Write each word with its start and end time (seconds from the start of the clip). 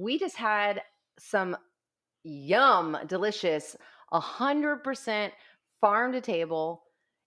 we 0.00 0.18
just 0.18 0.36
had 0.36 0.82
some 1.18 1.56
yum, 2.24 2.96
delicious, 3.06 3.76
a 4.12 4.20
hundred 4.20 4.78
percent 4.78 5.32
farm 5.80 6.12
to 6.12 6.20
table. 6.20 6.82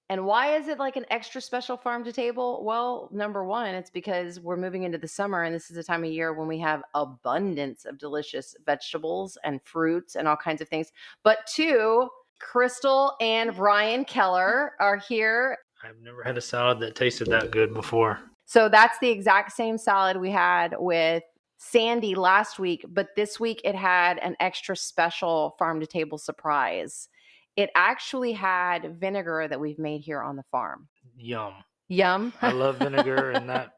And 0.09 0.25
why 0.25 0.55
is 0.57 0.67
it 0.67 0.79
like 0.79 0.95
an 0.95 1.05
extra 1.09 1.39
special 1.39 1.77
farm 1.77 2.03
to 2.03 2.11
table? 2.11 2.63
Well, 2.65 3.09
number 3.11 3.45
one, 3.45 3.73
it's 3.73 3.89
because 3.89 4.39
we're 4.39 4.57
moving 4.57 4.83
into 4.83 4.97
the 4.97 5.07
summer 5.07 5.43
and 5.43 5.55
this 5.55 5.71
is 5.71 5.77
a 5.77 5.83
time 5.83 6.03
of 6.03 6.11
year 6.11 6.33
when 6.33 6.47
we 6.47 6.59
have 6.59 6.83
abundance 6.93 7.85
of 7.85 7.97
delicious 7.97 8.55
vegetables 8.65 9.37
and 9.43 9.61
fruits 9.63 10.15
and 10.15 10.27
all 10.27 10.35
kinds 10.35 10.61
of 10.61 10.67
things. 10.67 10.91
But 11.23 11.39
two, 11.47 12.09
Krystle 12.41 13.13
and 13.21 13.51
mm. 13.51 13.57
Ryan 13.59 14.03
Keller 14.03 14.73
are 14.79 14.97
here. 14.97 15.57
I've 15.83 16.01
never 16.01 16.23
had 16.23 16.37
a 16.37 16.41
salad 16.41 16.79
that 16.81 16.95
tasted 16.95 17.27
that 17.29 17.51
good 17.51 17.73
before. 17.73 18.19
So 18.45 18.67
that's 18.67 18.99
the 18.99 19.09
exact 19.09 19.53
same 19.53 19.77
salad 19.77 20.17
we 20.17 20.29
had 20.29 20.75
with 20.77 21.23
Sandy 21.69 22.13
last 22.13 22.59
week, 22.59 22.85
but 22.89 23.15
this 23.15 23.39
week 23.39 23.61
it 23.63 23.73
had 23.73 24.19
an 24.19 24.35
extra 24.39 24.75
special 24.75 25.55
farm 25.57 25.79
to 25.79 25.87
table 25.87 26.17
surprise. 26.17 27.07
It 27.55 27.69
actually 27.73 28.33
had 28.33 28.99
vinegar 28.99 29.47
that 29.47 29.59
we've 29.59 29.79
made 29.79 30.01
here 30.01 30.21
on 30.21 30.35
the 30.35 30.43
farm. 30.51 30.87
Yum. 31.15 31.53
Yum. 31.87 32.33
I 32.41 32.51
love 32.51 32.79
vinegar 32.79 33.31
and 33.31 33.49
that 33.49 33.73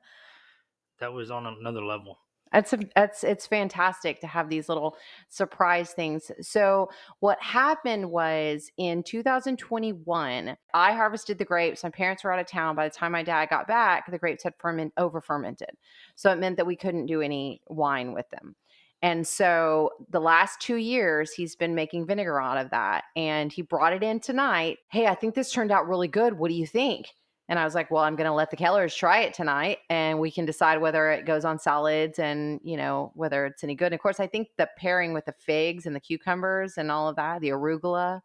that 0.99 1.13
was 1.13 1.30
on 1.30 1.45
another 1.45 1.84
level. 1.84 2.17
A, 2.55 2.80
that's 2.95 3.23
it's 3.23 3.45
fantastic 3.45 4.22
to 4.22 4.27
have 4.27 4.50
these 4.50 4.70
little 4.70 4.95
surprise 5.30 5.91
things. 5.91 6.32
So 6.41 6.90
what 7.20 7.41
happened 7.41 8.09
was 8.09 8.72
in 8.78 9.04
2021, 9.04 10.58
I 10.73 10.94
harvested 10.94 11.38
the 11.38 11.45
grapes. 11.45 11.84
My 11.84 11.90
parents 11.90 12.23
were 12.23 12.31
out 12.31 12.40
of 12.40 12.48
town. 12.48 12.76
By 12.76 12.88
the 12.88 12.95
time 12.95 13.12
my 13.12 13.23
dad 13.23 13.50
got 13.50 13.68
back, 13.68 14.09
the 14.09 14.18
grapes 14.18 14.44
had 14.44 14.54
ferment 14.58 14.94
over 14.98 15.22
fermented. 15.22 15.72
So 16.16 16.31
it 16.31 16.39
meant 16.39 16.58
that 16.58 16.67
we 16.67 16.76
couldn't 16.76 17.08
do 17.08 17.22
any 17.22 17.61
wine 17.67 18.14
with 18.14 18.30
them. 18.30 18.56
And 19.02 19.28
so 19.28 19.92
the 20.09 20.20
last 20.22 20.61
two 20.61 20.78
years, 20.78 21.31
he's 21.33 21.56
been 21.56 21.76
making 21.76 22.08
vinegar 22.08 22.42
out 22.42 22.58
of 22.58 22.72
that. 22.72 23.03
And 23.16 23.52
he 23.52 23.61
brought 23.61 23.94
it 23.94 24.02
in 24.02 24.20
tonight. 24.20 24.80
Hey, 24.89 25.06
I 25.08 25.16
think 25.16 25.36
this 25.36 25.52
turned 25.52 25.72
out 25.72 25.88
really 25.88 26.08
good. 26.08 26.33
What 26.33 26.50
do 26.50 26.56
you 26.56 26.66
think? 26.66 27.08
And 27.48 27.60
I 27.60 27.64
was 27.64 27.76
like, 27.76 27.92
well, 27.92 28.04
I'm 28.04 28.16
going 28.16 28.26
to 28.26 28.34
let 28.34 28.50
the 28.50 28.58
Kellers 28.58 28.96
try 28.96 29.22
it 29.22 29.34
tonight 29.34 29.80
and 29.90 30.20
we 30.20 30.32
can 30.32 30.46
decide 30.46 30.82
whether 30.82 31.12
it 31.12 31.26
goes 31.26 31.46
on 31.46 31.60
salads 31.60 32.18
and, 32.18 32.60
you 32.64 32.76
know, 32.76 33.12
whether 33.14 33.46
it's 33.46 33.64
any 33.64 33.76
good. 33.76 33.88
And 33.88 33.94
of 33.94 34.00
course, 34.00 34.20
I 34.20 34.26
think 34.26 34.48
the 34.58 34.68
pairing 34.78 35.14
with 35.14 35.26
the 35.26 35.36
figs 35.40 35.86
and 35.86 35.96
the 35.96 36.00
cucumbers 36.00 36.78
and 36.78 36.90
all 36.92 37.08
of 37.08 37.16
that, 37.18 37.42
the 37.42 37.50
arugula. 37.50 38.22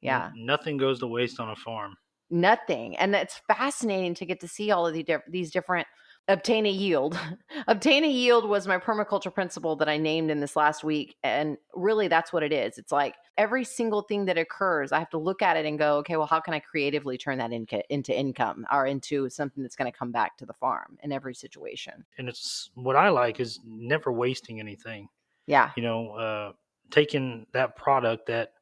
Yeah. 0.00 0.30
Nothing 0.36 0.76
goes 0.76 1.00
to 1.00 1.08
waste 1.08 1.40
on 1.40 1.50
a 1.50 1.56
farm. 1.56 1.96
Nothing. 2.30 2.96
And 2.96 3.14
it's 3.14 3.40
fascinating 3.48 4.14
to 4.14 4.24
get 4.24 4.40
to 4.40 4.48
see 4.48 4.70
all 4.70 4.86
of 4.86 4.94
the 4.94 5.04
these 5.28 5.50
different 5.50 5.88
obtain 6.30 6.64
a 6.66 6.70
yield. 6.70 7.18
obtain 7.66 8.04
a 8.04 8.08
yield 8.08 8.48
was 8.48 8.66
my 8.66 8.78
permaculture 8.78 9.32
principle 9.32 9.76
that 9.76 9.88
I 9.88 9.96
named 9.96 10.30
in 10.30 10.40
this 10.40 10.56
last 10.56 10.84
week. 10.84 11.16
And 11.22 11.58
really, 11.74 12.08
that's 12.08 12.32
what 12.32 12.42
it 12.42 12.52
is. 12.52 12.78
It's 12.78 12.92
like 12.92 13.16
every 13.36 13.64
single 13.64 14.02
thing 14.02 14.24
that 14.26 14.38
occurs, 14.38 14.92
I 14.92 14.98
have 14.98 15.10
to 15.10 15.18
look 15.18 15.42
at 15.42 15.56
it 15.56 15.66
and 15.66 15.78
go, 15.78 15.96
okay, 15.98 16.16
well, 16.16 16.26
how 16.26 16.40
can 16.40 16.54
I 16.54 16.60
creatively 16.60 17.18
turn 17.18 17.38
that 17.38 17.52
inca- 17.52 17.92
into 17.92 18.16
income 18.16 18.66
or 18.72 18.86
into 18.86 19.28
something 19.28 19.62
that's 19.62 19.76
going 19.76 19.90
to 19.90 19.98
come 19.98 20.12
back 20.12 20.36
to 20.38 20.46
the 20.46 20.52
farm 20.52 20.98
in 21.02 21.12
every 21.12 21.34
situation? 21.34 22.04
And 22.18 22.28
it's 22.28 22.70
what 22.74 22.96
I 22.96 23.08
like 23.08 23.40
is 23.40 23.60
never 23.64 24.12
wasting 24.12 24.60
anything. 24.60 25.08
Yeah. 25.46 25.70
You 25.76 25.82
know, 25.82 26.10
uh, 26.12 26.52
taking 26.90 27.46
that 27.52 27.76
product 27.76 28.26
that 28.26 28.52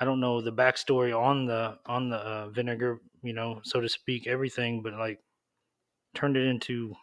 I 0.00 0.04
don't 0.04 0.20
know 0.20 0.40
the 0.40 0.52
backstory 0.52 1.16
on 1.16 1.46
the 1.46 1.78
on 1.86 2.08
the 2.08 2.16
uh, 2.16 2.48
vinegar, 2.48 3.00
you 3.22 3.34
know, 3.34 3.60
so 3.62 3.80
to 3.80 3.88
speak, 3.88 4.26
everything, 4.26 4.82
but 4.82 4.94
like 4.94 5.20
turned 6.14 6.36
it 6.36 6.46
into 6.46 6.94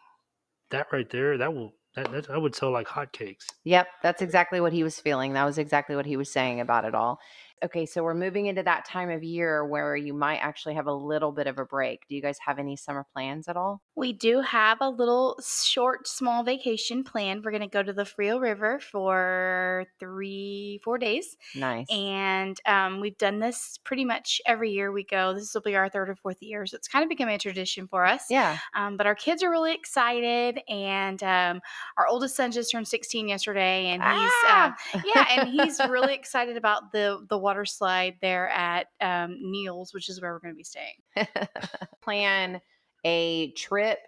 that 0.70 0.86
right 0.92 1.08
there. 1.10 1.38
That 1.38 1.54
will 1.54 1.74
that, 1.96 2.12
that 2.12 2.30
I 2.30 2.38
would 2.38 2.54
sell 2.54 2.70
like 2.70 2.86
hotcakes. 2.86 3.44
Yep, 3.64 3.86
that's 4.02 4.22
exactly 4.22 4.60
what 4.60 4.72
he 4.72 4.82
was 4.82 5.00
feeling. 5.00 5.32
That 5.32 5.44
was 5.44 5.58
exactly 5.58 5.96
what 5.96 6.06
he 6.06 6.16
was 6.16 6.30
saying 6.30 6.60
about 6.60 6.84
it 6.84 6.94
all. 6.94 7.18
Okay, 7.64 7.86
so 7.86 8.02
we're 8.02 8.14
moving 8.14 8.46
into 8.46 8.62
that 8.62 8.84
time 8.84 9.10
of 9.10 9.22
year 9.22 9.64
where 9.64 9.96
you 9.96 10.14
might 10.14 10.38
actually 10.38 10.74
have 10.74 10.86
a 10.86 10.92
little 10.92 11.32
bit 11.32 11.46
of 11.46 11.58
a 11.58 11.64
break. 11.64 12.06
Do 12.08 12.14
you 12.14 12.22
guys 12.22 12.38
have 12.46 12.58
any 12.58 12.76
summer 12.76 13.04
plans 13.12 13.48
at 13.48 13.56
all? 13.56 13.82
We 13.96 14.12
do 14.12 14.40
have 14.40 14.78
a 14.80 14.88
little 14.88 15.38
short, 15.44 16.06
small 16.06 16.44
vacation 16.44 17.02
planned. 17.04 17.44
We're 17.44 17.50
going 17.50 17.62
to 17.62 17.66
go 17.68 17.82
to 17.82 17.92
the 17.92 18.04
Frio 18.04 18.38
River 18.38 18.78
for 18.78 19.86
three, 19.98 20.80
four 20.84 20.98
days. 20.98 21.36
Nice. 21.54 21.86
And 21.90 22.56
um, 22.66 23.00
we've 23.00 23.18
done 23.18 23.40
this 23.40 23.78
pretty 23.84 24.04
much 24.04 24.40
every 24.46 24.70
year 24.70 24.92
we 24.92 25.04
go. 25.04 25.34
This 25.34 25.52
will 25.54 25.62
be 25.62 25.74
our 25.76 25.88
third 25.88 26.08
or 26.08 26.14
fourth 26.16 26.38
year. 26.40 26.64
So 26.66 26.76
it's 26.76 26.88
kind 26.88 27.02
of 27.02 27.08
become 27.08 27.28
a 27.28 27.38
tradition 27.38 27.88
for 27.88 28.04
us. 28.04 28.24
yeah. 28.30 28.58
Um, 28.74 28.96
but 28.96 29.06
our 29.06 29.14
kids 29.14 29.42
are 29.42 29.50
really 29.50 29.74
excited. 29.74 30.60
And 30.68 31.22
um, 31.22 31.60
our 31.96 32.06
oldest 32.08 32.36
son 32.36 32.52
just 32.52 32.70
turned 32.70 32.86
16 32.86 33.28
yesterday. 33.28 33.86
And 33.86 34.02
he's, 34.02 34.32
Ah! 34.44 34.76
um, 34.94 35.02
yeah, 35.14 35.26
and 35.30 35.48
he's 35.48 35.80
really 35.88 36.14
excited 36.14 36.56
about 36.56 36.92
the, 36.92 37.24
the 37.28 37.38
water 37.48 37.64
slide 37.64 38.16
there 38.20 38.50
at 38.50 38.88
um, 39.00 39.40
which 39.92 40.10
is 40.10 40.20
where 40.20 40.34
we're 40.34 40.38
going 40.38 40.52
to 40.52 40.56
be 40.56 40.62
staying. 40.62 40.96
plan 42.02 42.60
a 43.06 43.52
trip, 43.52 44.00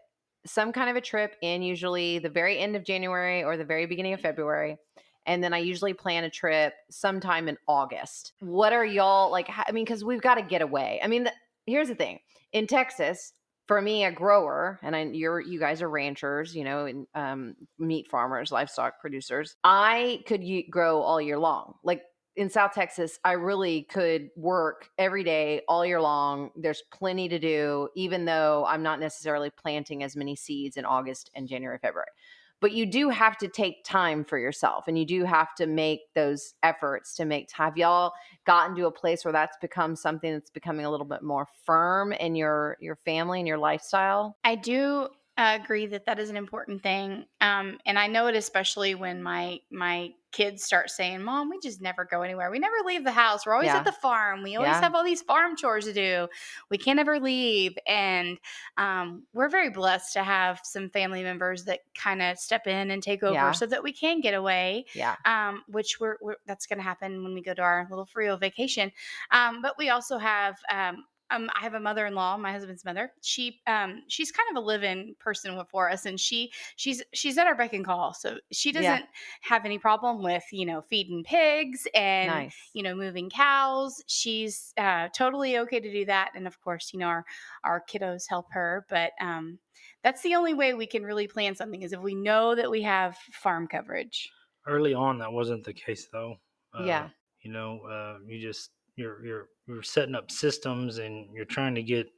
some 0.44 0.72
kind 0.72 0.90
of 0.90 0.96
a 0.96 1.00
trip 1.00 1.36
in 1.40 1.62
usually 1.62 2.18
the 2.18 2.28
very 2.28 2.58
end 2.58 2.76
of 2.76 2.84
January 2.84 3.42
or 3.42 3.56
the 3.56 3.64
very 3.64 3.86
beginning 3.86 4.12
of 4.12 4.20
February. 4.20 4.76
And 5.24 5.42
then 5.42 5.54
I 5.54 5.58
usually 5.58 5.94
plan 5.94 6.24
a 6.24 6.30
trip 6.30 6.74
sometime 6.90 7.48
in 7.48 7.56
August. 7.66 8.34
What 8.40 8.74
are 8.74 8.84
y'all 8.84 9.30
like? 9.30 9.48
I 9.48 9.72
mean, 9.72 9.86
because 9.86 10.04
we've 10.04 10.20
got 10.20 10.34
to 10.34 10.42
get 10.42 10.60
away. 10.60 11.00
I 11.02 11.06
mean, 11.06 11.24
the, 11.24 11.32
here's 11.64 11.88
the 11.88 11.94
thing 11.94 12.18
in 12.52 12.66
Texas, 12.66 13.32
for 13.66 13.80
me, 13.80 14.04
a 14.04 14.12
grower, 14.12 14.78
and 14.82 14.94
I, 14.94 15.04
you're 15.04 15.40
you 15.40 15.58
guys 15.58 15.80
are 15.80 15.88
ranchers, 15.88 16.54
you 16.54 16.64
know, 16.64 16.84
and 16.84 17.06
um, 17.14 17.54
meat 17.78 18.10
farmers, 18.10 18.52
livestock 18.52 19.00
producers. 19.00 19.56
I 19.64 20.24
could 20.26 20.44
grow 20.68 21.00
all 21.00 21.22
year 21.22 21.38
long. 21.38 21.76
Like 21.82 22.02
in 22.40 22.48
South 22.48 22.72
Texas, 22.72 23.18
I 23.22 23.32
really 23.32 23.82
could 23.82 24.30
work 24.34 24.88
every 24.96 25.22
day 25.22 25.60
all 25.68 25.84
year 25.84 26.00
long. 26.00 26.50
There's 26.56 26.82
plenty 26.90 27.28
to 27.28 27.38
do, 27.38 27.90
even 27.94 28.24
though 28.24 28.64
I'm 28.66 28.82
not 28.82 28.98
necessarily 28.98 29.50
planting 29.50 30.02
as 30.02 30.16
many 30.16 30.34
seeds 30.34 30.78
in 30.78 30.86
August 30.86 31.30
and 31.34 31.46
January, 31.46 31.78
February. 31.82 32.08
But 32.60 32.72
you 32.72 32.86
do 32.86 33.10
have 33.10 33.36
to 33.38 33.48
take 33.48 33.84
time 33.84 34.24
for 34.24 34.38
yourself 34.38 34.88
and 34.88 34.98
you 34.98 35.04
do 35.04 35.24
have 35.24 35.54
to 35.56 35.66
make 35.66 36.12
those 36.14 36.54
efforts 36.62 37.14
to 37.16 37.26
make 37.26 37.48
time. 37.48 37.66
Have 37.66 37.76
y'all 37.76 38.12
gotten 38.46 38.74
to 38.76 38.86
a 38.86 38.90
place 38.90 39.22
where 39.22 39.32
that's 39.32 39.58
become 39.60 39.94
something 39.94 40.32
that's 40.32 40.50
becoming 40.50 40.86
a 40.86 40.90
little 40.90 41.06
bit 41.06 41.22
more 41.22 41.46
firm 41.66 42.12
in 42.12 42.34
your 42.34 42.78
your 42.80 42.96
family 42.96 43.38
and 43.38 43.48
your 43.48 43.58
lifestyle? 43.58 44.36
I 44.44 44.54
do 44.54 45.08
uh, 45.40 45.58
agree 45.62 45.86
that 45.86 46.04
that 46.04 46.18
is 46.18 46.28
an 46.28 46.36
important 46.36 46.82
thing, 46.82 47.24
um, 47.40 47.78
and 47.86 47.98
I 47.98 48.06
know 48.08 48.26
it 48.26 48.36
especially 48.36 48.94
when 48.94 49.22
my 49.22 49.60
my 49.70 50.10
kids 50.32 50.62
start 50.62 50.90
saying, 50.90 51.22
"Mom, 51.22 51.48
we 51.50 51.58
just 51.60 51.80
never 51.80 52.04
go 52.04 52.22
anywhere. 52.22 52.50
We 52.50 52.58
never 52.60 52.76
leave 52.84 53.02
the 53.04 53.10
house. 53.10 53.46
We're 53.46 53.54
always 53.54 53.66
Yeah. 53.68 53.78
at 53.78 53.84
the 53.84 53.90
farm. 53.92 54.42
We 54.42 54.54
always 54.56 54.70
Yeah. 54.72 54.80
have 54.82 54.94
all 54.94 55.02
these 55.02 55.22
farm 55.22 55.56
chores 55.56 55.86
to 55.86 55.92
do. 55.92 56.28
We 56.70 56.78
can't 56.78 57.00
ever 57.00 57.18
leave." 57.18 57.76
And 57.86 58.38
um, 58.76 59.26
we're 59.32 59.48
very 59.48 59.70
blessed 59.70 60.12
to 60.12 60.22
have 60.22 60.60
some 60.62 60.90
family 60.90 61.22
members 61.22 61.64
that 61.64 61.80
kind 61.94 62.20
of 62.22 62.38
step 62.38 62.66
in 62.66 62.90
and 62.90 63.02
take 63.02 63.22
over 63.22 63.34
Yeah. 63.34 63.52
so 63.52 63.66
that 63.66 63.82
we 63.82 63.92
can 63.92 64.20
get 64.20 64.34
away 64.34 64.84
Yeah. 64.94 65.16
um, 65.24 65.64
which 65.68 65.98
we're, 66.00 66.16
we're 66.20 66.36
that's 66.46 66.66
going 66.66 66.78
to 66.78 66.84
happen 66.84 67.24
when 67.24 67.34
we 67.34 67.42
go 67.42 67.54
to 67.54 67.62
our 67.62 67.86
little 67.90 68.06
Frio 68.06 68.36
vacation. 68.36 68.92
Um, 69.30 69.62
but 69.62 69.76
we 69.78 69.88
also 69.88 70.18
have 70.18 70.56
um, 71.30 71.48
I 71.54 71.62
have 71.62 71.74
a 71.74 71.80
mother-in-law, 71.80 72.36
my 72.38 72.52
husband's 72.52 72.84
mother. 72.84 73.12
She 73.22 73.60
um, 73.66 74.02
she's 74.08 74.32
kind 74.32 74.48
of 74.50 74.62
a 74.62 74.64
live-in 74.64 75.14
person 75.20 75.60
for 75.70 75.90
us, 75.90 76.06
and 76.06 76.18
she 76.18 76.52
she's 76.76 77.02
she's 77.12 77.38
at 77.38 77.46
our 77.46 77.54
beck 77.54 77.72
and 77.72 77.84
call, 77.84 78.14
so 78.14 78.38
she 78.52 78.72
doesn't 78.72 79.04
have 79.42 79.64
any 79.64 79.78
problem 79.78 80.22
with 80.22 80.44
you 80.52 80.66
know 80.66 80.82
feeding 80.82 81.22
pigs 81.24 81.86
and 81.94 82.28
Nice. 82.28 82.56
you 82.74 82.82
know 82.82 82.94
moving 82.94 83.30
cows. 83.30 84.02
She's 84.06 84.72
uh, 84.76 85.08
totally 85.08 85.58
okay 85.58 85.80
to 85.80 85.92
do 85.92 86.04
that, 86.06 86.30
and 86.34 86.46
of 86.46 86.60
course, 86.60 86.90
you 86.92 86.98
know 86.98 87.06
our 87.06 87.24
our 87.64 87.82
kiddos 87.88 88.24
help 88.28 88.46
her, 88.52 88.86
but 88.88 89.12
um, 89.20 89.58
that's 90.02 90.22
the 90.22 90.34
only 90.34 90.54
way 90.54 90.74
we 90.74 90.86
can 90.86 91.04
really 91.04 91.28
plan 91.28 91.54
something 91.54 91.82
is 91.82 91.92
if 91.92 92.00
we 92.00 92.14
know 92.14 92.54
that 92.54 92.70
we 92.70 92.82
have 92.82 93.16
farm 93.32 93.66
coverage. 93.66 94.30
Early 94.66 94.94
on, 94.94 95.18
that 95.18 95.32
wasn't 95.32 95.64
the 95.64 95.72
case 95.72 96.08
though. 96.12 96.36
Yeah. 96.84 97.08
You 97.42 97.52
know, 97.52 97.80
uh, 97.90 98.18
you 98.26 98.40
just 98.40 98.70
you're 98.96 99.24
you're 99.24 99.46
you're 99.70 99.82
setting 99.82 100.14
up 100.14 100.30
systems 100.30 100.98
and 100.98 101.32
you're 101.34 101.44
trying 101.44 101.74
to 101.76 101.82
get 101.82 102.08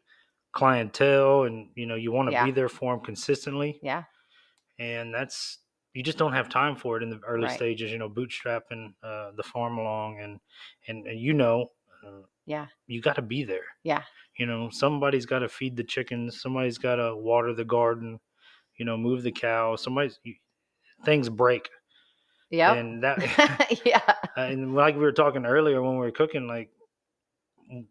clientele, 0.52 1.44
and 1.44 1.68
you 1.74 1.86
know 1.86 1.94
you 1.94 2.12
want 2.12 2.28
to 2.28 2.32
Yeah. 2.32 2.44
be 2.44 2.50
there 2.50 2.68
for 2.68 2.94
them 2.94 3.04
consistently, 3.04 3.78
Yeah. 3.82 4.04
and 4.78 5.14
that's 5.14 5.58
you 5.94 6.02
just 6.02 6.16
don't 6.18 6.32
have 6.32 6.48
time 6.48 6.74
for 6.76 6.96
it 6.96 7.02
in 7.02 7.10
the 7.10 7.20
early 7.26 7.44
Right. 7.44 7.56
stages. 7.56 7.92
You 7.92 7.98
know, 7.98 8.08
bootstrapping 8.08 8.94
uh, 9.02 9.32
the 9.32 9.42
farm 9.42 9.78
along, 9.78 10.20
and 10.20 10.40
and, 10.88 11.06
and 11.06 11.20
you 11.20 11.34
know, 11.34 11.70
uh, 12.06 12.22
Yeah. 12.46 12.66
you 12.86 13.00
got 13.02 13.16
to 13.16 13.22
be 13.22 13.44
there. 13.44 13.66
Yeah. 13.82 14.02
You 14.38 14.46
know, 14.46 14.70
somebody's 14.70 15.26
got 15.26 15.40
to 15.40 15.48
feed 15.48 15.76
the 15.76 15.84
chickens. 15.84 16.40
Somebody's 16.40 16.78
got 16.78 16.96
to 16.96 17.14
water 17.14 17.52
the 17.54 17.64
garden. 17.66 18.20
You 18.76 18.86
know, 18.86 18.96
move 18.96 19.22
the 19.22 19.32
cows. 19.32 19.82
Somebody's 19.82 20.18
you, 20.24 20.34
things 21.04 21.28
break, 21.28 21.68
yeah 22.50 22.72
and 22.74 23.02
that 23.02 23.18
yeah. 23.84 24.14
and 24.36 24.74
like 24.74 24.94
we 24.94 25.02
were 25.02 25.12
talking 25.12 25.44
earlier 25.44 25.82
when 25.82 25.92
we 25.92 25.98
were 25.98 26.10
cooking, 26.10 26.46
like 26.46 26.70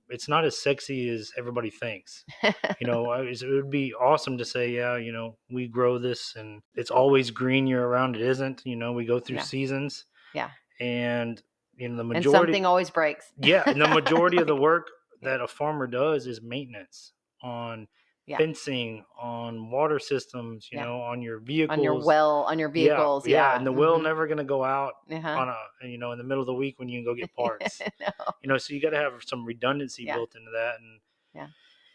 it's 0.09 0.27
not 0.27 0.45
as 0.45 0.57
sexy 0.57 1.09
as 1.09 1.31
everybody 1.37 1.69
thinks. 1.69 2.23
You 2.43 2.53
know, 2.87 3.11
it 3.13 3.41
would 3.43 3.69
be 3.69 3.93
awesome 3.93 4.37
to 4.37 4.45
say, 4.45 4.71
yeah, 4.71 4.97
you 4.97 5.11
know, 5.11 5.37
we 5.49 5.67
grow 5.67 5.97
this 5.97 6.35
and 6.35 6.61
it's 6.75 6.91
always 6.91 7.31
green 7.31 7.67
year 7.67 7.87
round. 7.87 8.15
It 8.15 8.21
isn't. 8.21 8.61
You 8.65 8.75
know, 8.75 8.91
we 8.93 9.05
go 9.05 9.19
through 9.19 9.37
Yeah. 9.37 9.43
seasons. 9.43 10.05
Yeah. 10.33 10.49
And 10.79 11.41
you 11.77 11.89
know 11.89 11.95
the 11.95 12.01
and 12.01 12.09
majority. 12.09 12.37
something 12.51 12.65
always 12.65 12.89
breaks. 12.89 13.31
yeah, 13.37 13.63
and 13.65 13.81
the 13.81 13.87
majority 13.87 14.37
of 14.37 14.47
the 14.47 14.55
work 14.69 14.87
that 15.23 15.41
a 15.41 15.47
farmer 15.47 15.87
does 15.87 16.27
is 16.27 16.41
maintenance 16.41 17.13
on 17.41 17.87
Yeah. 18.27 18.37
fencing, 18.37 19.03
on 19.19 19.69
water 19.71 19.99
systems. 19.99 20.69
You 20.71 20.77
Yeah. 20.79 20.85
know, 20.85 21.01
on 21.01 21.21
your 21.21 21.39
vehicles. 21.39 21.77
on 21.77 21.83
your 21.83 22.03
well, 22.05 22.43
on 22.43 22.59
your 22.59 22.69
Yeah, 22.69 22.73
vehicles. 22.95 23.27
Yeah, 23.27 23.55
and 23.57 23.65
the 23.65 23.71
well 23.71 23.99
mhm, 23.99 24.03
never 24.03 24.27
going 24.27 24.37
to 24.37 24.43
go 24.43 24.63
out 24.63 24.93
uh-huh. 25.11 25.27
on 25.29 25.49
a 25.49 25.87
you 25.87 25.97
know 25.97 26.11
in 26.11 26.17
the 26.17 26.23
middle 26.23 26.41
of 26.41 26.47
the 26.47 26.53
week 26.53 26.77
when 26.79 26.87
you 26.87 26.99
can 26.99 27.05
go 27.05 27.15
get 27.15 27.33
parts. 27.35 27.81
No. 27.99 28.07
you 28.41 28.47
know, 28.49 28.57
so 28.57 28.73
you 28.73 28.81
got 28.81 28.91
to 28.91 28.97
have 28.97 29.13
some 29.25 29.43
redundancy 29.45 30.03
Yeah. 30.03 30.15
built 30.15 30.35
into 30.35 30.51
that, 30.51 30.79
and 30.79 30.99
yeah. 31.33 31.47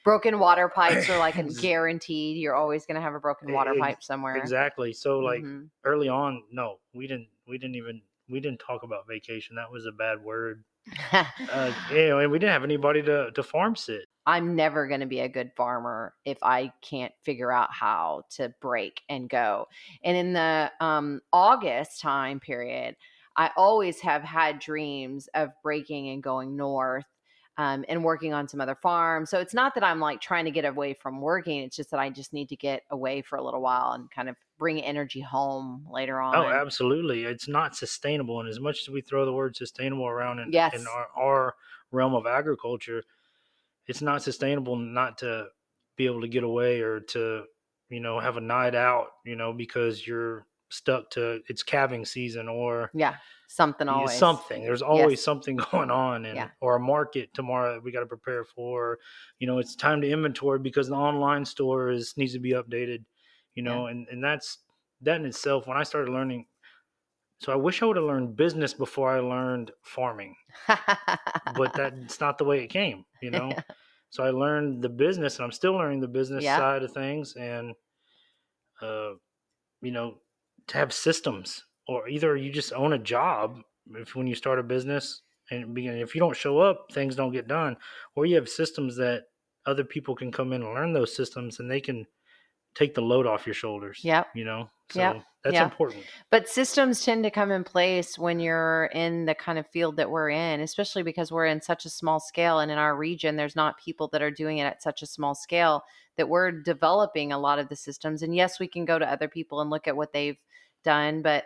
Broken 0.05 0.39
water 0.39 0.69
pipes 0.69 1.09
are 1.11 1.19
like 1.19 1.35
guaranteed. 1.61 2.37
You're 2.37 2.55
always 2.55 2.87
going 2.87 2.95
to 2.97 3.01
have 3.01 3.15
a 3.15 3.21
broken 3.21 3.53
water 3.53 3.71
Ex- 3.71 3.81
pipe 3.81 4.03
somewhere. 4.03 4.37
exactly. 4.37 4.93
So 4.93 5.19
like 5.21 5.43
Mhm. 5.43 5.69
early 5.85 6.09
on, 6.09 6.43
no, 6.51 6.79
we 6.93 7.07
didn't 7.07 7.29
we 7.47 7.59
didn't 7.59 7.77
even 7.77 8.03
we 8.29 8.41
didn't 8.41 8.59
talk 8.61 8.83
about 8.83 9.07
vacation. 9.09 9.57
That 9.57 9.71
was 9.71 9.87
a 9.87 9.93
bad 9.93 10.23
word. 10.23 10.65
Uh, 11.13 11.73
know, 11.91 12.19
and 12.21 12.31
we 12.31 12.39
didn't 12.39 12.53
have 12.53 12.65
anybody 12.65 13.03
to 13.03 13.31
to 13.33 13.43
farm 13.43 13.75
sit. 13.75 14.07
I'm 14.27 14.57
never 14.57 14.89
going 14.89 15.01
to 15.01 15.07
be 15.07 15.21
a 15.21 15.29
good 15.29 15.53
farmer 15.57 16.15
if 16.25 16.39
I 16.43 16.73
can't 16.83 17.13
figure 17.25 17.53
out 17.53 17.73
how 17.73 18.23
to 18.31 18.53
break 18.61 19.01
and 19.09 19.29
go. 19.29 19.67
And 20.03 20.17
in 20.17 20.33
the 20.33 20.73
um, 20.81 21.21
August 21.33 22.01
time 22.01 22.41
period, 22.41 22.97
I 23.37 23.51
always 23.57 24.01
have 24.01 24.23
had 24.23 24.59
dreams 24.59 25.29
of 25.35 25.51
breaking 25.63 26.09
and 26.09 26.23
going 26.23 26.57
north 26.57 27.05
um, 27.57 27.85
and 27.89 28.05
working 28.05 28.35
on 28.35 28.49
some 28.49 28.61
other 28.61 28.77
farms. 28.83 29.31
So 29.31 29.39
it's 29.39 29.55
not 29.55 29.75
that 29.75 29.85
I'm 29.85 30.01
like 30.01 30.21
trying 30.21 30.45
to 30.47 30.51
get 30.51 30.65
away 30.65 30.95
from 30.95 31.21
working. 31.21 31.63
It's 31.63 31.77
just 31.77 31.91
that 31.93 32.01
I 32.01 32.11
just 32.11 32.33
need 32.33 32.49
to 32.49 32.57
get 32.57 32.83
away 32.91 33.23
for 33.23 33.37
a 33.37 33.45
little 33.45 33.63
while 33.63 33.93
and 33.93 34.11
kind 34.11 34.29
of 34.29 34.37
bring 34.59 34.81
energy 34.81 35.21
home 35.21 35.87
later 35.91 36.21
oh, 36.21 36.25
on. 36.25 36.35
Oh, 36.35 36.49
absolutely. 36.49 37.25
It's 37.25 37.49
not 37.49 37.77
sustainable. 37.77 38.41
And 38.41 38.49
as 38.49 38.61
much 38.61 38.83
as 38.83 38.89
we 38.89 39.01
throw 39.01 39.25
the 39.25 39.33
word 39.33 39.57
sustainable 39.57 40.07
around 40.07 40.39
in, 40.41 40.53
Yes. 40.53 40.75
in 40.75 40.87
our, 40.87 41.09
our 41.17 41.55
realm 41.91 42.15
of 42.15 42.27
agriculture, 42.27 43.03
it's 43.87 44.03
not 44.03 44.23
sustainable 44.23 44.77
not 44.77 45.19
to 45.19 45.49
be 45.97 46.07
able 46.07 46.21
to 46.21 46.29
get 46.29 46.45
away 46.45 46.81
or 46.81 47.01
to, 47.01 47.45
you 47.89 48.01
know, 48.01 48.19
have 48.19 48.37
a 48.37 48.41
night 48.41 48.75
out, 48.75 49.09
you 49.25 49.37
know, 49.37 49.53
because 49.53 50.07
you're 50.07 50.47
stuck 50.69 51.09
to 51.11 51.41
it's 51.49 51.63
calving 51.63 52.05
season 52.05 52.49
or 52.49 52.91
Yeah, 52.93 53.17
something 53.47 53.89
always. 53.89 54.13
something. 54.19 54.63
There's 54.65 54.83
always 54.83 55.19
Yes. 55.19 55.25
something 55.25 55.57
going 55.71 55.91
on 55.91 56.27
and 56.27 56.37
Yeah. 56.37 56.51
or 56.61 56.77
a 56.77 56.81
market 56.81 57.33
tomorrow 57.35 57.75
that 57.75 57.83
we 57.85 57.93
got 57.93 58.01
to 58.01 58.07
prepare 58.07 58.45
for. 58.45 58.99
You 59.39 59.47
know, 59.47 59.59
it's 59.59 59.77
time 59.77 60.01
to 60.01 60.11
inventory 60.11 60.59
because 60.59 60.89
the 60.89 60.97
online 60.97 61.45
store 61.45 61.91
is 61.91 62.17
needs 62.17 62.33
to 62.33 62.41
be 62.41 62.51
updated, 62.51 63.05
you 63.57 63.65
Yeah. 63.65 63.73
know, 63.73 63.89
and 63.89 64.09
and 64.11 64.25
that's 64.25 64.61
that 65.03 65.21
in 65.21 65.27
itself 65.27 65.69
when 65.69 65.79
I 65.79 65.85
started 65.85 66.13
learning 66.13 66.47
so 67.41 67.53
I 67.53 67.57
wish 67.57 67.83
I 67.83 67.87
would 67.87 67.97
have 67.97 68.05
learned 68.07 68.37
business 68.37 68.75
before 68.75 69.11
I 69.11 69.21
learned 69.21 69.71
farming, 69.83 70.37
but 71.45 71.75
that's 71.75 72.21
not 72.21 72.39
the 72.39 72.45
way 72.45 72.63
it 72.65 72.69
came, 72.69 73.05
you 73.21 73.31
know. 73.31 73.59
So 74.11 74.25
I 74.25 74.31
learned 74.31 74.83
the 74.83 74.89
business, 74.89 75.37
and 75.37 75.45
I'm 75.45 75.53
still 75.53 75.75
learning 75.75 76.01
the 76.01 76.09
business 76.09 76.45
Yeah. 76.45 76.55
side 76.55 76.83
of 76.83 76.93
things, 76.93 77.35
and 77.37 77.75
uh, 78.83 79.13
you 79.83 79.93
know, 79.93 80.21
to 80.69 80.79
have 80.79 80.93
systems, 80.95 81.65
or 81.89 82.09
either 82.09 82.37
you 82.37 82.53
just 82.53 82.73
own 82.73 82.95
a 82.95 82.99
job 82.99 83.61
if 83.95 84.17
when 84.17 84.27
you 84.27 84.35
start 84.35 84.59
a 84.59 84.63
business, 84.65 85.23
and 85.51 85.75
begin, 85.75 85.97
if 85.99 86.15
you 86.15 86.21
don't 86.21 86.37
show 86.37 86.59
up, 86.59 86.89
things 86.93 87.17
don't 87.17 87.33
get 87.33 87.49
done, 87.49 87.77
or 88.17 88.27
you 88.27 88.37
have 88.37 88.49
systems 88.49 88.97
that 88.97 89.25
other 89.67 89.85
people 89.85 90.15
can 90.17 90.33
come 90.33 90.53
in 90.53 90.63
and 90.63 90.75
learn 90.75 90.93
those 90.93 91.15
systems, 91.17 91.61
and 91.61 91.71
they 91.71 91.81
can 91.81 92.07
take 92.77 92.95
the 92.95 93.01
load 93.01 93.27
off 93.27 93.47
your 93.47 93.55
shoulders. 93.55 94.01
Yep. 94.03 94.29
You 94.35 94.45
know, 94.45 94.69
so 94.91 95.01
Yep. 95.01 95.23
that's 95.43 95.55
Yeah. 95.55 95.65
important. 95.65 96.05
But 96.31 96.49
systems 96.49 97.05
tend 97.05 97.25
to 97.25 97.31
come 97.31 97.51
in 97.51 97.65
place 97.65 98.19
when 98.19 98.39
you're 98.39 98.91
in 98.93 99.25
the 99.25 99.35
kind 99.35 99.59
of 99.59 99.67
field 99.69 99.97
that 99.97 100.11
we're 100.11 100.31
in, 100.31 100.61
especially 100.61 101.03
because 101.03 101.33
we're 101.33 101.47
in 101.47 101.63
such 101.63 101.85
a 101.85 101.91
small 101.91 102.21
scale. 102.21 102.61
And 102.61 102.71
in 102.71 102.79
our 102.79 102.95
region, 102.95 103.37
there's 103.37 103.57
not 103.57 103.79
people 103.79 104.09
that 104.09 104.23
are 104.23 104.31
doing 104.31 104.59
it 104.59 104.65
at 104.65 104.83
such 104.83 105.03
a 105.03 105.07
small 105.07 105.35
scale 105.35 105.85
that 106.17 106.29
we're 106.29 106.51
developing 106.51 107.33
a 107.33 107.39
lot 107.39 107.59
of 107.59 107.69
the 107.69 107.77
systems. 107.77 108.23
And 108.23 108.35
yes, 108.35 108.61
we 108.61 108.69
can 108.69 108.85
go 108.85 108.99
to 108.99 109.11
other 109.11 109.29
people 109.29 109.61
and 109.61 109.71
look 109.71 109.89
at 109.89 109.97
what 109.97 110.13
they've 110.13 110.39
done, 110.85 111.23
but 111.23 111.45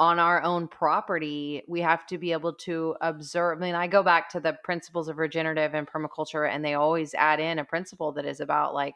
on 0.00 0.20
our 0.20 0.40
own 0.42 0.68
property, 0.68 1.64
we 1.66 1.80
have 1.80 2.06
to 2.06 2.18
be 2.18 2.30
able 2.30 2.52
to 2.52 2.94
observe. 3.00 3.58
I 3.58 3.60
mean, 3.60 3.74
I 3.74 3.88
go 3.88 4.04
back 4.04 4.28
to 4.30 4.40
the 4.40 4.56
principles 4.62 5.08
of 5.08 5.18
regenerative 5.18 5.74
and 5.74 5.88
permaculture, 5.88 6.48
and 6.48 6.64
they 6.64 6.74
always 6.74 7.14
add 7.14 7.40
in 7.40 7.58
a 7.58 7.64
principle 7.64 8.12
that 8.12 8.24
is 8.24 8.38
about 8.38 8.74
like 8.74 8.94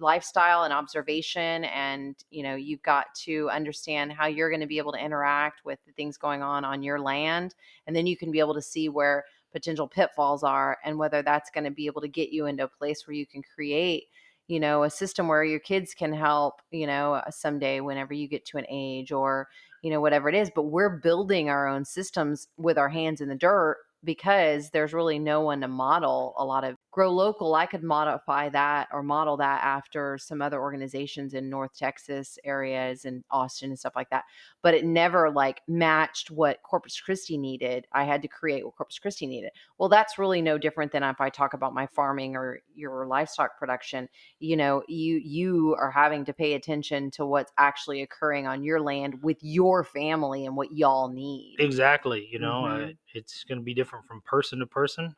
lifestyle 0.00 0.64
and 0.64 0.72
observation 0.72 1.64
and 1.64 2.16
you 2.30 2.42
know 2.42 2.54
you've 2.54 2.82
got 2.82 3.06
to 3.14 3.48
understand 3.50 4.12
how 4.12 4.26
you're 4.26 4.50
going 4.50 4.60
to 4.60 4.66
be 4.66 4.78
able 4.78 4.92
to 4.92 5.02
interact 5.02 5.64
with 5.64 5.78
the 5.86 5.92
things 5.92 6.16
going 6.16 6.42
on 6.42 6.64
on 6.64 6.82
your 6.82 7.00
land 7.00 7.54
and 7.86 7.96
then 7.96 8.06
you 8.06 8.16
can 8.16 8.30
be 8.30 8.38
able 8.38 8.54
to 8.54 8.62
see 8.62 8.88
where 8.88 9.24
potential 9.52 9.88
pitfalls 9.88 10.42
are 10.42 10.78
and 10.84 10.98
whether 10.98 11.22
that's 11.22 11.50
going 11.50 11.64
to 11.64 11.70
be 11.70 11.86
able 11.86 12.00
to 12.00 12.08
get 12.08 12.30
you 12.30 12.46
into 12.46 12.64
a 12.64 12.68
place 12.68 13.06
where 13.06 13.14
you 13.14 13.26
can 13.26 13.42
create 13.42 14.04
you 14.46 14.60
know 14.60 14.82
a 14.82 14.90
system 14.90 15.28
where 15.28 15.44
your 15.44 15.60
kids 15.60 15.94
can 15.94 16.12
help 16.12 16.60
you 16.70 16.86
know 16.86 17.14
uh, 17.14 17.30
someday 17.30 17.80
whenever 17.80 18.12
you 18.12 18.28
get 18.28 18.44
to 18.44 18.58
an 18.58 18.66
age 18.68 19.10
or 19.12 19.48
you 19.82 19.90
know 19.90 20.00
whatever 20.00 20.28
it 20.28 20.34
is 20.34 20.50
but 20.54 20.64
we're 20.64 20.98
building 20.98 21.48
our 21.48 21.66
own 21.66 21.84
systems 21.84 22.48
with 22.56 22.76
our 22.76 22.88
hands 22.88 23.20
in 23.20 23.28
the 23.28 23.34
dirt 23.34 23.78
because 24.04 24.70
there's 24.70 24.92
really 24.92 25.18
no 25.18 25.40
one 25.40 25.60
to 25.60 25.68
model 25.68 26.34
a 26.38 26.44
lot 26.44 26.64
of 26.64 26.76
grow 26.98 27.12
local 27.12 27.54
i 27.54 27.64
could 27.64 27.84
modify 27.84 28.48
that 28.48 28.88
or 28.92 29.04
model 29.04 29.36
that 29.36 29.62
after 29.62 30.18
some 30.18 30.42
other 30.42 30.60
organizations 30.60 31.32
in 31.32 31.48
north 31.48 31.72
texas 31.78 32.40
areas 32.42 33.04
and 33.04 33.22
austin 33.30 33.70
and 33.70 33.78
stuff 33.78 33.92
like 33.94 34.10
that 34.10 34.24
but 34.62 34.74
it 34.74 34.84
never 34.84 35.30
like 35.30 35.60
matched 35.68 36.28
what 36.28 36.60
corpus 36.64 37.00
christi 37.00 37.38
needed 37.38 37.86
i 37.92 38.02
had 38.02 38.20
to 38.20 38.26
create 38.26 38.64
what 38.64 38.74
corpus 38.74 38.98
christi 38.98 39.28
needed 39.28 39.52
well 39.78 39.88
that's 39.88 40.18
really 40.18 40.42
no 40.42 40.58
different 40.58 40.90
than 40.90 41.04
if 41.04 41.20
i 41.20 41.30
talk 41.30 41.54
about 41.54 41.72
my 41.72 41.86
farming 41.86 42.34
or 42.34 42.58
your 42.74 43.06
livestock 43.06 43.56
production 43.60 44.08
you 44.40 44.56
know 44.56 44.82
you 44.88 45.20
you 45.24 45.76
are 45.78 45.92
having 45.92 46.24
to 46.24 46.32
pay 46.32 46.54
attention 46.54 47.12
to 47.12 47.24
what's 47.24 47.52
actually 47.58 48.02
occurring 48.02 48.48
on 48.48 48.64
your 48.64 48.80
land 48.80 49.22
with 49.22 49.36
your 49.40 49.84
family 49.84 50.46
and 50.46 50.56
what 50.56 50.72
y'all 50.72 51.08
need 51.08 51.54
Exactly. 51.60 52.28
You 52.30 52.38
know, 52.38 52.64
uh, 52.64 52.78
Mhm. 52.78 52.96
it's 53.14 53.44
going 53.44 53.58
to 53.58 53.64
be 53.64 53.74
different 53.74 54.06
from 54.06 54.20
person 54.22 54.58
to 54.60 54.66
person, 54.66 55.14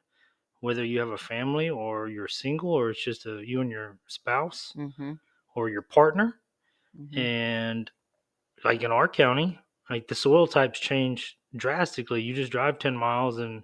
whether 0.60 0.84
you 0.84 1.00
have 1.00 1.08
a 1.08 1.18
family 1.18 1.68
or 1.70 2.08
you're 2.08 2.28
single 2.28 2.70
or 2.72 2.90
it's 2.90 3.02
just 3.02 3.26
a, 3.26 3.42
you 3.44 3.60
and 3.60 3.70
your 3.70 3.96
spouse 4.06 4.72
mm-hmm, 4.76 5.12
or 5.54 5.68
your 5.68 5.82
partner. 5.82 6.36
mm-hmm. 6.98 7.18
And 7.18 7.90
like 8.64 8.82
in 8.82 8.92
our 8.92 9.08
county, 9.08 9.58
like 9.88 10.08
the 10.08 10.14
soil 10.14 10.46
types 10.46 10.78
change 10.78 11.38
drastically. 11.56 12.22
You 12.22 12.34
just 12.34 12.52
drive 12.52 12.78
10 12.78 12.94
miles 12.96 13.38
and 13.38 13.62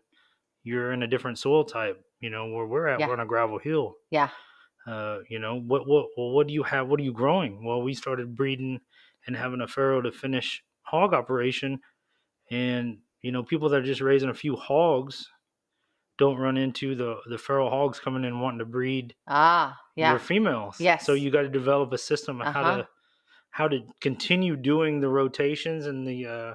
you're 0.65 0.93
in 0.93 1.03
a 1.03 1.07
different 1.07 1.38
soil 1.38 1.65
type. 1.65 2.03
You 2.21 2.31
know, 2.31 2.49
where 2.49 2.67
we're 2.67 2.87
at, 2.88 2.99
Yeah. 2.99 3.09
we're 3.09 3.12
on 3.12 3.21
a 3.21 3.26
gravel 3.26 3.59
hill. 3.59 3.97
yeah 4.11 4.31
Uh, 4.87 5.19
you 5.29 5.38
know, 5.38 5.61
what, 5.61 5.87
what, 5.87 6.07
well, 6.17 6.31
what 6.31 6.47
do 6.47 6.55
you 6.55 6.62
have? 6.62 6.88
What 6.88 6.99
are 7.00 7.03
you 7.05 7.12
growing? 7.12 7.62
Well, 7.65 7.83
we 7.83 7.93
started 7.93 8.35
breeding 8.35 8.81
and 9.26 9.37
having 9.37 9.61
a 9.61 9.69
farrow 9.69 10.00
to 10.00 10.11
finish 10.12 10.62
hog 10.83 11.12
operation. 11.12 11.81
And, 12.50 12.99
you 13.21 13.33
know, 13.33 13.43
people 13.43 13.69
that 13.69 13.81
are 13.81 13.85
just 13.85 14.00
raising 14.00 14.31
a 14.31 14.35
few 14.35 14.57
hogs 14.57 15.29
don't 16.19 16.39
run 16.39 16.57
into 16.57 16.95
the, 16.95 17.21
the 17.29 17.39
feral 17.39 17.71
hogs 17.71 18.01
coming 18.01 18.25
in 18.25 18.41
wanting 18.41 18.59
to 18.61 18.65
breed 18.65 19.15
ah 19.27 19.79
yeah 19.97 20.19
your 20.19 20.19
females. 20.19 20.91
So 20.97 21.15
you 21.15 21.31
got 21.31 21.43
to 21.43 21.49
develop 21.49 21.93
a 21.93 21.99
system 21.99 22.41
of 22.41 22.49
how 22.51 22.63
Uh-huh. 22.63 22.65
to, 22.65 22.89
how 23.51 23.69
to 23.69 23.81
continue 24.01 24.57
doing 24.57 25.01
the 25.01 25.09
rotations 25.11 25.87
and 25.87 26.07
the, 26.07 26.27
uh, 26.27 26.55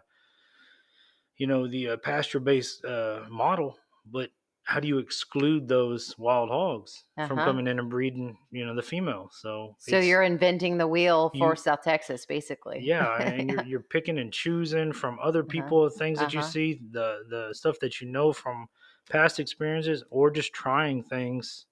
you 1.38 1.48
know, 1.48 1.68
the 1.68 1.90
uh, 1.90 1.98
pasture 1.98 2.40
based 2.40 2.84
uh, 2.86 3.26
model, 3.30 3.78
but 4.06 4.32
how 4.64 4.80
do 4.80 4.88
you 4.88 5.00
exclude 5.00 5.68
those 5.68 6.18
wild 6.18 6.50
hogs 6.50 7.06
from 7.22 7.42
Uh-huh. 7.42 7.42
coming 7.42 7.68
in 7.68 7.80
and 7.80 7.90
breeding, 7.90 8.38
you 8.52 8.66
know, 8.66 8.76
the 8.76 8.82
female 8.82 9.30
So, 9.32 9.76
So 9.80 10.00
you're 10.00 10.24
inventing 10.24 10.78
the 10.78 10.88
wheel 10.88 11.30
for 11.30 11.56
you- 11.56 11.58
South 11.58 11.82
Texas, 11.82 12.26
basically. 12.26 12.88
yeah, 12.88 13.20
and 13.22 13.50
you're, 13.50 13.60
you're 13.64 13.82
picking 13.84 14.18
and 14.18 14.32
choosing 14.32 14.94
from 14.94 15.20
other 15.20 15.44
Uh-huh. 15.50 15.52
people 15.52 15.90
things 15.90 16.20
that 16.20 16.34
you 16.34 16.42
Uh-huh. 16.42 16.42
see, 16.42 16.82
the 16.92 17.26
the 17.30 17.54
stuff 17.54 17.80
that 17.80 18.00
you 18.02 18.08
know 18.08 18.32
from 18.34 18.70
past 19.10 19.40
experiences, 19.40 20.04
or 20.10 20.32
just 20.32 20.54
trying 20.54 21.04
things, 21.04 21.66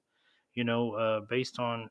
you 0.53 0.63
know, 0.63 0.93
uh, 0.93 1.21
based 1.21 1.59
on, 1.59 1.89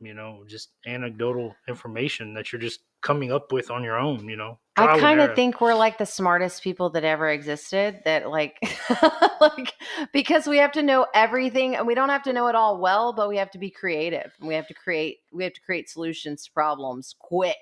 you 0.00 0.14
know, 0.14 0.44
just 0.46 0.70
anecdotal 0.86 1.54
information 1.68 2.34
that 2.34 2.52
you're 2.52 2.60
just 2.60 2.80
coming 3.02 3.32
up 3.32 3.52
with 3.52 3.70
on 3.70 3.82
your 3.82 3.98
own. 3.98 4.28
You 4.28 4.36
know, 4.36 4.58
I 4.76 4.98
kind 4.98 5.20
of 5.20 5.34
think 5.34 5.60
we're 5.60 5.74
like 5.74 5.98
the 5.98 6.06
smartest 6.06 6.62
people 6.62 6.90
that 6.90 7.04
ever 7.04 7.28
existed. 7.28 8.00
That 8.04 8.28
like, 8.28 8.58
like 9.40 9.74
because 10.12 10.46
we 10.46 10.58
have 10.58 10.72
to 10.72 10.82
know 10.82 11.06
everything, 11.14 11.76
and 11.76 11.86
we 11.86 11.94
don't 11.94 12.10
have 12.10 12.24
to 12.24 12.32
know 12.32 12.48
it 12.48 12.54
all 12.54 12.78
well, 12.78 13.12
but 13.12 13.28
we 13.28 13.38
have 13.38 13.50
to 13.52 13.58
be 13.58 13.70
creative. 13.70 14.32
and 14.38 14.48
We 14.48 14.54
have 14.54 14.68
to 14.68 14.74
create. 14.74 15.18
We 15.32 15.44
have 15.44 15.54
to 15.54 15.60
create 15.62 15.88
solutions 15.88 16.44
to 16.44 16.52
problems 16.52 17.14
quick, 17.18 17.56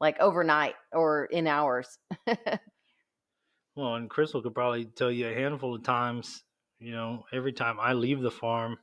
like 0.00 0.18
overnight 0.20 0.74
or 0.92 1.26
in 1.26 1.46
hours. 1.46 1.98
Well, 3.78 3.94
and 3.94 4.10
Krystle 4.10 4.42
could 4.42 4.56
probably 4.56 4.86
tell 4.86 5.12
you 5.12 5.28
a 5.28 5.32
handful 5.32 5.76
of 5.76 5.84
times, 5.84 6.42
you 6.80 6.92
know, 6.92 7.24
every 7.32 7.52
time 7.52 7.78
I 7.80 7.92
leave 7.92 8.20
the 8.20 8.30
farm, 8.30 8.78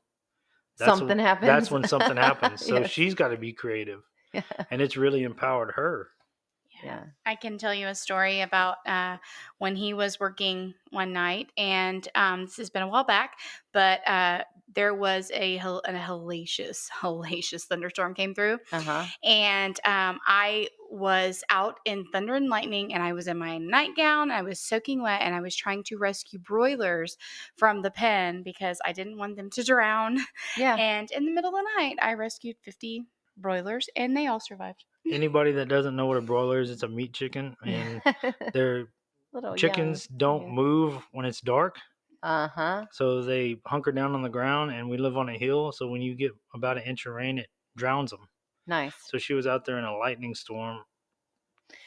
that's 0.78 0.90
Something 0.90 1.08
when, 1.08 1.20
happens. 1.20 1.48
That's 1.48 1.72
when 1.72 1.88
something 1.88 2.18
happens. 2.18 2.62
So 2.66 2.80
Yes. 2.80 2.90
she's 2.90 3.14
got 3.14 3.30
to 3.30 3.38
be 3.38 3.54
creative, 3.54 4.02
Yeah. 4.34 4.42
and 4.72 4.82
it's 4.82 4.98
really 4.98 5.24
empowered 5.24 5.72
her. 5.72 6.10
Yeah. 6.86 7.04
I 7.26 7.36
can 7.36 7.58
tell 7.58 7.74
you 7.74 7.88
a 7.88 7.96
story 7.96 8.42
about 8.42 8.78
uh, 8.88 9.18
when 9.58 9.76
he 9.76 9.94
was 9.94 10.20
working 10.20 10.74
one 10.92 11.12
night, 11.12 11.52
and 11.58 12.08
um, 12.16 12.46
this 12.46 12.58
has 12.58 12.70
been 12.70 12.84
a 12.84 12.88
while 12.88 13.04
back, 13.04 13.38
but 13.74 14.08
uh, 14.08 14.44
there 14.74 14.94
was 14.94 15.32
a, 15.34 15.58
a 15.58 15.60
hellacious, 15.94 16.88
hellacious 17.02 17.64
thunderstorm 17.64 18.14
came 18.14 18.34
through, 18.36 18.60
Uh 18.72 18.82
huh. 18.82 19.06
and 19.24 19.80
um, 19.86 20.20
I 20.28 20.68
was 20.92 21.44
out 21.50 21.80
in 21.86 22.06
thunder 22.12 22.36
and 22.36 22.48
lightning, 22.48 22.94
and 22.94 23.02
I 23.02 23.14
was 23.14 23.28
in 23.28 23.38
my 23.40 23.58
nightgown. 23.58 24.30
I 24.32 24.44
was 24.44 24.60
soaking 24.60 25.02
wet, 25.02 25.22
and 25.22 25.34
I 25.34 25.42
was 25.42 25.56
trying 25.56 25.84
to 25.86 25.98
rescue 25.98 26.40
broilers 26.40 27.18
from 27.58 27.82
the 27.82 27.92
pen 27.92 28.44
because 28.44 28.80
I 28.86 28.94
didn't 28.94 29.18
want 29.18 29.36
them 29.36 29.50
to 29.52 29.64
drown. 29.64 30.20
Yeah. 30.58 30.76
And 30.76 31.10
in 31.12 31.26
the 31.26 31.32
middle 31.32 31.50
of 31.50 31.56
the 31.64 31.82
night, 31.82 31.98
I 32.02 32.14
rescued 32.14 32.58
50 32.62 33.04
broilers, 33.36 33.90
and 33.96 34.16
they 34.16 34.28
all 34.28 34.40
survived. 34.40 34.86
Anybody 35.10 35.52
that 35.54 35.68
doesn't 35.68 35.96
know 35.96 36.08
what 36.08 36.18
a 36.18 36.22
broiler 36.22 36.62
is, 36.62 36.72
it's 36.72 36.84
a 36.84 36.88
meat 36.88 37.14
chicken, 37.14 37.56
and 37.66 38.02
their 38.54 38.88
Little 39.34 39.56
chickens 39.56 40.08
don't 40.08 40.50
move 40.50 41.04
when 41.12 41.26
it's 41.26 41.42
dark. 41.42 41.78
Uh 42.24 42.48
huh. 42.48 42.86
So 42.92 43.22
they 43.22 43.58
hunker 43.66 43.92
down 43.92 44.16
on 44.16 44.24
the 44.24 44.30
ground, 44.30 44.72
and 44.72 44.90
we 44.90 44.98
live 44.98 45.18
on 45.18 45.30
a 45.30 45.38
hill. 45.38 45.72
So 45.72 45.88
when 45.88 46.02
you 46.02 46.16
get 46.16 46.32
about 46.54 46.78
an 46.78 46.84
inch 46.84 47.06
of 47.06 47.14
rain, 47.14 47.38
it 47.38 47.48
drowns 47.78 48.12
them. 48.12 48.28
Nice. 48.68 48.94
So 49.10 49.18
she 49.18 49.34
was 49.34 49.46
out 49.46 49.66
there 49.66 49.78
in 49.78 49.84
a 49.84 49.96
lightning 49.96 50.34
storm, 50.34 50.80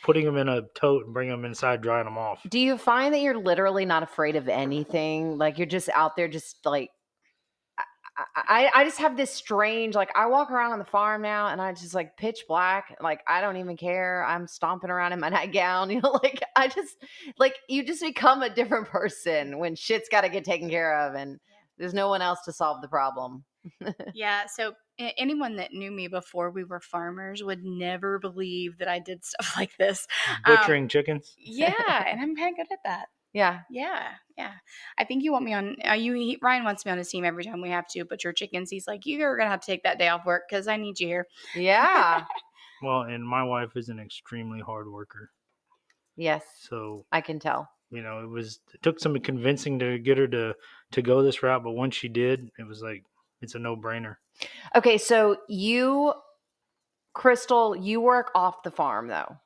putting 0.05 0.25
them 0.25 0.37
in 0.37 0.49
a 0.49 0.63
tote 0.75 1.07
and 1.07 1.15
bringing 1.15 1.33
them 1.33 1.45
inside, 1.45 1.81
drying 1.81 2.05
them 2.05 2.19
off. 2.19 2.41
Do 2.49 2.59
you 2.59 2.79
find 2.79 3.13
that 3.15 3.21
you're 3.21 3.39
literally 3.39 3.85
not 3.85 4.03
afraid 4.03 4.37
of 4.37 4.49
anything? 4.49 5.39
Like 5.39 5.59
you're 5.59 5.67
just 5.67 5.89
out 5.95 6.15
there, 6.15 6.29
just 6.29 6.65
like 6.65 6.91
I, 8.19 8.71
I, 8.75 8.81
I 8.81 8.85
just 8.85 8.99
have 8.99 9.17
this 9.17 9.33
strange 9.33 9.95
like 9.95 10.11
I 10.15 10.27
walk 10.27 10.51
around 10.51 10.73
on 10.73 10.79
the 10.79 10.85
farm 10.85 11.23
now 11.23 11.49
and 11.49 11.61
I 11.61 11.73
just 11.73 11.95
like 11.95 12.17
pitch 12.17 12.45
black. 12.49 12.97
Like 13.01 13.21
I 13.27 13.41
don't 13.41 13.57
even 13.57 13.77
care. 13.77 14.25
I'm 14.25 14.47
stomping 14.47 14.91
around 14.91 15.13
in 15.13 15.21
my 15.21 15.29
nightgown. 15.31 15.91
You 15.91 16.01
know, 16.01 16.19
like 16.23 16.43
I 16.57 16.69
just 16.69 16.97
like 17.39 17.55
you 17.69 17.85
just 17.85 18.03
become 18.03 18.43
a 18.43 18.51
different 18.51 18.89
person 18.89 19.59
when 19.59 19.77
shit's 19.77 20.09
got 20.09 20.23
to 20.23 20.29
get 20.29 20.45
taken 20.45 20.69
care 20.69 21.07
of 21.07 21.15
and 21.15 21.39
there's 21.79 21.95
no 21.95 22.09
one 22.09 22.23
else 22.23 22.41
to 22.45 22.53
solve 22.53 22.83
the 22.83 22.89
problem. 22.89 23.45
Yeah. 24.15 24.47
So 24.47 24.73
anyone 24.99 25.57
that 25.57 25.73
knew 25.73 25.91
me 25.91 26.09
before 26.09 26.51
we 26.51 26.65
were 26.65 26.81
farmers 26.81 27.43
would 27.43 27.65
never 27.65 28.19
believe 28.19 28.79
that 28.79 28.89
I 28.89 28.99
did 28.99 29.25
stuff 29.25 29.53
like 29.57 29.77
this. 29.79 30.07
Um, 30.45 30.57
Butchering 30.57 30.89
chickens. 30.89 31.35
Yeah, 31.39 32.05
and 32.07 32.21
I'm 32.21 32.35
kind 32.35 32.53
of 32.53 32.57
good 32.57 32.73
at 32.73 32.79
that. 32.85 33.07
Yeah. 33.39 33.61
Yeah, 33.71 34.03
yeah. 34.37 34.53
I 34.99 35.05
think 35.05 35.23
you 35.23 35.31
want 35.33 35.45
me 35.45 35.55
on. 35.55 35.77
Uh, 35.89 35.93
you 35.93 36.15
he, 36.15 36.39
Ryan 36.43 36.65
wants 36.65 36.85
me 36.85 36.91
on 36.93 36.99
his 36.99 37.09
team 37.09 37.25
every 37.25 37.45
time 37.45 37.61
we 37.61 37.71
have 37.71 37.87
to 37.89 38.05
butcher 38.05 38.33
chickens. 38.33 38.71
He's 38.71 38.87
like, 38.89 39.07
you're 39.07 39.37
gonna 39.37 39.51
have 39.51 39.61
to 39.61 39.67
take 39.67 39.85
that 39.85 39.99
day 39.99 40.09
off 40.09 40.27
work 40.27 40.43
because 40.49 40.67
I 40.69 40.77
need 40.77 40.99
you 41.01 41.07
here. 41.07 41.27
Yeah. 41.55 42.25
Well, 42.81 43.03
and 43.03 43.27
my 43.27 43.43
wife 43.43 43.71
is 43.75 43.89
an 43.89 43.99
extremely 43.99 44.61
hard 44.61 44.89
worker. 44.89 45.31
yes, 46.17 46.45
So, 46.71 47.07
I 47.11 47.21
can 47.21 47.41
tell. 47.41 47.69
you 47.91 48.03
know, 48.03 48.21
it 48.23 48.29
was 48.29 48.61
it 48.73 48.81
took 48.83 49.01
some 49.01 49.19
convincing 49.19 49.81
to 49.81 49.99
get 49.99 50.17
her 50.19 50.29
to 50.29 50.55
to 50.93 51.03
go 51.03 51.23
this 51.23 51.43
route, 51.43 51.65
but 51.65 51.73
once 51.73 51.97
she 51.97 52.09
did, 52.09 52.51
it 52.57 52.67
was 52.69 52.81
like 52.81 53.03
it's 53.43 53.57
a 53.57 53.59
no-brainer. 53.59 54.15
Okay, 54.77 54.97
so 54.97 55.39
you 55.49 56.13
Krystle, 57.17 57.77
you 57.85 58.01
work 58.01 58.31
off 58.35 58.63
the 58.63 58.71
farm 58.71 59.09
though. 59.09 59.37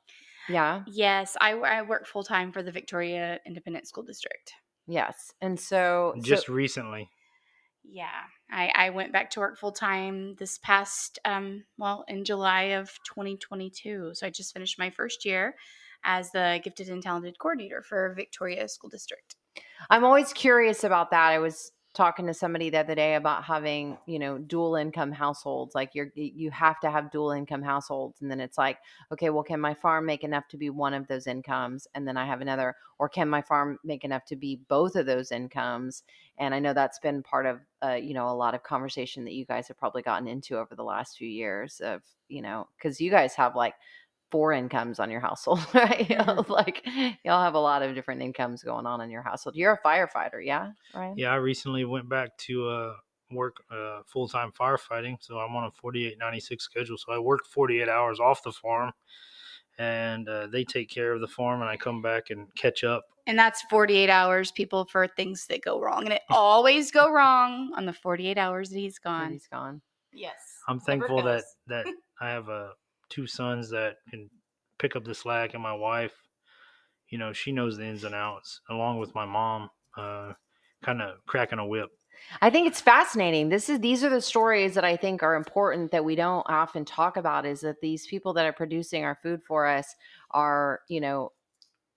Yeah. 0.49 0.83
Yes, 0.87 1.37
I, 1.39 1.51
I 1.53 1.81
work 1.83 2.07
full 2.07 2.23
time 2.23 2.51
for 2.51 2.63
the 2.63 2.71
Victoria 2.71 3.39
Independent 3.45 3.87
School 3.87 4.03
District. 4.03 4.53
Yes. 4.87 5.31
And 5.41 5.59
so 5.59 6.13
Just 6.21 6.47
so, 6.47 6.53
recently. 6.53 7.09
Yeah, 7.83 8.07
I, 8.51 8.71
I 8.75 8.89
went 8.91 9.11
back 9.11 9.29
to 9.31 9.39
work 9.39 9.57
full 9.57 9.71
time 9.71 10.35
this 10.35 10.57
past, 10.57 11.19
um, 11.25 11.63
well, 11.77 12.05
in 12.07 12.23
July 12.23 12.75
of 12.75 12.89
2022. 13.05 14.11
So 14.13 14.27
I 14.27 14.29
just 14.29 14.53
finished 14.53 14.79
my 14.79 14.89
first 14.89 15.25
year 15.25 15.55
as 16.03 16.31
the 16.31 16.59
gifted 16.63 16.89
and 16.89 17.01
talented 17.01 17.39
coordinator 17.39 17.81
for 17.81 18.13
Victoria 18.15 18.67
School 18.67 18.89
District. 18.89 19.35
I'm 19.89 20.03
always 20.03 20.33
curious 20.33 20.83
about 20.83 21.11
that. 21.11 21.31
I 21.31 21.39
was 21.39 21.71
talking 21.93 22.25
to 22.25 22.33
somebody 22.33 22.69
the 22.69 22.79
other 22.79 22.95
day 22.95 23.15
about 23.15 23.43
having, 23.43 23.97
you 24.07 24.17
know, 24.17 24.37
dual 24.39 24.75
income 24.75 25.11
households. 25.11 25.75
Like 25.75 25.91
you're 25.93 26.11
you 26.15 26.49
have 26.51 26.79
to 26.81 26.89
have 26.89 27.11
dual 27.11 27.31
income 27.31 27.61
households 27.61 28.21
and 28.21 28.31
then 28.31 28.39
it's 28.39 28.57
like, 28.57 28.79
okay, 29.11 29.29
well 29.29 29.43
can 29.43 29.59
my 29.59 29.73
farm 29.73 30.05
make 30.05 30.23
enough 30.23 30.47
to 30.49 30.57
be 30.57 30.69
one 30.69 30.93
of 30.93 31.07
those 31.07 31.27
incomes 31.27 31.87
and 31.93 32.07
then 32.07 32.17
I 32.17 32.25
have 32.25 32.41
another 32.41 32.75
or 32.99 33.09
can 33.09 33.29
my 33.29 33.41
farm 33.41 33.77
make 33.83 34.03
enough 34.03 34.25
to 34.25 34.35
be 34.35 34.61
both 34.67 34.95
of 34.95 35.05
those 35.05 35.31
incomes? 35.31 36.03
And 36.37 36.55
I 36.55 36.59
know 36.59 36.73
that's 36.73 36.99
been 36.99 37.21
part 37.21 37.45
of 37.45 37.59
uh, 37.83 37.93
you 37.93 38.13
know, 38.13 38.29
a 38.29 38.33
lot 38.33 38.55
of 38.55 38.63
conversation 38.63 39.23
that 39.25 39.33
you 39.33 39.45
guys 39.45 39.67
have 39.67 39.77
probably 39.77 40.01
gotten 40.01 40.27
into 40.27 40.57
over 40.57 40.75
the 40.75 40.83
last 40.83 41.17
few 41.17 41.27
years 41.27 41.79
of, 41.79 42.01
you 42.27 42.41
know, 42.41 42.67
cuz 42.81 42.99
you 42.99 43.11
guys 43.11 43.35
have 43.35 43.55
like 43.55 43.75
four 44.33 44.51
incomes 44.51 44.99
on 44.99 45.11
your 45.11 45.19
household, 45.19 45.59
right? 45.75 46.07
Mhm. 46.07 46.49
like 46.49 46.83
y'all 47.23 47.43
have 47.43 47.53
a 47.53 47.59
lot 47.59 47.83
of 47.83 47.93
different 47.93 48.19
incomes 48.19 48.63
going 48.63 48.87
on 48.87 48.99
in 48.99 49.11
your 49.11 49.21
household. 49.21 49.55
You're 49.55 49.73
a 49.73 49.87
firefighter, 49.87 50.43
yeah? 50.43 50.71
Right? 50.91 51.13
Yeah, 51.15 51.31
I 51.31 51.35
recently 51.35 51.85
went 51.85 52.09
back 52.09 52.35
to 52.49 52.67
uh, 52.67 52.93
work 53.29 53.57
uh, 53.69 53.99
full 54.07 54.27
time 54.27 54.51
firefighting, 54.51 55.17
so 55.21 55.37
I'm 55.37 55.55
on 55.55 55.65
a 55.65 55.71
48 55.71 56.17
96 56.17 56.63
schedule. 56.63 56.97
So 56.97 57.13
I 57.13 57.19
work 57.19 57.45
48 57.45 57.87
hours 57.87 58.19
off 58.19 58.41
the 58.41 58.51
farm, 58.51 58.91
and 59.77 60.27
uh, 60.27 60.47
they 60.47 60.63
take 60.63 60.89
care 60.89 61.13
of 61.13 61.21
the 61.21 61.27
farm, 61.27 61.61
and 61.61 61.69
I 61.69 61.77
come 61.77 62.01
back 62.01 62.31
and 62.31 62.47
catch 62.55 62.83
up. 62.83 63.03
And 63.27 63.37
that's 63.37 63.61
48 63.69 64.09
hours, 64.09 64.51
people, 64.51 64.85
for 64.85 65.07
things 65.09 65.45
that 65.45 65.61
go 65.61 65.79
wrong. 65.79 66.05
And 66.05 66.13
it 66.13 66.23
always 66.31 66.89
go 66.89 67.11
wrong 67.11 67.71
on 67.75 67.85
the 67.85 67.93
48 67.93 68.39
hours 68.39 68.71
that 68.71 68.79
he's 68.79 68.97
gone. 68.97 69.33
He's 69.33 69.47
gone. 69.47 69.83
Yes. 70.11 70.33
I'm 70.67 70.79
thankful 70.79 71.21
that 71.21 71.43
that 71.67 71.85
I 72.19 72.29
have 72.31 72.49
uh, 72.49 72.69
two 73.13 73.27
sons 73.27 73.69
that 73.69 73.97
can 74.09 74.29
pick 74.79 74.95
up 74.95 75.03
the 75.03 75.13
slack, 75.13 75.53
and 75.53 75.61
my 75.61 75.73
wife, 75.73 76.13
you 77.09 77.17
know, 77.17 77.33
she 77.33 77.51
knows 77.51 77.77
the 77.77 77.85
ins 77.85 78.03
and 78.03 78.15
outs, 78.15 78.61
along 78.69 78.99
with 78.99 79.13
my 79.13 79.25
mom, 79.25 79.69
uh, 79.97 80.33
kind 80.83 81.01
of 81.01 81.23
cracking 81.25 81.59
a 81.59 81.65
whip. 81.65 81.89
I 82.41 82.49
think 82.49 82.67
it's 82.67 82.81
fascinating. 82.81 83.49
This 83.49 83.69
is 83.69 83.79
these 83.79 84.03
are 84.03 84.09
the 84.09 84.21
stories 84.21 84.75
that 84.75 84.83
I 84.83 84.95
think 84.95 85.23
are 85.23 85.35
important 85.35 85.91
that 85.91 86.05
we 86.05 86.15
don't 86.15 86.45
often 86.47 86.85
talk 86.85 87.17
about 87.17 87.45
is 87.45 87.61
that 87.61 87.81
these 87.81 88.07
people 88.07 88.33
that 88.33 88.45
are 88.45 88.53
producing 88.53 89.03
our 89.03 89.17
food 89.21 89.41
for 89.43 89.67
us 89.67 89.95
are, 90.31 90.81
you 90.87 91.01
know, 91.01 91.31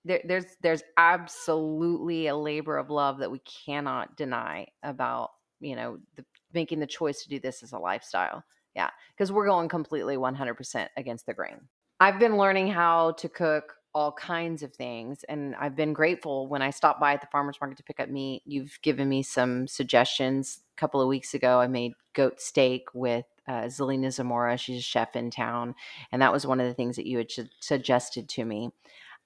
there, 0.04 0.20
there's 0.25 0.46
there's 0.62 0.82
absolutely 0.96 2.28
a 2.28 2.37
labor 2.37 2.76
of 2.76 2.90
love 2.90 3.18
that 3.18 3.30
we 3.30 3.40
cannot 3.40 4.16
deny 4.16 4.66
about, 4.82 5.30
you 5.61 5.76
know, 5.76 5.99
the, 6.16 6.25
making 6.52 6.80
the 6.80 6.87
choice 6.87 7.23
to 7.23 7.28
do 7.28 7.38
this 7.38 7.62
as 7.62 7.73
a 7.73 7.78
lifestyle. 7.78 8.42
Yeah, 8.76 8.90
because 9.16 9.33
we're 9.33 9.47
going 9.47 9.68
completely 9.68 10.16
100% 10.16 10.88
against 10.97 11.26
the 11.26 11.35
grain. 11.35 11.62
I've 11.99 12.18
been 12.18 12.37
learning 12.37 12.68
how 12.68 13.12
to 13.12 13.28
cook 13.28 13.73
all 13.95 14.12
kinds 14.12 14.62
of 14.62 14.75
things 14.75 15.25
and 15.30 15.54
I've 15.54 15.75
been 15.75 15.95
grateful 15.95 16.49
when 16.49 16.61
I 16.61 16.68
stopped 16.68 17.00
by 17.00 17.14
at 17.14 17.23
the 17.23 17.28
farmers 17.33 17.56
market 17.59 17.78
to 17.78 17.83
pick 17.83 17.99
up 17.99 18.11
meat. 18.11 18.42
You've 18.45 18.78
given 18.83 19.09
me 19.09 19.23
some 19.23 19.66
suggestions. 19.66 20.61
A 20.76 20.78
couple 20.78 21.00
of 21.00 21.09
weeks 21.09 21.33
ago, 21.33 21.59
I 21.61 21.66
made 21.66 21.95
goat 22.12 22.38
steak 22.38 22.88
with 22.92 23.25
uh, 23.49 23.62
Zelina 23.62 24.12
Zamora. 24.12 24.59
She's 24.59 24.80
a 24.80 24.83
chef 24.83 25.16
in 25.16 25.30
town, 25.30 25.75
and 26.12 26.21
that 26.21 26.33
was 26.33 26.47
one 26.47 26.61
of 26.61 26.66
the 26.66 26.75
things 26.75 26.97
that 26.97 27.06
you 27.06 27.16
had 27.16 27.30
su- 27.30 27.49
suggested 27.61 28.28
to 28.28 28.45
me. 28.45 28.71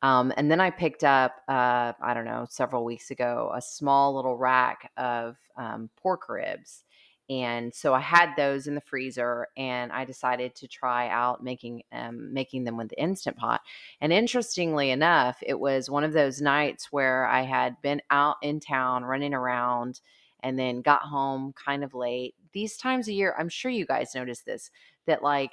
Um, 0.02 0.32
and 0.36 0.50
then 0.50 0.60
I 0.60 0.70
picked 0.70 1.04
up, 1.04 1.34
uh, 1.48 1.92
I 2.00 2.14
don't 2.14 2.24
know, 2.24 2.46
several 2.48 2.84
weeks 2.84 3.10
ago, 3.10 3.52
a 3.54 3.60
small 3.60 4.14
little 4.14 4.36
rack 4.36 4.90
of 4.96 5.36
um, 5.56 5.90
pork 5.96 6.28
ribs. 6.28 6.84
And 7.30 7.72
so 7.72 7.94
I 7.94 8.00
had 8.00 8.30
those 8.36 8.66
in 8.66 8.74
the 8.74 8.80
freezer, 8.80 9.46
and 9.56 9.92
I 9.92 10.04
decided 10.04 10.56
to 10.56 10.66
try 10.66 11.08
out 11.08 11.44
making 11.44 11.84
um, 11.92 12.34
making 12.34 12.64
them 12.64 12.76
with 12.76 12.88
the 12.88 13.00
instant 13.00 13.36
pot. 13.36 13.60
And 14.00 14.12
interestingly 14.12 14.90
enough, 14.90 15.38
it 15.40 15.60
was 15.60 15.88
one 15.88 16.02
of 16.02 16.12
those 16.12 16.42
nights 16.42 16.88
where 16.90 17.26
I 17.26 17.42
had 17.42 17.80
been 17.82 18.02
out 18.10 18.36
in 18.42 18.58
town 18.58 19.04
running 19.04 19.32
around, 19.32 20.00
and 20.42 20.58
then 20.58 20.82
got 20.82 21.02
home 21.02 21.54
kind 21.54 21.84
of 21.84 21.94
late. 21.94 22.34
These 22.52 22.76
times 22.76 23.06
of 23.06 23.14
year, 23.14 23.36
I'm 23.38 23.48
sure 23.48 23.70
you 23.70 23.86
guys 23.86 24.14
notice 24.14 24.40
this 24.40 24.72
that 25.06 25.22
like 25.22 25.52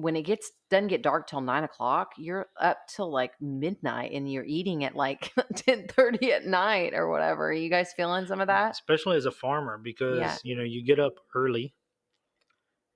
when 0.00 0.16
it 0.16 0.22
gets 0.22 0.50
doesn't 0.70 0.88
get 0.88 1.02
dark 1.02 1.26
till 1.26 1.40
nine 1.40 1.64
o'clock, 1.64 2.12
you're 2.16 2.46
up 2.60 2.78
till 2.88 3.10
like 3.12 3.32
midnight 3.40 4.12
and 4.12 4.30
you're 4.30 4.44
eating 4.44 4.84
at 4.84 4.94
like 4.96 5.32
ten 5.56 5.86
thirty 5.88 6.32
at 6.32 6.46
night 6.46 6.94
or 6.94 7.08
whatever. 7.10 7.48
Are 7.48 7.52
you 7.52 7.68
guys 7.70 7.92
feeling 7.96 8.26
some 8.26 8.40
of 8.40 8.48
mm, 8.48 8.52
that? 8.52 8.72
especially 8.72 9.16
as 9.16 9.26
a 9.26 9.30
farmer 9.30 9.78
because 9.78 10.40
you 10.44 10.56
know 10.56 10.62
you 10.62 10.84
get 10.84 10.98
up 11.00 11.14
early 11.34 11.74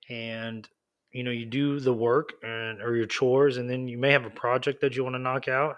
and 0.09 0.67
you 1.11 1.23
know 1.23 1.31
you 1.31 1.45
do 1.45 1.79
the 1.79 1.93
work 1.93 2.33
and 2.43 2.81
or 2.81 2.95
your 2.95 3.05
chores 3.05 3.57
and 3.57 3.69
then 3.69 3.87
you 3.87 3.97
may 3.97 4.11
have 4.11 4.25
a 4.25 4.29
project 4.29 4.81
that 4.81 4.95
you 4.95 5.03
want 5.03 5.15
to 5.15 5.19
knock 5.19 5.47
out 5.47 5.77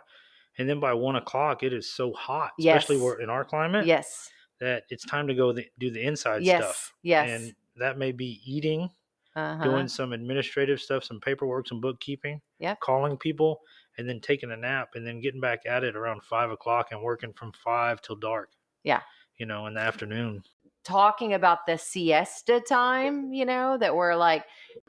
and 0.57 0.67
then 0.67 0.79
by 0.79 0.93
one 0.93 1.15
o'clock 1.15 1.63
it 1.63 1.74
is 1.74 1.91
so 1.91 2.12
hot 2.13 2.51
especially 2.60 2.98
in 3.22 3.29
our 3.29 3.46
climate 3.46 3.86
Yes. 3.86 4.29
that 4.60 4.84
it's 4.89 5.05
time 5.05 5.27
to 5.27 5.36
go 5.36 5.53
the, 5.53 5.65
do 5.77 5.91
the 5.91 6.01
inside 6.01 6.43
Yes. 6.43 6.63
stuff 6.63 6.93
Yes. 7.03 7.29
and 7.29 7.55
that 7.77 7.98
may 7.98 8.12
be 8.12 8.41
eating 8.46 8.89
uh-huh. 9.38 9.63
doing 9.63 9.88
some 9.88 10.12
administrative 10.13 10.82
stuff 10.82 11.03
some 11.03 11.20
paperwork 11.22 11.67
some 11.67 11.79
bookkeeping 11.79 12.41
Yep. 12.60 12.79
calling 12.82 13.17
people 13.17 13.62
and 13.98 14.10
then 14.10 14.20
taking 14.20 14.51
a 14.51 14.58
nap 14.58 14.89
and 14.96 15.06
then 15.08 15.22
getting 15.22 15.39
back 15.41 15.60
at 15.67 15.84
it 15.84 15.96
around 15.96 16.24
five 16.24 16.51
o'clock 16.51 16.88
and 16.91 17.01
working 17.01 17.32
from 17.34 17.51
five 17.53 18.01
till 18.01 18.15
dark 18.15 18.50
Yeah. 18.84 19.01
you 19.38 19.46
know, 19.46 19.67
in 19.67 19.75
the 19.75 19.79
afternoon. 19.82 20.44
talking 20.84 21.34
about 21.34 21.65
the 21.67 21.77
siesta 21.77 22.62
time, 22.62 23.34
you 23.34 23.46
know, 23.46 23.77
that 23.77 23.94
we're 23.96 24.15
like, 24.15 24.46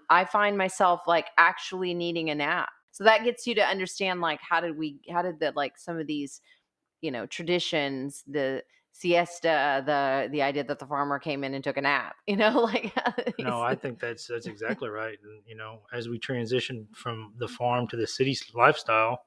I 0.09 0.25
find 0.25 0.57
myself 0.57 1.00
like 1.07 1.26
actually 1.38 1.93
needing 1.93 2.31
a 2.31 2.35
nap. 2.37 2.69
So 2.93 3.05
that 3.05 3.25
gets 3.25 3.47
you 3.47 3.55
to 3.57 3.64
understand 3.64 4.21
like 4.21 4.40
how 4.40 4.61
did 4.61 4.78
we, 4.78 5.00
how 5.11 5.23
did 5.23 5.40
the 5.40 5.52
like 5.57 5.76
some 5.76 5.99
of 5.99 6.07
these, 6.07 6.40
you 7.00 7.11
know, 7.11 7.26
traditions, 7.26 8.25
the 8.26 8.62
siesta, 8.99 9.83
the 9.87 10.28
the 10.31 10.43
idea 10.43 10.64
that 10.64 10.78
the 10.78 10.87
farmer 10.87 11.19
came 11.19 11.45
in 11.45 11.55
and 11.55 11.62
took 11.62 11.76
a 11.76 11.81
nap, 11.83 12.17
you 12.26 12.37
know, 12.37 12.61
like 12.62 12.93
No, 13.38 13.61
I 13.62 13.75
think 13.75 14.00
that's 14.00 14.26
that's 14.26 14.47
exactly 14.55 14.88
right. 14.88 15.19
And 15.23 15.43
you 15.47 15.57
know, 15.57 15.81
as 15.93 16.09
we 16.09 16.19
transition 16.19 16.87
from 16.95 17.35
the 17.38 17.49
farm 17.49 17.87
to 17.88 17.97
the 17.97 18.07
city 18.07 18.37
lifestyle, 18.55 19.21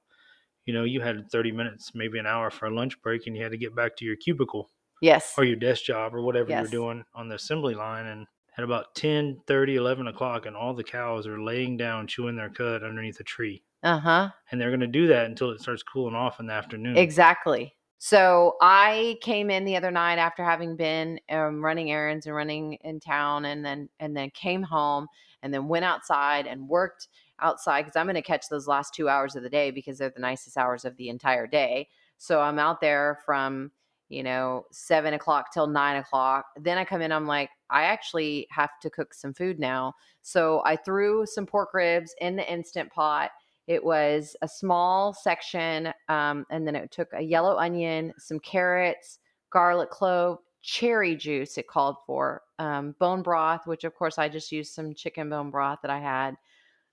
you 0.66 0.74
know, 0.74 0.84
you 0.84 1.02
had 1.02 1.30
30 1.32 1.52
minutes, 1.52 1.92
maybe 1.96 2.20
an 2.20 2.28
hour 2.28 2.50
for 2.52 2.66
a 2.68 2.74
lunch 2.74 3.02
break, 3.02 3.28
and 3.28 3.36
you 3.36 3.44
had 3.44 3.52
to 3.52 3.58
get 3.58 3.76
back 3.76 3.96
to 3.98 4.06
your 4.06 4.16
cubicle 4.18 4.70
yes, 5.02 5.34
or 5.38 5.44
your 5.46 5.56
desk 5.56 5.84
job 5.86 6.14
or 6.14 6.22
whatever 6.22 6.50
Yes. 6.50 6.62
you're 6.62 6.82
doing 6.82 7.04
on 7.16 7.30
the 7.30 7.36
assembly 7.36 7.74
line. 7.74 8.06
And 8.08 8.28
at 8.58 8.64
about 8.66 8.94
10, 8.96 9.40
30, 9.48 9.78
11 9.78 10.08
o'clock, 10.08 10.46
and 10.46 10.56
all 10.56 10.74
the 10.74 10.84
cows 10.84 11.26
are 11.26 11.42
laying 11.42 11.78
down, 11.78 12.06
chewing 12.08 12.36
their 12.36 12.50
cud 12.50 12.84
underneath 12.84 13.20
a 13.20 13.24
tree. 13.24 13.64
uh 13.84 13.98
huh. 13.98 14.30
And 14.52 14.60
they're 14.60 14.70
going 14.70 14.82
to 14.82 14.88
do 14.88 15.08
that 15.08 15.26
until 15.26 15.52
it 15.52 15.62
starts 15.62 15.84
cooling 15.84 16.16
off 16.16 16.40
in 16.42 16.48
the 16.48 16.54
afternoon. 16.54 16.98
Exactly. 16.98 17.74
So 18.04 18.56
I 18.62 19.20
came 19.22 19.52
in 19.52 19.64
the 19.64 19.78
other 19.78 19.92
night 19.92 20.18
after 20.18 20.44
having 20.44 20.76
been 20.76 21.20
um, 21.30 21.64
running 21.64 21.92
errands 21.92 22.26
and 22.26 22.36
running 22.36 22.74
in 22.82 23.00
town, 23.00 23.46
and 23.46 23.64
then 23.64 23.90
and 24.00 24.18
then 24.18 24.32
came 24.32 24.64
home 24.64 25.06
and 25.44 25.54
then 25.54 25.68
went 25.68 25.86
outside 25.86 26.48
and 26.48 26.68
worked 26.68 27.10
outside 27.42 27.84
because 27.84 27.96
I'm 27.96 28.08
going 28.08 28.16
to 28.16 28.24
catch 28.24 28.50
those 28.50 28.68
last 28.68 28.96
two 28.96 29.08
hours 29.08 29.36
of 29.36 29.44
the 29.44 29.52
day 29.52 29.70
because 29.70 30.00
they're 30.00 30.10
the 30.10 30.20
nicest 30.20 30.58
hours 30.58 30.84
of 30.84 30.98
the 30.98 31.10
entire 31.10 31.46
day. 31.46 31.90
So 32.18 32.42
I'm 32.42 32.58
out 32.58 32.82
there 32.82 33.20
from 33.24 33.70
you 34.10 34.24
know 34.24 34.66
seven 34.72 35.14
o'clock 35.14 35.54
till 35.54 35.68
nine 35.68 35.98
o'clock. 35.98 36.46
Then 36.60 36.80
I 36.80 36.86
come 36.86 37.04
in. 37.04 37.12
I'm 37.12 37.28
like, 37.28 37.52
I 37.70 37.84
actually 37.84 38.48
have 38.50 38.80
to 38.82 38.90
cook 38.90 39.14
some 39.14 39.36
food 39.36 39.60
now. 39.60 39.94
So 40.24 40.64
I 40.66 40.76
threw 40.76 41.28
some 41.28 41.46
pork 41.46 41.76
ribs 41.76 42.16
in 42.20 42.36
the 42.36 42.52
instant 42.52 42.92
pot 42.92 43.30
it 43.72 43.82
was 43.82 44.36
a 44.42 44.50
small 44.50 45.14
section, 45.14 45.94
um, 46.10 46.46
and 46.50 46.68
then 46.68 46.76
it 46.76 46.92
took 46.92 47.08
a 47.14 47.22
yellow 47.22 47.56
onion, 47.56 48.14
some 48.18 48.38
carrots, 48.38 49.20
garlic 49.50 49.90
clove, 49.90 50.40
cherry 50.62 51.16
juice. 51.16 51.58
It 51.58 51.70
called 51.70 51.96
for 52.06 52.42
um, 52.60 52.96
bone 53.00 53.22
broth, 53.22 53.66
which 53.66 53.86
of 53.86 53.96
course 53.96 54.18
I 54.18 54.28
just 54.28 54.52
used 54.52 54.74
some 54.74 54.94
chicken 54.94 55.30
bone 55.30 55.52
broth 55.52 55.80
that 55.84 55.90
I 55.90 56.00
had, 56.00 56.36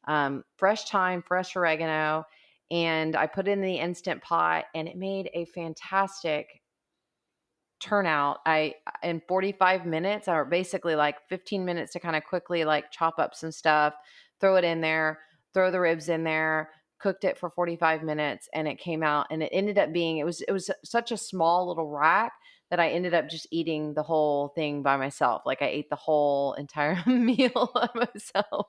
um, 0.07 0.45
fresh 0.57 0.89
thyme, 0.89 1.21
fresh 1.27 1.57
oregano, 1.57 2.25
and 2.71 3.17
I 3.17 3.27
put 3.27 3.49
it 3.49 3.51
in 3.51 3.61
the 3.61 3.81
instant 3.81 4.23
pot, 4.23 4.67
and 4.73 4.87
it 4.87 4.97
made 4.97 5.31
a 5.35 5.47
fantastic 5.47 6.63
turnout. 7.81 8.39
I 8.47 8.75
in 9.03 9.21
45 9.27 9.85
minutes, 9.85 10.29
or 10.29 10.45
basically 10.45 10.95
like 10.95 11.17
15 11.29 11.65
minutes 11.65 11.93
to 11.95 11.99
kind 11.99 12.15
of 12.15 12.23
quickly 12.23 12.65
like 12.65 12.93
chop 12.93 13.19
up 13.19 13.35
some 13.35 13.51
stuff, 13.51 13.95
throw 14.41 14.55
it 14.55 14.65
in 14.65 14.81
there, 14.81 15.19
throw 15.59 15.73
the 15.73 15.81
ribs 15.81 16.09
in 16.09 16.23
there, 16.23 16.71
cooked 17.01 17.25
it 17.25 17.37
for 17.37 17.51
45 17.51 18.05
minutes 18.05 18.49
and 18.55 18.69
it 18.69 18.79
came 18.79 19.03
out 19.03 19.27
and 19.31 19.43
it 19.43 19.51
ended 19.53 19.77
up 19.77 19.93
being 19.93 20.19
it 20.19 20.25
was 20.25 20.41
it 20.43 20.53
was 20.53 20.71
such 20.85 21.11
a 21.11 21.17
small 21.17 21.67
little 21.67 21.89
rack 21.89 22.33
that 22.71 22.79
I 22.79 22.91
ended 22.91 23.15
up 23.15 23.29
just 23.29 23.49
eating 23.51 23.95
the 23.95 24.03
whole 24.03 24.49
thing 24.49 24.83
by 24.83 24.97
myself. 24.97 25.43
Like 25.47 25.63
I 25.63 25.67
ate 25.67 25.89
the 25.91 25.97
whole 25.97 26.53
entire 26.55 27.03
meal 27.07 27.71
by 27.75 27.89
myself. 27.95 28.67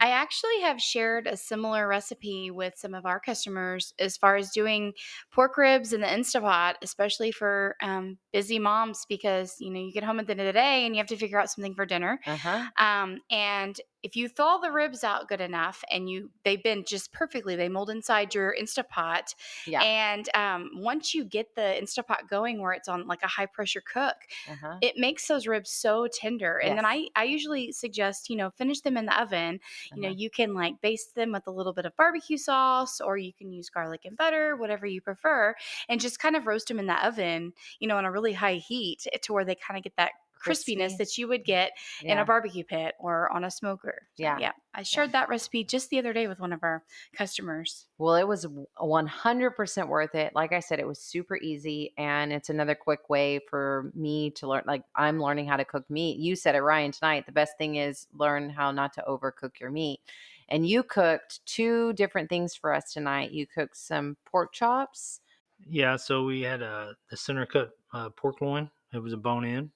I 0.00 0.10
actually 0.10 0.60
have 0.60 0.80
shared 0.80 1.26
a 1.26 1.36
similar 1.36 1.88
recipe 1.88 2.52
with 2.52 2.74
some 2.76 2.94
of 2.94 3.06
our 3.06 3.18
customers 3.18 3.92
as 3.98 4.16
far 4.16 4.36
as 4.36 4.50
doing 4.50 4.92
pork 5.32 5.56
ribs 5.56 5.92
in 5.92 6.00
the 6.00 6.06
Instapot, 6.06 6.74
especially 6.80 7.32
for 7.32 7.74
um, 7.82 8.18
busy 8.32 8.60
moms 8.60 9.04
because 9.08 9.56
you 9.58 9.72
know 9.72 9.80
you 9.80 9.92
get 9.92 10.04
home 10.04 10.20
at 10.20 10.26
the 10.26 10.32
end 10.32 10.40
of 10.40 10.46
the 10.46 10.52
day 10.52 10.86
and 10.86 10.94
you 10.94 11.00
have 11.00 11.08
to 11.08 11.16
figure 11.16 11.40
out 11.40 11.50
something 11.50 11.74
for 11.74 11.86
dinner. 11.86 12.20
Uh-huh. 12.24 12.64
Um, 12.78 13.18
and 13.32 13.76
if 14.04 14.16
you 14.16 14.28
thaw 14.28 14.58
the 14.58 14.70
ribs 14.72 15.02
out 15.04 15.28
good 15.28 15.40
enough 15.40 15.82
and 15.90 16.08
you 16.10 16.30
they've 16.44 16.62
been 16.62 16.84
just 16.84 17.12
perfectly, 17.12 17.56
they 17.56 17.68
mold 17.68 17.90
inside 17.90 18.34
your 18.34 18.54
Instapot. 18.60 19.34
Yeah. 19.66 19.84
And 19.84 20.28
um, 20.36 20.70
once 20.74 21.14
you 21.14 21.24
get 21.24 21.54
the 21.56 21.62
Instapot 21.82 22.28
going 22.28 22.60
where 22.60 22.72
it's 22.72 22.88
on 22.88 23.06
like 23.08 23.22
a 23.22 23.28
high 23.28 23.46
pressure 23.46 23.82
cook, 23.82 24.16
Uh-huh. 24.46 24.82
it 24.82 24.96
makes 24.96 25.26
those 25.28 25.46
ribs 25.46 25.70
so 25.70 26.06
tender. 26.08 26.58
And 26.58 26.76
then 26.76 26.84
I 26.86 27.08
I 27.16 27.24
usually 27.24 27.72
suggest 27.72 28.28
you 28.30 28.36
know 28.36 28.50
finish 28.50 28.80
them 28.82 28.96
in 28.96 29.06
the 29.06 29.20
oven. 29.20 29.60
You 29.94 30.02
know 30.02 30.08
Uh-huh. 30.08 30.14
you 30.14 30.30
can 30.30 30.54
like 30.54 30.80
baste 30.80 31.14
them 31.14 31.32
with 31.32 31.46
a 31.46 31.50
little 31.50 31.72
bit 31.72 31.86
of 31.86 31.96
barbecue 31.96 32.36
sauce, 32.38 33.00
or 33.00 33.16
you 33.16 33.32
can 33.32 33.52
use 33.52 33.70
garlic 33.70 34.04
and 34.04 34.16
butter, 34.16 34.56
whatever 34.56 34.86
you 34.86 35.00
prefer, 35.00 35.54
and 35.88 36.00
just 36.00 36.18
kind 36.18 36.36
of 36.36 36.46
roast 36.46 36.68
them 36.68 36.78
in 36.78 36.86
the 36.86 37.06
oven. 37.06 37.52
You 37.78 37.88
know, 37.88 37.96
on 37.96 38.04
a 38.04 38.12
really 38.12 38.32
high 38.34 38.56
heat 38.56 39.06
eh, 39.12 39.18
to 39.22 39.32
where 39.32 39.44
they 39.44 39.54
kind 39.54 39.78
of 39.78 39.84
get 39.84 39.96
that 39.96 40.12
crispiness 40.44 40.78
Crispy. 40.78 40.96
that 40.98 41.18
you 41.18 41.28
would 41.28 41.44
get 41.44 41.72
in 42.02 42.18
a 42.18 42.24
barbecue 42.24 42.64
pit 42.64 42.94
or 42.98 43.32
on 43.32 43.44
a 43.44 43.50
smoker. 43.50 44.02
So, 44.16 44.22
Yeah. 44.22 44.38
yeah. 44.38 44.52
I 44.74 44.82
shared 44.82 45.12
that 45.12 45.28
recipe 45.28 45.62
just 45.64 45.90
the 45.90 45.98
other 45.98 46.12
day 46.12 46.26
with 46.26 46.40
one 46.40 46.52
of 46.52 46.62
our 46.62 46.82
customers. 47.16 47.86
Well, 47.98 48.16
it 48.16 48.26
was 48.26 48.44
100% 48.44 49.88
worth 49.88 50.14
it. 50.14 50.34
Like 50.34 50.52
I 50.52 50.60
said, 50.60 50.78
it 50.80 50.86
was 50.86 50.98
super 51.00 51.36
easy. 51.36 51.92
And 51.96 52.32
it's 52.32 52.50
another 52.50 52.74
quick 52.74 53.08
way 53.08 53.40
for 53.48 53.92
me 53.94 54.30
to 54.32 54.48
learn. 54.48 54.64
Like, 54.66 54.82
I'm 54.96 55.20
learning 55.22 55.46
how 55.46 55.56
to 55.56 55.64
cook 55.64 55.88
meat. 55.88 56.18
You 56.18 56.36
said 56.36 56.54
it, 56.54 56.60
Ryan, 56.62 56.92
tonight. 56.92 57.26
The 57.26 57.32
best 57.32 57.56
thing 57.58 57.76
is 57.76 58.06
learn 58.12 58.50
how 58.50 58.70
not 58.72 58.92
to 58.94 59.04
overcook 59.08 59.60
your 59.60 59.70
meat. 59.70 60.00
And 60.48 60.68
you 60.68 60.82
cooked 60.82 61.40
two 61.46 61.92
different 61.94 62.28
things 62.28 62.54
for 62.54 62.72
us 62.74 62.92
tonight. 62.92 63.30
You 63.30 63.46
cooked 63.46 63.76
some 63.76 64.16
pork 64.26 64.52
chops. 64.52 65.20
Yeah, 65.66 65.96
so 65.96 66.24
we 66.24 66.42
had 66.42 66.60
a 66.62 66.94
the 67.10 67.16
center 67.16 67.46
cut 67.46 67.70
uh, 67.92 68.10
pork 68.10 68.40
loin. 68.42 68.70
It 68.92 68.98
was 68.98 69.12
a 69.12 69.16
bone 69.16 69.44
in 69.44 69.70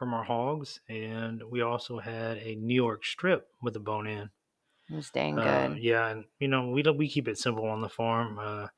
from 0.00 0.14
our 0.14 0.24
hogs, 0.24 0.80
and 0.88 1.44
we 1.44 1.62
also 1.62 2.00
had 2.00 2.38
a 2.38 2.56
New 2.56 2.74
York 2.74 3.04
strip 3.04 3.50
with 3.62 3.76
a 3.76 3.80
bone 3.80 4.08
in. 4.08 4.30
It 4.90 4.94
was 4.94 5.10
dang 5.10 5.40
good. 5.40 5.72
Uh, 5.72 5.76
yeah, 5.78 6.08
and 6.08 6.24
you 6.38 6.48
know 6.48 6.70
we 6.70 6.82
we 6.82 7.08
keep 7.08 7.28
it 7.28 7.38
simple 7.38 7.66
on 7.66 7.80
the 7.80 7.88
farm. 7.88 8.38
Uh, 8.38 8.68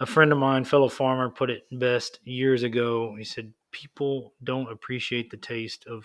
a 0.00 0.06
friend 0.06 0.32
of 0.32 0.38
mine, 0.38 0.64
fellow 0.64 0.88
farmer, 0.88 1.30
put 1.30 1.50
it 1.50 1.66
best 1.78 2.20
years 2.24 2.62
ago. 2.62 3.14
He 3.16 3.24
said 3.24 3.52
people 3.72 4.34
don't 4.42 4.70
appreciate 4.70 5.30
the 5.30 5.36
taste 5.36 5.86
of 5.86 6.04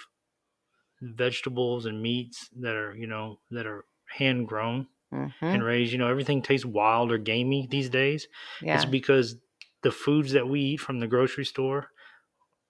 vegetables 1.01 1.85
and 1.85 2.01
meats 2.01 2.49
that 2.55 2.75
are 2.75 2.95
you 2.95 3.07
know 3.07 3.39
that 3.51 3.65
are 3.65 3.85
hand 4.09 4.47
grown 4.47 4.87
Mhm. 5.11 5.33
and 5.53 5.63
raised. 5.63 5.91
You 5.93 5.99
know 5.99 6.09
everything 6.09 6.41
tastes 6.43 6.65
wild 6.65 7.11
or 7.11 7.19
gamey 7.19 7.67
these 7.67 7.89
days. 7.89 8.27
Yeah. 8.61 8.75
It's 8.75 8.85
because 8.85 9.37
the 9.83 9.91
foods 9.91 10.33
that 10.33 10.47
we 10.49 10.61
eat 10.61 10.77
from 10.81 10.99
the 10.99 11.07
grocery 11.07 11.45
store 11.45 11.91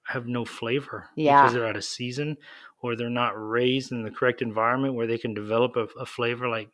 have 0.07 0.27
no 0.27 0.45
flavor 0.45 1.09
Yeah. 1.15 1.33
because 1.35 1.53
they're 1.53 1.67
out 1.67 1.75
of 1.77 1.83
season 1.85 2.37
or 2.81 2.95
they're 2.95 3.09
not 3.09 3.31
raised 3.31 3.91
in 3.91 4.03
the 4.03 4.11
correct 4.11 4.41
environment 4.41 4.95
where 4.95 5.07
they 5.07 5.17
can 5.17 5.33
develop 5.33 5.75
a, 5.75 5.83
a 5.99 6.05
flavor 6.05 6.49
like 6.49 6.69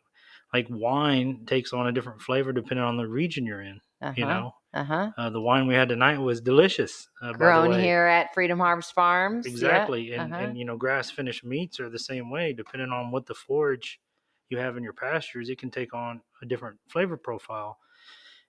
like 0.52 0.66
wine 0.70 1.44
takes 1.46 1.72
on 1.72 1.86
a 1.86 1.92
different 1.92 2.20
flavor 2.20 2.52
depending 2.52 2.84
on 2.84 2.96
the 2.96 3.06
region 3.06 3.46
you're 3.46 3.62
in 3.62 3.80
Uh-huh. 4.02 4.20
you 4.20 4.26
know 4.26 4.52
Uh-huh. 4.74 5.12
uh, 5.18 5.30
the 5.30 5.40
wine 5.40 5.66
we 5.66 5.74
had 5.74 5.88
tonight 5.88 6.18
was 6.18 6.40
delicious 6.40 7.08
uh, 7.22 7.32
Grown 7.32 7.72
here 7.72 8.06
at 8.06 8.32
Freedom 8.34 8.58
Harvest 8.58 8.94
Farms. 8.94 9.46
Yeah. 9.46 9.84
exactly 9.84 10.12
and, 10.12 10.32
Uh-huh. 10.32 10.44
and 10.44 10.58
you 10.58 10.64
know 10.64 10.76
grass 10.76 11.10
finished 11.10 11.44
meats 11.44 11.80
are 11.80 11.88
the 11.88 11.98
same 11.98 12.30
way 12.30 12.52
depending 12.52 12.90
on 12.90 13.10
what 13.10 13.26
the 13.26 13.34
forage 13.34 14.00
you 14.48 14.58
have 14.58 14.76
in 14.76 14.82
your 14.82 14.92
pastures 14.92 15.48
it 15.48 15.58
can 15.58 15.70
take 15.70 15.94
on 15.94 16.20
a 16.42 16.46
different 16.46 16.78
flavor 16.88 17.16
profile 17.16 17.78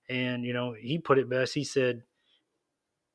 and 0.10 0.44
you 0.46 0.54
know 0.54 0.74
he 0.74 1.00
put 1.00 1.20
it 1.20 1.30
best 1.30 1.54
he 1.54 1.64
said 1.64 2.04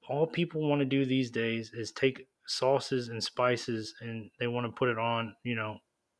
all 0.09 0.27
people 0.27 0.69
want 0.69 0.81
to 0.81 0.85
do 0.85 1.05
these 1.05 1.31
days 1.31 1.73
is 1.75 1.93
take 1.93 2.29
sauces 2.47 3.09
and 3.09 3.23
spices 3.23 3.95
and 4.01 4.31
they 4.39 4.47
want 4.47 4.67
to 4.67 4.73
put 4.73 4.89
it 4.89 4.99
on 4.99 5.35
you 5.45 5.55
know 5.57 5.79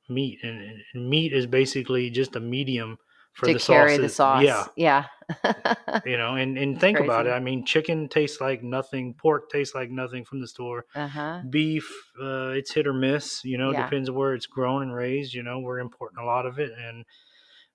meat 0.09 0.39
and, 0.43 0.83
and 0.95 1.09
meat 1.09 1.33
is 1.33 1.47
basically 1.47 2.11
just 2.11 2.37
a 2.37 2.41
medium 2.41 2.97
for 3.33 3.47
to 3.47 3.53
the 3.55 3.59
carry 3.59 3.97
the 3.97 4.09
sauce. 4.09 4.43
yeah 4.43 4.67
Yeah. 4.77 5.07
you 6.07 6.17
know 6.17 6.35
and 6.37 6.57
and 6.59 6.81
think 6.81 6.99
about 7.01 7.27
it 7.27 7.31
i 7.31 7.41
mean 7.41 7.65
chicken 7.65 8.09
tastes 8.09 8.41
like 8.41 8.63
nothing 8.63 9.15
pork 9.15 9.51
tastes 9.51 9.75
like 9.75 9.91
nothing 9.91 10.25
from 10.25 10.41
the 10.41 10.47
store 10.49 10.85
uh-huh. 10.95 11.43
beef 11.51 11.91
uh 12.21 12.49
it's 12.51 12.73
hit 12.73 12.87
or 12.87 12.93
miss 12.93 13.45
you 13.45 13.59
know 13.59 13.73
Yeah. 13.73 13.85
depends 13.85 14.11
where 14.11 14.35
it's 14.35 14.47
grown 14.47 14.83
and 14.83 14.95
raised 14.95 15.35
you 15.35 15.43
know 15.43 15.59
we're 15.59 15.81
importing 15.81 16.19
a 16.19 16.25
lot 16.25 16.47
of 16.47 16.59
it 16.59 16.71
and 16.79 17.05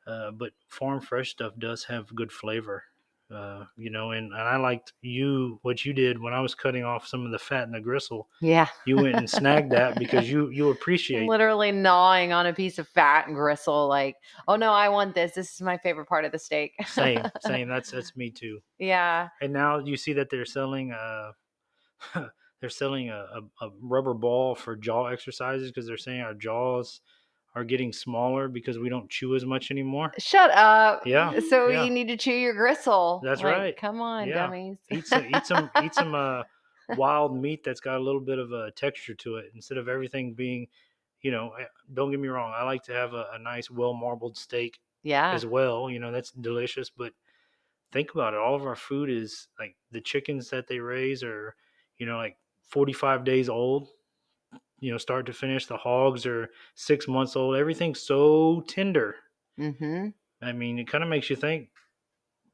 uh 0.07 0.31
but 0.31 0.51
farm 0.67 1.01
fresh 1.01 1.31
stuff 1.31 1.53
does 1.57 1.85
have 1.85 2.15
good 2.15 2.31
flavor 2.31 2.83
uh 3.33 3.65
you 3.77 3.89
know 3.89 4.11
and, 4.11 4.31
and 4.33 4.41
i 4.41 4.57
liked 4.57 4.93
you 5.01 5.59
what 5.61 5.85
you 5.85 5.93
did 5.93 6.19
when 6.19 6.33
i 6.33 6.39
was 6.39 6.53
cutting 6.53 6.83
off 6.83 7.07
some 7.07 7.25
of 7.25 7.31
the 7.31 7.39
fat 7.39 7.63
and 7.63 7.73
the 7.73 7.79
gristle. 7.79 8.27
Yeah. 8.41 8.67
you 8.85 8.97
went 8.97 9.15
and 9.15 9.29
snagged 9.29 9.71
that 9.71 9.95
because 9.99 10.29
you 10.29 10.49
you 10.49 10.69
appreciate 10.69 11.27
literally 11.27 11.71
gnawing 11.71 12.33
on 12.33 12.47
a 12.47 12.53
piece 12.53 12.79
of 12.79 12.87
fat 12.87 13.27
and 13.27 13.35
gristle 13.35 13.87
like 13.87 14.15
oh 14.47 14.55
no 14.55 14.71
i 14.71 14.89
want 14.89 15.15
this. 15.15 15.33
This 15.33 15.53
is 15.53 15.61
my 15.61 15.77
favorite 15.77 16.07
part 16.07 16.25
of 16.25 16.31
the 16.31 16.39
steak. 16.39 16.73
Same 16.85 17.23
same. 17.41 17.67
That's 17.67 17.91
that's 17.91 18.15
me 18.15 18.29
too. 18.29 18.59
Yeah. 18.79 19.29
And 19.41 19.53
now 19.53 19.79
you 19.79 19.97
see 19.97 20.13
that 20.13 20.29
they're 20.29 20.45
selling 20.45 20.91
uh 20.91 21.31
they're 22.59 22.69
selling 22.69 23.09
a, 23.09 23.25
a, 23.61 23.65
a 23.65 23.69
rubber 23.81 24.13
ball 24.13 24.55
for 24.55 24.75
jaw 24.75 25.07
exercises 25.07 25.69
because 25.69 25.87
they're 25.87 25.97
saying 25.97 26.21
our 26.21 26.33
jaws 26.33 27.01
are 27.55 27.63
getting 27.63 27.91
smaller 27.91 28.47
because 28.47 28.77
we 28.79 28.89
don't 28.89 29.09
chew 29.09 29.35
as 29.35 29.45
much 29.45 29.71
anymore 29.71 30.11
shut 30.17 30.51
up 30.51 31.05
Yeah, 31.05 31.39
so 31.39 31.67
yeah. 31.69 31.83
you 31.85 31.91
need 31.91 32.07
to 32.07 32.17
chew 32.17 32.33
your 32.33 32.53
gristle 32.53 33.21
That's 33.23 33.43
Like, 33.43 33.57
right. 33.57 33.77
come 33.77 34.01
on 34.01 34.29
Yeah. 34.29 34.45
dummies 34.45 34.77
eat 34.89 35.07
some 35.07 35.25
eat 35.25 35.45
some 35.45 35.69
eat 35.75 35.93
some 35.95 36.15
uh 36.15 36.43
wild 36.95 37.35
meat 37.35 37.63
that's 37.63 37.79
got 37.79 37.97
a 37.97 38.03
little 38.03 38.21
bit 38.21 38.37
of 38.39 38.51
a 38.51 38.71
texture 38.71 39.13
to 39.15 39.37
it 39.37 39.51
instead 39.55 39.77
of 39.77 39.87
everything 39.87 40.33
being, 40.33 40.67
you 41.21 41.31
know, 41.31 41.55
don't 41.93 42.11
get 42.11 42.19
me 42.19 42.27
wrong. 42.27 42.51
I 42.53 42.63
like 42.63 42.83
to 42.83 42.93
have 42.93 43.13
a, 43.13 43.29
a 43.33 43.39
nice, 43.39 43.69
well 43.71 43.93
marbled 43.93 44.37
steak 44.37 44.81
Yeah. 45.03 45.33
as 45.33 45.45
well. 45.45 45.89
You 45.89 45.99
know, 45.99 46.11
that's 46.11 46.31
delicious. 46.31 46.89
But 46.89 47.13
think 47.91 48.13
about 48.13 48.33
it. 48.33 48.39
All 48.39 48.55
of 48.55 48.65
our 48.65 48.75
food 48.75 49.09
is 49.09 49.47
like 49.59 49.75
the 49.91 50.01
chickens 50.01 50.49
that 50.49 50.67
they 50.67 50.79
raise 50.79 51.23
are, 51.23 51.55
you 51.97 52.05
know, 52.05 52.17
like 52.17 52.37
45 52.63 53.23
days 53.23 53.49
old, 53.49 53.89
you 54.81 54.91
know, 54.91 54.97
start 54.97 55.25
to 55.27 55.33
finish. 55.33 55.65
The 55.67 55.77
hogs 55.77 56.25
are 56.25 56.49
six 56.75 57.07
months 57.07 57.35
old. 57.37 57.55
Everything's 57.55 58.01
so 58.01 58.63
tender. 58.67 59.15
Mm-hmm. 59.59 60.07
I 60.43 60.51
mean, 60.51 60.77
it 60.79 60.87
kind 60.89 61.03
of 61.03 61.09
makes 61.09 61.29
you 61.29 61.35
think, 61.37 61.69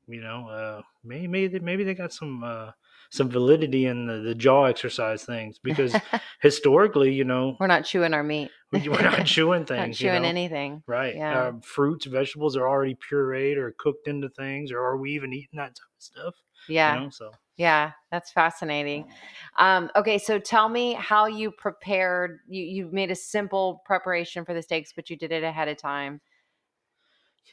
you 0.08 0.22
know, 0.22 0.48
uh, 0.50 0.82
maybe 1.04 1.28
maybe 1.28 1.48
they, 1.48 1.60
maybe 1.60 1.84
they 1.84 1.94
got 1.96 2.14
some 2.14 2.44
uh, 2.44 2.72
some 3.10 3.30
validity 3.30 3.86
in 3.86 4.06
the, 4.08 4.18
the 4.20 4.36
jaw 4.36 4.66
exercise 4.66 5.24
things 5.24 5.58
because 5.64 5.96
historically, 6.42 7.14
you 7.14 7.24
know, 7.24 7.56
We're 7.60 7.68
not 7.68 7.86
chewing 7.86 8.14
our 8.14 8.24
meat. 8.24 8.52
we- 8.72 8.88
we're 8.90 9.02
not 9.02 9.26
chewing 9.34 9.62
Not 9.62 9.68
things. 9.70 10.02
you 10.02 10.10
chewing 10.10 10.24
know? 10.24 10.28
anything. 10.28 10.84
Right. 10.88 11.16
Yeah. 11.16 11.40
Uh, 11.40 11.52
fruits, 11.64 12.06
vegetables 12.06 12.56
are 12.58 12.68
already 12.68 12.96
pureed 13.10 13.56
or 13.58 13.74
cooked 13.80 14.08
into 14.08 14.30
things, 14.30 14.72
or 14.72 14.80
are 14.80 14.98
we 14.98 15.12
even 15.12 15.32
eating 15.34 15.56
that 15.58 15.76
type 15.76 15.96
of 15.98 16.04
stuff? 16.04 16.36
Yeah. 16.68 16.96
You 16.96 17.00
know, 17.06 17.10
so 17.10 17.32
Yeah, 17.58 17.94
that's 18.12 18.32
fascinating. 18.32 19.10
Um, 19.58 19.90
okay, 19.96 20.20
so 20.20 20.38
tell 20.38 20.70
me 20.70 20.94
how 20.94 21.26
you 21.26 21.52
prepared. 21.52 22.40
You 22.48 22.64
you 22.64 22.90
made 22.92 23.10
a 23.10 23.16
simple 23.16 23.82
preparation 23.86 24.46
for 24.46 24.54
the 24.54 24.62
steaks, 24.62 24.94
but 24.96 25.10
you 25.10 25.18
did 25.18 25.32
it 25.32 25.44
ahead 25.44 25.68
of 25.68 25.78
time. 25.78 26.22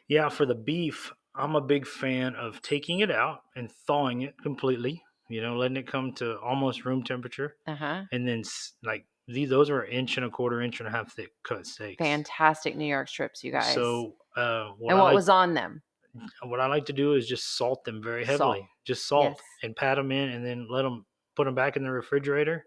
yeah, 0.09 0.29
for 0.29 0.47
the 0.47 0.55
beef, 0.55 1.13
I'm 1.35 1.57
a 1.57 1.61
big 1.61 1.87
fan 1.87 2.35
of 2.37 2.63
taking 2.63 3.01
it 3.01 3.11
out 3.11 3.43
and 3.57 3.71
thawing 3.71 4.23
it 4.23 4.39
completely. 4.41 5.03
You 5.29 5.41
know, 5.43 5.57
letting 5.57 5.77
it 5.79 5.87
come 5.87 6.13
to 6.15 6.39
almost 6.41 6.85
room 6.85 7.03
temperature, 7.03 7.57
Uh 7.67 7.75
huh. 7.77 8.05
and 8.13 8.29
then 8.29 8.43
like 8.83 9.07
these, 9.27 9.49
those 9.51 9.71
are 9.71 9.85
inch 9.85 10.17
and 10.19 10.27
a 10.27 10.31
quarter, 10.31 10.61
inch 10.61 10.81
and 10.81 10.89
a 10.89 10.93
half 10.93 11.13
thick 11.15 11.33
cut 11.45 11.67
steaks. 11.67 12.21
Fantastic 12.25 12.77
New 12.77 12.87
York 12.87 13.09
strips, 13.09 13.43
you 13.45 13.51
guys. 13.53 13.77
So, 13.77 14.17
uh, 14.37 14.71
what 14.79 14.93
and 14.93 14.99
what 14.99 15.13
like, 15.13 15.15
was 15.15 15.29
on 15.29 15.55
them? 15.55 15.83
What 16.43 16.61
I 16.61 16.67
like 16.67 16.87
to 16.87 16.93
do 16.93 17.15
is 17.15 17.29
just 17.29 17.57
salt 17.57 17.85
them 17.85 18.03
very 18.03 18.25
Salt. 18.25 18.59
heavily, 18.59 18.69
just 18.85 19.07
salt 19.09 19.37
Yes. 19.37 19.43
and 19.63 19.75
pat 19.77 19.97
them 19.97 20.13
in, 20.13 20.31
and 20.31 20.45
then 20.45 20.69
let 20.69 20.83
them 20.83 21.07
put 21.35 21.45
them 21.45 21.55
back 21.55 21.77
in 21.77 21.83
the 21.85 21.91
refrigerator 21.91 22.67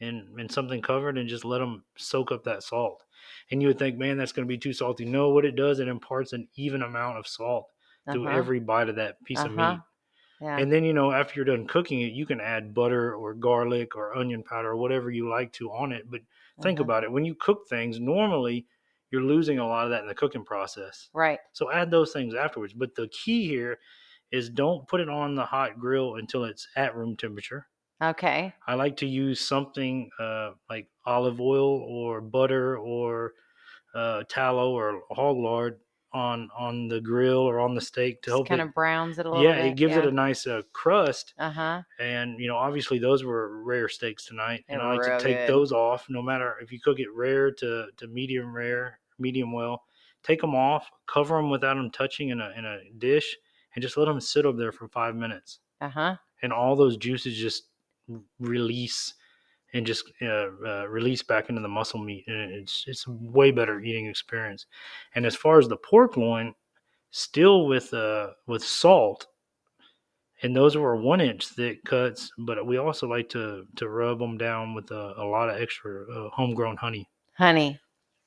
and 0.00 0.38
in 0.40 0.48
something 0.48 0.82
covered, 0.82 1.18
and 1.18 1.28
just 1.28 1.44
let 1.44 1.58
them 1.58 1.84
soak 1.96 2.32
up 2.32 2.44
that 2.44 2.62
salt. 2.62 3.04
And 3.50 3.62
you 3.62 3.68
would 3.68 3.78
think, 3.78 3.96
man, 3.96 4.16
that's 4.18 4.32
going 4.32 4.46
to 4.46 4.52
be 4.52 4.58
too 4.58 4.72
salty. 4.72 5.04
No, 5.04 5.30
what 5.30 5.44
it 5.44 5.56
does, 5.56 5.78
it 5.80 5.88
imparts 5.88 6.32
an 6.32 6.48
even 6.56 6.82
amount 6.82 7.18
of 7.18 7.26
salt 7.28 7.70
to 8.10 8.26
Uh-huh. 8.26 8.28
every 8.28 8.60
bite 8.60 8.88
of 8.88 8.96
that 8.96 9.22
piece 9.24 9.44
of 9.44 9.52
Uh-huh. 9.52 9.52
meat. 9.52 9.84
Yeah. 10.40 10.62
And 10.62 10.70
then 10.72 10.84
you 10.84 10.92
know, 10.92 11.12
after 11.12 11.34
you're 11.36 11.44
done 11.44 11.66
cooking 11.66 12.00
it, 12.00 12.12
you 12.12 12.26
can 12.26 12.40
add 12.40 12.74
butter 12.74 13.14
or 13.14 13.34
garlic 13.34 13.96
or 13.96 14.14
onion 14.16 14.42
powder 14.42 14.70
or 14.70 14.76
whatever 14.76 15.10
you 15.10 15.28
like 15.28 15.52
to 15.54 15.72
on 15.72 15.92
it. 15.92 16.10
But 16.10 16.22
think 16.60 16.78
Uh-huh. 16.78 16.80
about 16.80 17.04
it: 17.04 17.12
when 17.12 17.24
you 17.24 17.34
cook 17.34 17.68
things, 17.68 17.98
normally 18.00 18.66
you're 19.14 19.22
losing 19.22 19.60
a 19.60 19.66
lot 19.66 19.84
of 19.86 19.90
that 19.92 20.02
in 20.02 20.08
the 20.08 20.14
cooking 20.14 20.44
process. 20.44 21.08
Right. 21.14 21.38
So 21.54 21.72
add 21.72 21.90
those 21.90 22.12
things 22.12 22.34
afterwards. 22.34 22.74
But 22.74 22.94
the 22.96 23.08
key 23.08 23.46
here 23.48 23.78
is 24.32 24.50
don't 24.50 24.88
put 24.88 25.00
it 25.00 25.08
on 25.08 25.36
the 25.36 25.46
hot 25.46 25.78
grill 25.78 26.16
until 26.16 26.44
it's 26.44 26.68
at 26.76 26.96
room 26.96 27.16
temperature. 27.16 27.68
Okay. 28.02 28.52
I 28.66 28.74
like 28.74 28.96
to 28.98 29.06
use 29.06 29.40
something 29.40 30.10
uh, 30.18 30.52
like 30.68 30.88
olive 31.06 31.40
oil 31.40 31.78
or 31.80 32.20
butter 32.20 32.76
or 32.76 33.34
uh, 33.94 34.24
tallow 34.28 34.72
or 34.72 35.02
hog 35.10 35.36
lard 35.36 35.80
on 36.12 36.50
on 36.56 36.88
the 36.88 37.00
grill 37.00 37.38
or 37.38 37.58
on 37.60 37.74
the 37.74 37.80
steak 37.80 38.22
to 38.22 38.30
Just 38.30 38.36
help 38.38 38.48
kind 38.48 38.60
it. 38.60 38.66
of 38.68 38.74
browns 38.74 39.18
it 39.18 39.26
a 39.26 39.30
little 39.30 39.44
Yeah, 39.44 39.56
bit. 39.56 39.66
it 39.66 39.76
gives 39.76 39.96
it 39.96 40.06
a 40.06 40.12
nice 40.12 40.46
uh, 40.46 40.62
crust. 40.72 41.34
Uh 41.38 41.50
huh. 41.50 41.82
And 41.98 42.38
you 42.40 42.48
know, 42.48 42.56
obviously, 42.56 42.98
those 42.98 43.24
were 43.24 43.62
rare 43.64 43.88
steaks 43.88 44.24
tonight, 44.26 44.64
They 44.68 44.74
and 44.74 44.82
I 44.82 44.92
like 44.92 45.02
to 45.02 45.16
take 45.18 45.36
good. 45.38 45.46
those 45.46 45.72
off. 45.72 46.06
No 46.08 46.22
matter 46.22 46.56
if 46.60 46.72
you 46.72 46.80
cook 46.80 46.98
it 47.00 47.08
rare 47.12 47.50
to 47.52 47.88
to 47.96 48.06
medium 48.08 48.54
rare, 48.54 49.00
medium 49.18 49.52
well, 49.52 49.82
take 50.22 50.40
them 50.40 50.54
off, 50.54 50.88
cover 51.06 51.36
them 51.36 51.50
without 51.50 51.74
them 51.74 51.90
touching 51.90 52.30
in 52.30 52.40
a 52.40 52.50
in 52.56 52.64
a 52.64 52.78
dish, 52.98 53.36
and 53.74 53.82
just 53.82 53.96
let 53.96 54.06
them 54.06 54.20
sit 54.20 54.46
up 54.46 54.56
there 54.56 54.72
for 54.72 54.88
five 54.88 55.14
minutes, 55.16 55.60
Uh 55.80 55.88
huh. 55.90 56.16
and 56.42 56.52
all 56.52 56.76
those 56.76 56.96
juices 56.96 57.36
just 57.36 57.64
release 58.38 59.14
and 59.72 59.86
just 59.86 60.12
uh, 60.22 60.48
uh, 60.66 60.86
release 60.88 61.22
back 61.22 61.48
into 61.48 61.60
the 61.60 61.68
muscle 61.68 61.98
meat, 62.00 62.24
and 62.28 62.52
it's 62.52 62.84
it's 62.86 63.06
a 63.06 63.10
way 63.12 63.50
better 63.50 63.80
eating 63.80 64.06
experience. 64.06 64.66
And 65.14 65.26
as 65.26 65.34
far 65.36 65.58
as 65.58 65.68
the 65.68 65.76
pork 65.76 66.16
loin, 66.16 66.54
still 67.10 67.66
with 67.66 67.92
uh 67.94 68.30
with 68.46 68.64
salt 68.64 69.28
and 70.42 70.54
those 70.54 70.76
were 70.76 70.96
one 70.96 71.20
inch 71.20 71.46
thick 71.46 71.84
cuts 71.84 72.30
but 72.38 72.66
we 72.66 72.76
also 72.76 73.06
like 73.08 73.28
to 73.28 73.66
to 73.76 73.88
rub 73.88 74.18
them 74.18 74.36
down 74.36 74.74
with 74.74 74.90
a, 74.90 75.14
a 75.16 75.24
lot 75.24 75.48
of 75.48 75.60
extra 75.60 76.04
uh, 76.12 76.28
homegrown 76.30 76.76
honey 76.76 77.08
Honey. 77.36 77.80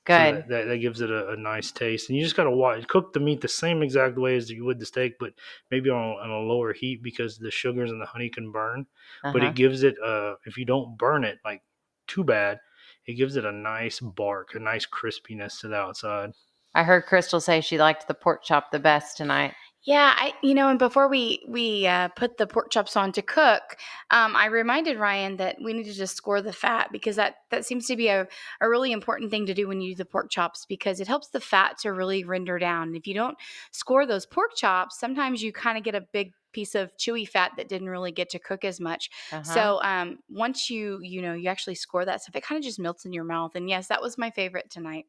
So 0.09 0.23
Good. 0.23 0.35
that, 0.35 0.47
that, 0.49 0.65
that 0.65 0.77
gives 0.77 1.01
it 1.01 1.09
a, 1.11 1.29
a 1.31 1.35
nice 1.37 1.71
taste 1.71 2.09
and 2.09 2.17
you 2.17 2.23
just 2.23 2.35
got 2.35 2.45
to 2.45 2.51
watch 2.51 2.87
cook 2.87 3.13
the 3.13 3.19
meat 3.19 3.41
the 3.41 3.47
same 3.47 3.81
exact 3.83 4.17
way 4.17 4.35
as 4.35 4.49
you 4.49 4.65
would 4.65 4.79
the 4.79 4.85
steak 4.85 5.13
but 5.19 5.33
maybe 5.71 5.89
on, 5.89 6.17
on 6.19 6.29
a 6.29 6.39
lower 6.39 6.73
heat 6.73 7.03
because 7.03 7.37
the 7.37 7.51
sugars 7.51 7.91
and 7.91 8.01
the 8.01 8.05
honey 8.05 8.29
can 8.29 8.51
burn 8.51 8.85
but 9.31 9.43
Uh-huh. 9.43 9.51
it 9.51 9.55
gives 9.55 9.83
it 9.83 9.95
uh 10.03 10.35
if 10.45 10.57
you 10.57 10.65
don't 10.65 10.97
burn 10.97 11.23
it 11.23 11.39
like 11.45 11.61
too 12.07 12.23
bad 12.23 12.59
it 13.05 13.13
gives 13.13 13.35
it 13.35 13.45
a 13.45 13.51
nice 13.51 13.99
bark 13.99 14.55
a 14.55 14.59
nice 14.59 14.85
crispiness 14.85 15.59
to 15.59 15.67
the 15.67 15.75
outside 15.75 16.31
I 16.73 16.83
heard 16.83 17.05
Krystle 17.05 17.41
say 17.41 17.59
she 17.61 17.77
liked 17.77 18.07
the 18.07 18.13
pork 18.13 18.43
chop 18.43 18.71
the 18.71 18.79
best 18.79 19.17
tonight. 19.17 19.53
Yeah, 19.83 20.13
I 20.17 20.33
you 20.41 20.53
know, 20.53 20.67
and 20.67 20.77
before 20.79 21.07
we 21.07 21.45
we 21.47 21.87
uh, 21.87 22.09
put 22.09 22.37
the 22.37 22.45
pork 22.45 22.71
chops 22.71 22.97
on 22.97 23.13
to 23.13 23.21
cook, 23.21 23.77
um, 24.11 24.35
I 24.35 24.47
reminded 24.47 24.99
Ryan 24.99 25.37
that 25.37 25.57
we 25.63 25.71
need 25.71 25.85
to 25.85 25.93
just 25.93 26.17
score 26.17 26.41
the 26.41 26.51
fat 26.51 26.89
because 26.91 27.15
that 27.15 27.35
that 27.51 27.65
seems 27.65 27.87
to 27.87 27.95
be 27.95 28.09
a, 28.09 28.27
a 28.59 28.69
really 28.69 28.91
important 28.91 29.31
thing 29.31 29.45
to 29.45 29.53
do 29.53 29.67
when 29.67 29.79
you 29.79 29.91
do 29.93 29.97
the 29.97 30.05
pork 30.05 30.29
chops 30.29 30.65
because 30.67 30.99
it 30.99 31.07
helps 31.07 31.29
the 31.29 31.39
fat 31.39 31.77
to 31.79 31.93
really 31.93 32.25
render 32.25 32.59
down. 32.59 32.95
If 32.95 33.07
you 33.07 33.13
don't 33.13 33.37
score 33.71 34.05
those 34.05 34.25
pork 34.25 34.55
chops, 34.57 34.99
sometimes 34.99 35.41
you 35.41 35.53
kind 35.53 35.77
of 35.77 35.85
get 35.85 35.95
a 35.95 36.01
big 36.11 36.33
piece 36.57 36.73
of 36.73 36.95
chewy 36.97 37.29
fat 37.29 37.51
that 37.55 37.69
didn't 37.69 37.87
really 37.87 38.11
get 38.11 38.31
to 38.31 38.39
cook 38.39 38.65
as 38.65 38.79
much. 38.79 39.11
Uh-huh. 39.31 39.43
So 39.43 39.79
um, 39.83 40.17
once 40.27 40.71
you 40.71 40.99
you 41.03 41.21
know 41.21 41.35
you 41.35 41.49
actually 41.49 41.75
score 41.75 42.03
that 42.03 42.21
stuff, 42.21 42.35
it 42.35 42.41
kind 42.43 42.57
of 42.57 42.63
just 42.63 42.79
melts 42.79 43.05
in 43.05 43.13
your 43.13 43.25
mouth. 43.25 43.55
And 43.55 43.69
yes, 43.69 43.87
that 43.89 44.01
was 44.01 44.17
my 44.17 44.31
favorite 44.31 44.71
tonight. 44.71 45.05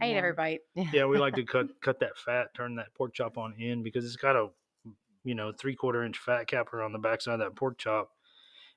I 0.00 0.06
ate 0.06 0.16
every 0.16 0.34
bite. 0.34 0.60
yeah 0.92 1.06
we 1.06 1.16
like 1.16 1.34
to 1.36 1.44
cut 1.44 1.68
cut 1.80 1.98
that 2.00 2.18
fat 2.18 2.48
turn 2.54 2.74
that 2.76 2.92
pork 2.94 3.14
chop 3.14 3.38
on 3.38 3.54
in 3.58 3.82
because 3.82 4.04
it's 4.04 4.16
got 4.16 4.36
a 4.36 4.48
you 5.24 5.34
know 5.34 5.52
three 5.58 5.74
quarter 5.74 6.04
inch 6.04 6.18
fat 6.18 6.46
capper 6.46 6.82
on 6.82 6.92
the 6.92 6.98
backside 6.98 7.34
of 7.34 7.40
that 7.40 7.56
pork 7.56 7.78
chop 7.78 8.10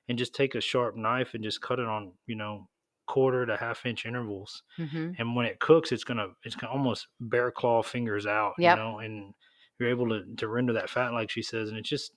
and 0.08 0.18
just 0.18 0.34
take 0.34 0.54
a 0.54 0.60
sharp 0.60 0.96
knife 0.96 1.34
and 1.34 1.44
just 1.44 1.60
cut 1.60 1.78
it 1.78 1.86
on 1.86 2.12
you 2.26 2.36
know 2.36 2.68
quarter 3.06 3.44
to 3.44 3.56
half 3.56 3.84
inch 3.84 4.06
intervals 4.06 4.62
hmm 4.76 5.10
and 5.18 5.36
when 5.36 5.44
it 5.44 5.60
cooks 5.60 5.92
it's 5.92 6.04
gonna 6.04 6.28
it's 6.42 6.56
gonna 6.56 6.72
almost 6.72 7.06
bear 7.20 7.50
claw 7.50 7.82
fingers 7.82 8.26
out 8.26 8.54
Yep. 8.58 8.78
you 8.78 8.82
know 8.82 8.98
and 9.00 9.34
you're 9.78 9.90
able 9.90 10.08
to 10.08 10.22
to 10.36 10.48
render 10.48 10.72
that 10.72 10.90
fat 10.90 11.12
like 11.12 11.30
she 11.30 11.42
says 11.42 11.68
and 11.68 11.78
it 11.78 11.84
just 11.84 12.12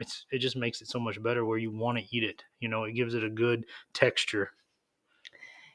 it's 0.00 0.26
it 0.30 0.38
just 0.38 0.56
makes 0.56 0.80
it 0.80 0.88
so 0.88 0.98
much 1.00 1.22
better 1.22 1.44
where 1.44 1.58
you 1.58 1.70
want 1.70 1.98
to 1.98 2.04
eat 2.16 2.24
it 2.24 2.44
you 2.60 2.68
know 2.68 2.84
it 2.84 2.92
gives 2.92 3.14
it 3.14 3.24
a 3.24 3.30
good 3.30 3.64
texture 3.92 4.50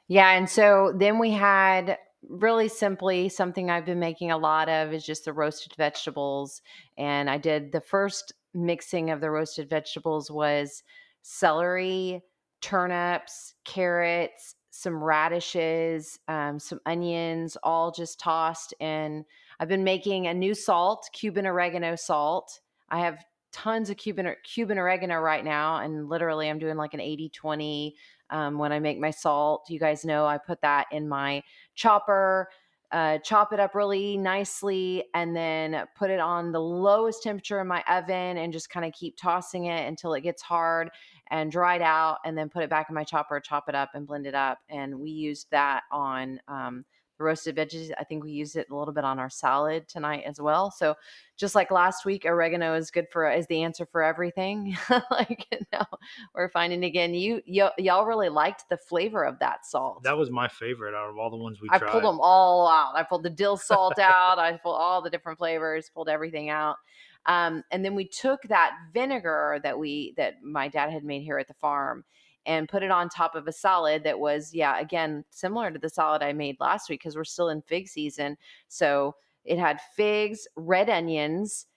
Yeah, 0.08 0.32
and 0.32 0.50
so 0.50 0.94
then 0.96 1.20
we 1.20 1.32
had 1.32 1.98
really 2.30 2.68
simply 2.68 3.30
something 3.30 3.70
I've 3.70 3.86
been 3.86 4.00
making 4.00 4.32
a 4.32 4.38
lot 4.38 4.70
of 4.70 4.94
is 4.94 5.06
just 5.06 5.26
the 5.26 5.34
roasted 5.34 5.74
vegetables. 5.76 6.62
And 6.98 7.30
I 7.30 7.38
did 7.38 7.72
the 7.72 7.82
first 7.82 8.34
mixing 8.54 9.10
of 9.10 9.22
the 9.22 9.32
roasted 9.32 9.70
vegetables 9.70 10.30
was 10.32 10.84
celery, 11.22 12.22
turnips, 12.62 13.56
carrots, 13.66 14.56
some 14.70 15.04
radishes, 15.04 16.20
um, 16.28 16.60
some 16.60 16.80
onions, 16.86 17.58
all 17.64 17.92
just 17.92 18.20
tossed. 18.20 18.74
And 18.80 19.26
I've 19.64 19.70
been 19.70 19.86
making 19.86 20.28
a 20.28 20.34
new 20.34 20.54
salt, 20.54 21.10
Cuban 21.14 21.48
oregano 21.48 21.96
salt. 21.96 22.60
I 22.90 23.00
have 23.00 23.24
tons 23.54 23.90
of 23.90 23.96
Cuban 23.96 24.36
Cuban 24.44 24.78
oregano 24.78 25.22
right 25.22 25.46
now, 25.46 25.78
and 25.78 26.10
literally 26.10 26.50
I'm 26.50 26.60
doing 26.60 26.76
like 26.76 26.94
an 26.94 27.00
80 27.00 27.30
20 27.30 27.96
um, 28.30 28.58
when 28.58 28.74
I 28.74 28.80
make 28.80 29.00
my 29.00 29.10
salt. 29.10 29.70
You 29.70 29.80
guys 29.80 30.04
know 30.04 30.26
I 30.26 30.38
put 30.38 30.60
that 30.64 30.88
in 30.92 31.08
my 31.08 31.42
chopper, 31.76 32.50
uh, 32.92 33.20
chop 33.20 33.54
it 33.54 33.62
up 33.62 33.74
really 33.74 34.18
nicely, 34.18 35.06
and 35.14 35.34
then 35.34 35.86
put 35.96 36.10
it 36.10 36.20
on 36.20 36.52
the 36.52 36.60
lowest 36.60 37.24
temperature 37.24 37.62
in 37.62 37.68
my 37.68 37.86
oven 37.90 38.36
and 38.36 38.52
just 38.52 38.70
kind 38.70 38.86
of 38.86 38.92
keep 38.92 39.16
tossing 39.16 39.68
it 39.68 39.88
until 39.88 40.14
it 40.14 40.24
gets 40.24 40.42
hard 40.42 40.90
and 41.32 41.54
dried 41.54 41.82
out, 41.82 42.18
and 42.26 42.38
then 42.38 42.50
put 42.50 42.64
it 42.64 42.70
back 42.70 42.90
in 42.90 42.96
my 42.96 43.06
chopper, 43.06 43.40
chop 43.40 43.70
it 43.70 43.76
up, 43.76 43.92
and 43.94 44.08
blend 44.08 44.28
it 44.28 44.36
up. 44.36 44.58
And 44.68 45.00
we 45.00 45.12
used 45.12 45.48
that 45.52 45.84
on. 45.90 46.42
Um, 46.50 46.84
the 47.18 47.24
roasted 47.24 47.56
veggies. 47.56 47.92
I 48.00 48.04
think 48.04 48.24
we 48.24 48.32
used 48.32 48.56
it 48.56 48.68
a 48.70 48.76
little 48.76 48.94
bit 48.94 49.04
on 49.04 49.20
our 49.20 49.30
salad 49.30 49.88
tonight 49.88 50.24
as 50.26 50.40
well. 50.40 50.72
So 50.72 50.96
just 51.38 51.56
like 51.56 51.72
last 51.72 52.06
week, 52.06 52.26
oregano 52.26 52.76
is 52.76 52.92
good 52.92 53.08
for 53.12 53.30
is 53.32 53.48
the 53.48 53.64
answer 53.64 53.86
for 53.86 54.04
everything. 54.04 54.78
like 55.12 55.48
now 55.72 55.86
we're 56.34 56.50
finding 56.50 56.86
again. 56.86 57.14
You, 57.14 57.42
y- 57.48 57.72
y'all 57.78 58.06
really 58.06 58.30
liked 58.30 58.66
the 58.70 58.78
flavor 58.78 59.24
of 59.26 59.40
that 59.40 59.66
salt. 59.66 60.04
that 60.04 60.18
was 60.18 60.32
my 60.32 60.48
favorite 60.48 60.96
out 60.96 61.10
of 61.10 61.18
all 61.18 61.30
the 61.30 61.38
ones 61.38 61.62
we 61.62 61.70
I 61.72 61.80
tried 61.80 61.92
pulled 61.92 62.04
them 62.04 62.20
all 62.22 62.68
out. 62.68 62.96
I 62.96 63.04
pulled 63.04 63.24
the 63.24 63.30
dill 63.30 63.58
salt 63.58 64.00
out. 64.00 64.40
I 64.40 64.58
pulled 64.58 64.78
all 64.78 65.02
the 65.02 65.10
different 65.10 65.38
flavors. 65.38 65.90
Pulled 65.94 66.10
everything 66.10 66.50
out. 66.50 66.78
Um, 67.26 67.64
and 67.72 67.86
then 67.86 67.96
we 67.96 68.06
took 68.06 68.42
that 68.44 68.74
vinegar 68.94 69.60
that 69.64 69.78
we 69.78 70.14
that 70.18 70.44
my 70.44 70.68
dad 70.68 70.90
had 70.90 71.04
made 71.04 71.22
here 71.24 71.38
at 71.38 71.48
the 71.48 71.54
farm, 71.54 72.04
and 72.46 72.70
put 72.70 72.84
it 72.84 72.92
on 72.92 73.10
top 73.10 73.36
of 73.36 73.48
a 73.48 73.52
salad 73.52 74.04
that 74.04 74.20
was, 74.20 74.54
yeah, 74.54 74.80
again, 74.80 75.24
similar 75.30 75.72
to 75.72 75.80
the 75.80 75.90
salad 75.90 76.22
I 76.22 76.34
made 76.34 76.58
last 76.60 76.90
week 76.90 77.02
because 77.02 77.16
we're 77.16 77.24
still 77.24 77.50
in 77.50 77.62
fig 77.62 77.88
season. 77.88 78.38
So 78.68 79.16
it 79.46 79.58
had 79.58 79.80
figs, 79.96 80.48
red 80.56 80.90
onions, 80.90 81.68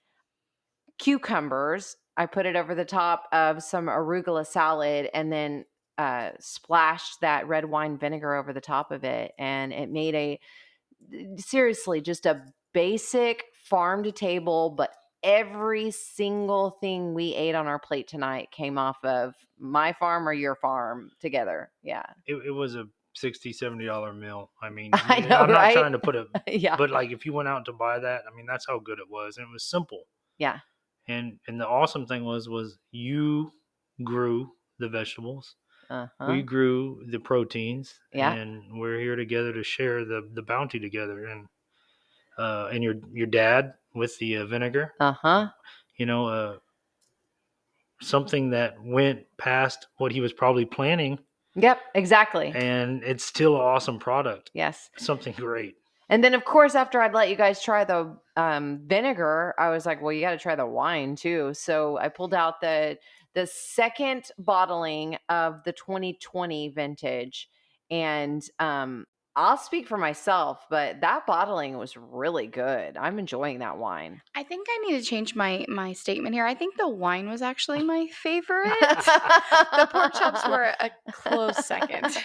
cucumbers. 0.98 1.96
I 2.16 2.26
put 2.26 2.46
it 2.46 2.57
over 2.57 2.74
the 2.74 2.85
top 2.85 3.24
of 3.33 3.62
some 3.62 3.87
arugula 3.87 4.46
salad 4.46 5.11
and 5.12 5.33
then 5.33 5.64
uh, 5.98 6.31
splashed 6.38 7.20
that 7.20 7.46
red 7.48 7.64
wine 7.64 7.98
vinegar 7.98 8.35
over 8.35 8.52
the 8.52 8.61
top 8.61 8.90
of 8.90 9.05
it. 9.05 9.33
And 9.38 9.72
it 9.72 9.90
made 9.90 10.14
a 10.14 10.40
seriously 11.37 12.00
just 12.00 12.26
a 12.26 12.42
basic 12.72 13.44
farm 13.64 14.02
to 14.05 14.12
table, 14.12 14.70
but 14.70 14.90
every 15.27 15.91
single 15.91 16.71
thing 16.81 17.12
we 17.12 17.35
ate 17.35 17.55
on 17.55 17.67
our 17.67 17.79
plate 17.79 18.07
tonight 18.09 18.51
came 18.53 18.79
off 18.79 18.97
of 19.05 19.35
my 19.59 19.93
farm 19.93 20.29
or 20.29 20.33
your 20.33 20.55
farm 20.55 21.11
together. 21.21 21.71
Yeah. 21.83 22.05
It, 22.27 22.37
it 22.47 22.51
was 22.53 22.77
a 22.77 22.85
60 23.15 23.51
70 23.55 23.87
dollar 23.87 24.12
meal 24.12 24.51
i 24.61 24.69
mean 24.69 24.91
I 24.95 25.21
know, 25.21 25.37
i'm 25.39 25.49
not 25.49 25.57
right? 25.57 25.73
trying 25.75 25.93
to 25.93 25.99
put 25.99 26.17
a 26.17 26.27
yeah. 26.47 26.77
but 26.77 26.91
like 26.91 27.12
if 27.12 27.25
you 27.25 27.33
went 27.33 27.49
out 27.49 27.65
to 27.65 27.73
buy 27.73 27.99
that 27.99 28.25
i 28.31 28.37
mean 28.37 28.45
that's 28.45 28.67
how 28.69 28.79
good 28.79 28.99
it 28.99 29.09
was 29.11 29.39
and 29.39 29.47
it 29.49 29.51
was 29.51 29.65
simple 29.65 30.03
Yeah. 30.37 30.59
and 31.09 31.39
and 31.49 31.59
the 31.59 31.67
awesome 31.67 32.05
thing 32.07 32.25
was 32.27 32.47
was 32.47 32.79
you 32.91 33.53
grew 34.05 34.51
the 34.79 34.91
vegetables 34.91 35.57
Uh-huh. 35.89 36.27
we 36.31 36.43
grew 36.43 37.03
the 37.09 37.19
proteins 37.19 37.95
Yeah. 38.12 38.35
and 38.35 38.79
we're 38.79 39.01
here 39.01 39.17
together 39.17 39.55
to 39.55 39.62
share 39.65 40.05
the 40.05 40.29
the 40.35 40.43
bounty 40.43 40.79
together 40.79 41.25
and 41.25 41.47
uh 42.37 42.69
and 42.71 42.85
your 42.85 42.97
your 43.15 43.29
dad 43.29 43.73
with 43.97 44.17
the 44.19 44.37
uh, 44.39 44.47
vinegar 44.47 44.93
Uh-huh. 45.01 45.49
you 45.99 46.07
know 46.07 46.27
uh 46.29 46.57
something 48.03 48.51
that 48.51 48.75
went 48.83 49.25
past 49.39 49.87
what 49.97 50.13
he 50.13 50.21
was 50.21 50.33
probably 50.33 50.65
planning 50.65 51.19
Yep, 51.59 51.81
exactly. 51.95 52.53
and 52.55 53.03
it's 53.03 53.25
still 53.25 53.55
an 53.57 53.63
awesome 53.63 53.99
product 53.99 54.51
yes. 54.53 54.91
something 54.99 55.33
great 55.37 55.75
And 56.09 56.23
then, 56.23 56.35
of 56.35 56.45
course, 56.45 56.75
after 56.77 57.01
I'd 57.01 57.15
let 57.15 57.31
you 57.31 57.35
guys 57.37 57.61
try 57.63 57.83
the 57.85 58.17
um, 58.37 58.81
vinegar, 58.87 59.55
I 59.59 59.71
was 59.71 59.85
like, 59.87 60.01
"Well, 60.01 60.13
you 60.13 60.21
got 60.21 60.31
to 60.33 60.39
try 60.39 60.55
the 60.55 60.65
wine 60.67 61.17
too." 61.17 61.53
So 61.55 61.99
I 61.99 62.09
pulled 62.11 62.33
out 62.33 62.61
the 62.61 62.97
the 63.35 63.47
second 63.49 64.23
bottling 64.39 65.17
of 65.29 65.65
the 65.65 65.73
2020 65.73 66.69
vintage, 66.69 67.49
and 67.91 68.41
um, 68.61 69.07
I'll 69.38 69.59
speak 69.59 69.87
for 69.87 69.99
myself, 69.99 70.64
but 70.70 71.03
that 71.03 71.27
bottling 71.27 71.77
was 71.77 71.94
really 71.96 72.46
good. 72.46 72.96
I'm 72.96 73.18
enjoying 73.18 73.59
that 73.59 73.77
wine. 73.77 74.22
I 74.35 74.42
think 74.42 74.66
I 74.70 74.79
need 74.88 74.99
to 74.99 75.05
change 75.05 75.35
my 75.35 75.66
my 75.68 75.92
statement 75.92 76.35
here. 76.35 76.46
I 76.46 76.55
think 76.55 76.77
the 76.79 76.88
wine 76.88 77.29
was 77.29 77.42
actually 77.42 77.83
my 77.83 78.07
favorite. 78.12 78.72
the 78.81 79.88
pork 79.92 80.14
chops 80.14 80.44
were 80.49 80.72
a 80.81 80.90
close 81.12 81.66
second. 81.66 82.16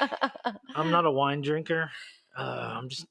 i'm 0.75 0.89
not 0.89 1.05
a 1.05 1.11
wine 1.11 1.41
drinker 1.41 1.89
uh 2.37 2.73
i'm 2.77 2.87
just 2.89 3.05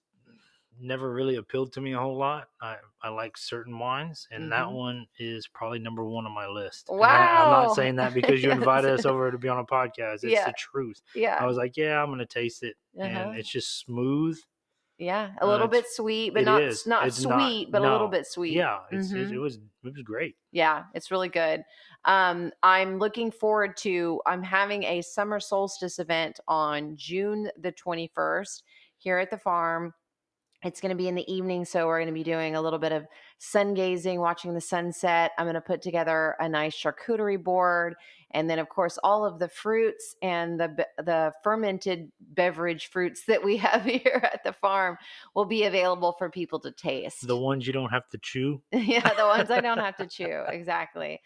never 0.81 1.13
really 1.13 1.37
appealed 1.37 1.73
to 1.73 1.81
me 1.81 1.93
a 1.93 1.99
whole 1.99 2.17
lot 2.17 2.49
i 2.63 2.77
i 3.03 3.09
like 3.09 3.37
certain 3.37 3.79
wines 3.79 4.27
and 4.31 4.51
that 4.53 4.67
Mhm. 4.67 4.73
one 4.73 5.07
is 5.19 5.47
probably 5.49 5.79
number 5.79 6.05
one 6.05 6.27
on 6.27 6.33
my 6.33 6.47
list 6.47 6.89
And 6.89 7.03
I, 7.03 7.45
i'm 7.45 7.51
not 7.67 7.75
saying 7.75 7.97
that 7.97 8.15
because 8.21 8.43
you 8.43 8.51
invited 8.51 8.91
us 8.91 9.05
over 9.07 9.31
to 9.31 9.39
be 9.39 9.49
on 9.49 9.59
a 9.59 9.65
podcast 9.65 10.15
it's 10.23 10.25
Yeah. 10.25 10.47
the 10.47 10.55
truth 10.57 11.03
yeah, 11.15 11.37
i 11.41 11.47
was 11.47 11.57
like 11.57 11.77
yeah 11.77 12.03
i'm 12.03 12.11
gonna 12.11 12.27
taste 12.27 12.63
it 12.63 12.77
Uh-huh. 12.99 13.07
and 13.09 13.37
it's 13.39 13.51
just 13.51 13.79
smooth 13.81 14.39
yeah, 14.99 15.31
a 15.41 15.45
uh, 15.45 15.49
little 15.49 15.67
it's- 15.67 15.85
bit 15.85 15.91
sweet, 15.91 16.35
but 16.35 16.45
not 16.45 16.63
is. 16.63 16.87
not 16.87 17.07
It's 17.07 17.25
not- 17.25 17.41
sweet, 17.41 17.71
but 17.73 17.81
a 17.81 17.91
little 17.91 18.09
bit 18.09 18.27
sweet. 18.27 18.53
yeah 18.53 18.81
it's, 18.91 19.11
it, 19.13 19.33
it 19.33 19.39
was 19.39 19.57
it 19.57 19.95
was 19.95 20.03
great 20.05 20.37
Yeah, 20.53 20.85
it's 20.93 21.11
really 21.11 21.31
good. 21.31 21.65
Um, 22.05 22.53
I'm 22.63 22.99
looking 22.99 23.31
forward 23.31 23.79
to. 23.79 24.21
I'm 24.27 24.43
having 24.43 24.83
a 24.83 25.01
summer 25.01 25.41
solstice 25.41 25.99
event 25.99 26.39
on 26.49 26.97
June 26.97 27.49
the 27.59 27.73
21st 27.73 28.63
here 28.99 29.17
at 29.19 29.31
the 29.31 29.39
farm. 29.39 29.95
It's 30.63 30.81
going 30.81 30.91
to 30.91 30.97
be 30.97 31.09
in 31.09 31.15
the 31.15 31.33
evening, 31.33 31.65
so 31.65 31.87
we're 31.87 31.99
going 31.99 32.09
to 32.09 32.13
be 32.13 32.23
doing 32.23 32.55
a 32.55 32.61
little 32.61 32.79
bit 32.79 32.93
of 32.93 33.07
sun 33.39 33.73
gazing, 33.73 34.21
watching 34.21 34.53
the 34.53 34.61
sunset. 34.61 35.33
I'm 35.39 35.47
going 35.47 35.55
to 35.55 35.61
put 35.61 35.81
together 35.81 36.37
a 36.39 36.49
nice 36.49 36.77
charcuterie 36.77 37.43
board, 37.43 37.95
and 38.33 38.49
then, 38.49 38.59
of 38.59 38.69
course, 38.69 38.99
all 39.03 39.25
of 39.25 39.39
the 39.39 39.49
fruits 39.49 40.17
and 40.23 40.61
the 40.61 40.87
the 40.99 41.33
fermented 41.43 42.13
beverage 42.21 42.89
fruits 42.89 43.25
that 43.27 43.43
we 43.43 43.57
have 43.67 43.85
here 43.85 44.21
at 44.33 44.45
the 44.45 44.53
farm 44.53 44.99
will 45.35 45.47
be 45.47 45.65
available 45.65 46.15
for 46.19 46.29
people 46.29 46.61
to 46.61 46.71
taste. 46.71 47.27
the 47.27 47.37
ones 47.37 47.67
you 47.67 47.73
don't 47.73 47.91
have 47.91 48.09
to 48.11 48.19
chew 48.19 48.61
yeah, 48.73 49.15
the 49.15 49.27
ones 49.27 49.51
I 49.51 49.61
don't 49.61 49.79
have 49.79 49.97
to 49.97 50.07
chew. 50.07 50.43
Exactly. 50.61 51.21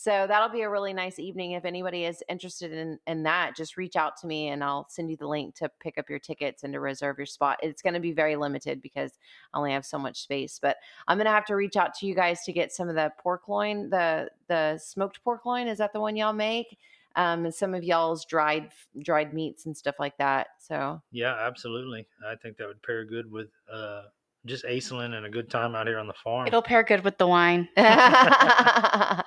So 0.00 0.24
that'll 0.26 0.48
be 0.48 0.62
a 0.62 0.70
really 0.70 0.94
nice 0.94 1.18
evening. 1.18 1.52
If 1.52 1.66
anybody 1.66 2.06
is 2.06 2.24
interested 2.26 2.72
in 2.72 2.98
in 3.06 3.22
that, 3.24 3.54
just 3.54 3.76
reach 3.76 3.96
out 3.96 4.16
to 4.22 4.26
me 4.26 4.48
and 4.48 4.64
I'll 4.64 4.86
send 4.88 5.10
you 5.10 5.16
the 5.18 5.28
link 5.28 5.54
to 5.56 5.70
pick 5.78 5.98
up 5.98 6.08
your 6.08 6.18
tickets 6.18 6.62
and 6.62 6.72
to 6.72 6.80
reserve 6.80 7.18
your 7.18 7.26
spot. 7.26 7.58
It's 7.62 7.82
going 7.82 7.92
to 7.92 8.00
be 8.00 8.12
very 8.12 8.34
limited 8.34 8.80
because 8.80 9.18
I 9.52 9.58
only 9.58 9.72
have 9.72 9.84
so 9.84 9.98
much 9.98 10.22
space, 10.22 10.58
but 10.58 10.78
I'm 11.06 11.18
going 11.18 11.26
to 11.26 11.30
have 11.30 11.44
to 11.44 11.54
reach 11.54 11.76
out 11.76 11.92
to 11.96 12.06
you 12.06 12.14
guys 12.14 12.44
to 12.44 12.52
get 12.54 12.72
some 12.72 12.88
of 12.88 12.94
the 12.94 13.12
pork 13.22 13.46
loin, 13.46 13.90
the 13.90 14.30
the 14.48 14.78
smoked 14.78 15.22
pork 15.22 15.44
loin. 15.44 15.68
Is 15.68 15.76
that 15.76 15.92
the 15.92 16.00
one 16.00 16.16
y'all 16.16 16.32
make? 16.32 16.78
Um, 17.16 17.44
and 17.44 17.54
some 17.54 17.74
of 17.74 17.84
y'all's 17.84 18.24
dried 18.24 18.70
dried 19.02 19.34
meats 19.34 19.66
and 19.66 19.76
stuff 19.76 19.96
like 19.98 20.16
that. 20.16 20.46
So 20.60 21.02
yeah 21.12 21.36
absolutely 21.46 22.06
i 22.26 22.36
think 22.36 22.56
that 22.56 22.68
would 22.68 22.82
pair 22.82 23.04
good 23.04 23.30
with 23.30 23.50
uh 23.70 24.04
just 24.46 24.64
Aislynn 24.64 25.14
and 25.14 25.26
a 25.26 25.30
good 25.30 25.50
time 25.50 25.74
out 25.74 25.86
here 25.86 25.98
on 25.98 26.06
the 26.06 26.14
farm 26.14 26.46
It'll 26.46 26.62
pair 26.62 26.82
good 26.82 27.04
with 27.04 27.18
the 27.18 27.26
wine. 27.26 27.68
there 27.76 29.22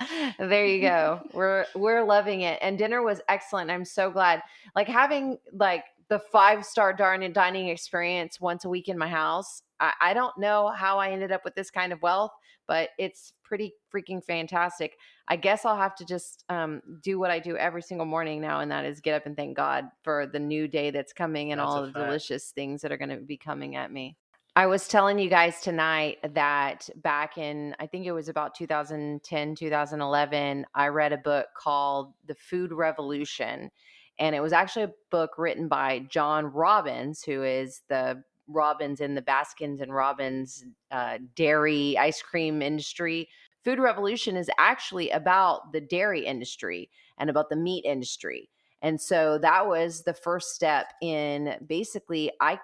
you 0.65 0.81
go. 0.81 1.21
We're 1.33 1.65
we're 1.75 2.03
loving 2.03 2.41
it. 2.41 2.57
And 2.61 2.77
dinner 2.77 3.03
was 3.03 3.21
excellent. 3.29 3.69
I'm 3.69 3.85
so 3.85 4.09
glad. 4.09 4.41
Like 4.75 4.87
having 4.87 5.37
like 5.51 5.85
the 6.09 6.19
five 6.19 6.65
star 6.65 6.93
dining 6.93 7.33
dining 7.33 7.69
experience 7.69 8.41
once 8.41 8.65
a 8.65 8.69
week 8.69 8.89
in 8.89 8.97
my 8.97 9.07
house. 9.07 9.61
I, 9.79 9.93
I 10.01 10.13
don't 10.13 10.37
know 10.37 10.69
how 10.69 10.99
I 10.99 11.11
ended 11.11 11.31
up 11.31 11.45
with 11.45 11.55
this 11.55 11.71
kind 11.71 11.93
of 11.93 12.01
wealth, 12.01 12.31
but 12.67 12.89
it's 12.97 13.33
pretty 13.43 13.73
freaking 13.93 14.23
fantastic. 14.23 14.97
I 15.27 15.35
guess 15.35 15.65
I'll 15.65 15.77
have 15.77 15.95
to 15.95 16.05
just 16.05 16.43
um, 16.49 16.81
do 17.01 17.19
what 17.19 17.31
I 17.31 17.39
do 17.39 17.55
every 17.55 17.81
single 17.81 18.05
morning 18.05 18.41
now, 18.41 18.61
and 18.61 18.71
that 18.71 18.85
is 18.85 18.99
get 18.99 19.15
up 19.15 19.25
and 19.25 19.35
thank 19.35 19.55
God 19.55 19.85
for 20.03 20.25
the 20.25 20.39
new 20.39 20.67
day 20.67 20.91
that's 20.91 21.13
coming 21.13 21.51
and 21.51 21.59
That's 21.59 21.69
all 21.69 21.85
the 21.85 21.91
fact. 21.91 22.05
delicious 22.05 22.51
things 22.51 22.81
that 22.81 22.91
are 22.91 22.97
going 22.97 23.09
to 23.09 23.17
be 23.17 23.37
coming 23.37 23.75
at 23.75 23.91
me. 23.91 24.17
I 24.55 24.67
was 24.67 24.87
telling 24.87 25.17
you 25.17 25.29
guys 25.29 25.61
tonight 25.61 26.19
that 26.35 26.87
back 26.97 27.39
in, 27.39 27.75
I 27.79 27.87
think 27.87 28.05
it 28.05 28.11
was 28.11 28.29
about 28.29 28.53
2010, 28.53 29.55
2011, 29.55 30.65
I 30.75 30.87
read 30.89 31.11
a 31.11 31.17
book 31.17 31.47
called 31.57 32.13
The 32.27 32.35
Food 32.35 32.71
Revolution. 32.71 33.71
And 34.19 34.35
it 34.35 34.41
was 34.41 34.53
actually 34.53 34.83
a 34.83 34.93
book 35.09 35.39
written 35.39 35.67
by 35.67 36.05
John 36.07 36.45
Robbins, 36.45 37.23
who 37.23 37.41
is 37.41 37.81
the 37.89 38.21
Robbins 38.47 39.01
in 39.01 39.15
the 39.15 39.23
Baskins 39.23 39.81
and 39.81 39.91
Robbins 39.91 40.63
uh, 40.91 41.17
dairy 41.35 41.97
ice 41.97 42.21
cream 42.21 42.61
industry. 42.61 43.29
Food 43.63 43.79
Revolution 43.79 44.35
is 44.37 44.51
actually 44.59 45.09
about 45.09 45.71
the 45.71 45.81
dairy 45.81 46.27
industry 46.27 46.91
and 47.17 47.31
about 47.31 47.49
the 47.49 47.55
meat 47.55 47.85
industry. 47.85 48.51
And 48.83 49.01
so 49.01 49.39
that 49.39 49.65
was 49.65 50.03
the 50.03 50.13
first 50.13 50.53
step 50.53 50.93
in 51.01 51.55
basically, 51.65 52.31
I 52.39 52.59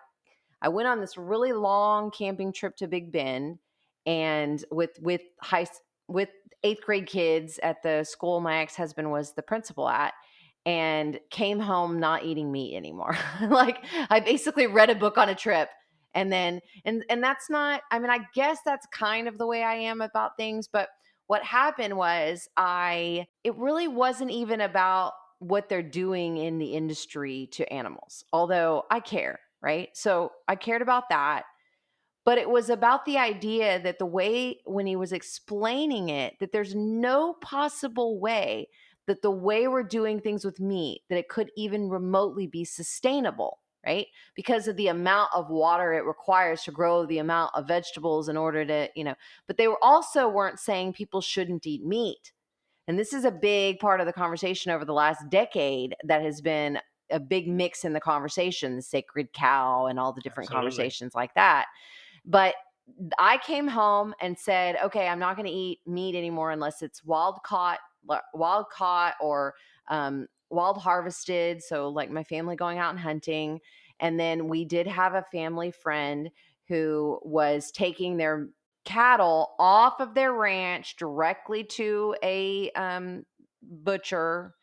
I 0.61 0.69
went 0.69 0.87
on 0.87 0.99
this 0.99 1.17
really 1.17 1.53
long 1.53 2.11
camping 2.11 2.51
trip 2.51 2.75
to 2.77 2.87
Big 2.87 3.11
Bend, 3.11 3.59
and 4.05 4.63
with 4.71 4.91
with 5.01 5.21
high 5.41 5.67
with 6.07 6.29
eighth 6.63 6.81
grade 6.83 7.07
kids 7.07 7.59
at 7.63 7.81
the 7.83 8.03
school 8.03 8.41
my 8.41 8.57
ex 8.59 8.75
husband 8.75 9.11
was 9.11 9.33
the 9.33 9.41
principal 9.41 9.87
at, 9.87 10.13
and 10.65 11.19
came 11.29 11.59
home 11.59 11.99
not 11.99 12.25
eating 12.25 12.51
meat 12.51 12.75
anymore. 12.75 13.17
like 13.49 13.83
I 14.09 14.19
basically 14.19 14.67
read 14.67 14.89
a 14.89 14.95
book 14.95 15.17
on 15.17 15.29
a 15.29 15.35
trip, 15.35 15.69
and 16.13 16.31
then 16.31 16.61
and 16.85 17.05
and 17.09 17.23
that's 17.23 17.49
not. 17.49 17.81
I 17.91 17.99
mean, 17.99 18.09
I 18.09 18.19
guess 18.33 18.59
that's 18.65 18.87
kind 18.87 19.27
of 19.27 19.37
the 19.37 19.47
way 19.47 19.63
I 19.63 19.75
am 19.75 20.01
about 20.01 20.37
things, 20.37 20.67
but 20.67 20.89
what 21.27 21.43
happened 21.43 21.95
was 21.95 22.49
I 22.57 23.27
it 23.43 23.55
really 23.55 23.87
wasn't 23.87 24.31
even 24.31 24.61
about 24.61 25.13
what 25.37 25.69
they're 25.69 25.81
doing 25.81 26.37
in 26.37 26.57
the 26.57 26.73
industry 26.73 27.47
to 27.53 27.71
animals, 27.71 28.25
although 28.33 28.83
I 28.91 28.99
care, 28.99 29.39
right? 29.61 29.89
So 29.93 30.31
I 30.47 30.55
cared 30.55 30.81
about 30.81 31.09
that. 31.09 31.43
But 32.25 32.37
it 32.37 32.49
was 32.49 32.69
about 32.69 33.05
the 33.05 33.17
idea 33.17 33.81
that 33.81 33.97
the 33.97 34.05
way, 34.05 34.59
when 34.65 34.85
he 34.85 34.95
was 34.95 35.13
explaining 35.13 36.09
it, 36.09 36.33
that 36.39 36.51
there's 36.51 36.75
no 36.75 37.33
possible 37.33 38.19
way 38.19 38.67
that 39.07 39.23
the 39.23 39.31
way 39.31 39.67
we're 39.67 39.81
doing 39.81 40.19
things 40.19 40.45
with 40.45 40.59
meat, 40.59 41.01
that 41.09 41.17
it 41.17 41.29
could 41.29 41.49
even 41.57 41.89
remotely 41.89 42.45
be 42.45 42.63
sustainable, 42.63 43.59
right? 43.83 44.05
Because 44.35 44.67
of 44.67 44.77
the 44.77 44.89
amount 44.89 45.31
of 45.33 45.49
water 45.49 45.93
it 45.93 46.05
requires 46.05 46.61
to 46.63 46.71
grow 46.71 47.07
the 47.07 47.17
amount 47.17 47.51
of 47.55 47.67
vegetables 47.67 48.29
in 48.29 48.37
order 48.37 48.63
to, 48.63 48.89
you 48.95 49.03
know, 49.03 49.15
but 49.47 49.57
they 49.57 49.67
were 49.67 49.83
also 49.83 50.29
weren't 50.29 50.59
saying 50.59 50.93
people 50.93 51.21
shouldn't 51.21 51.65
eat 51.65 51.83
meat. 51.83 52.31
And 52.87 52.99
this 52.99 53.13
is 53.13 53.25
a 53.25 53.31
big 53.31 53.79
part 53.79 53.99
of 53.99 54.05
the 54.05 54.13
conversation 54.13 54.71
over 54.71 54.85
the 54.85 54.93
last 54.93 55.29
decade 55.29 55.95
that 56.03 56.21
has 56.21 56.41
been 56.41 56.79
a 57.11 57.19
big 57.19 57.47
mix 57.47 57.83
in 57.83 57.93
the 57.93 57.99
conversation, 57.99 58.75
the 58.75 58.81
sacred 58.81 59.33
cow 59.33 59.85
and 59.87 59.99
all 59.99 60.13
the 60.13 60.21
different 60.21 60.49
Absolutely. 60.49 60.71
conversations 60.71 61.15
like 61.15 61.33
that. 61.35 61.67
But 62.25 62.55
I 63.17 63.37
came 63.37 63.67
home 63.67 64.13
and 64.21 64.37
said, 64.37 64.77
okay, 64.83 65.07
I'm 65.07 65.19
not 65.19 65.35
going 65.35 65.47
to 65.47 65.51
eat 65.51 65.79
meat 65.85 66.15
anymore 66.15 66.51
unless 66.51 66.81
it's 66.81 67.03
wild 67.03 67.39
caught, 67.45 67.79
wild 68.33 68.65
caught 68.71 69.15
or 69.21 69.55
um, 69.89 70.27
wild 70.49 70.77
harvested. 70.77 71.63
So, 71.63 71.89
like 71.89 72.09
my 72.09 72.23
family 72.23 72.55
going 72.55 72.77
out 72.77 72.91
and 72.91 72.99
hunting. 72.99 73.59
And 73.99 74.19
then 74.19 74.47
we 74.47 74.65
did 74.65 74.87
have 74.87 75.13
a 75.13 75.25
family 75.31 75.71
friend 75.71 76.29
who 76.67 77.19
was 77.23 77.71
taking 77.71 78.17
their 78.17 78.49
cattle 78.85 79.51
off 79.59 79.99
of 79.99 80.13
their 80.13 80.33
ranch 80.33 80.95
directly 80.95 81.63
to 81.63 82.15
a 82.23 82.71
um, 82.71 83.25
butcher 83.61 84.53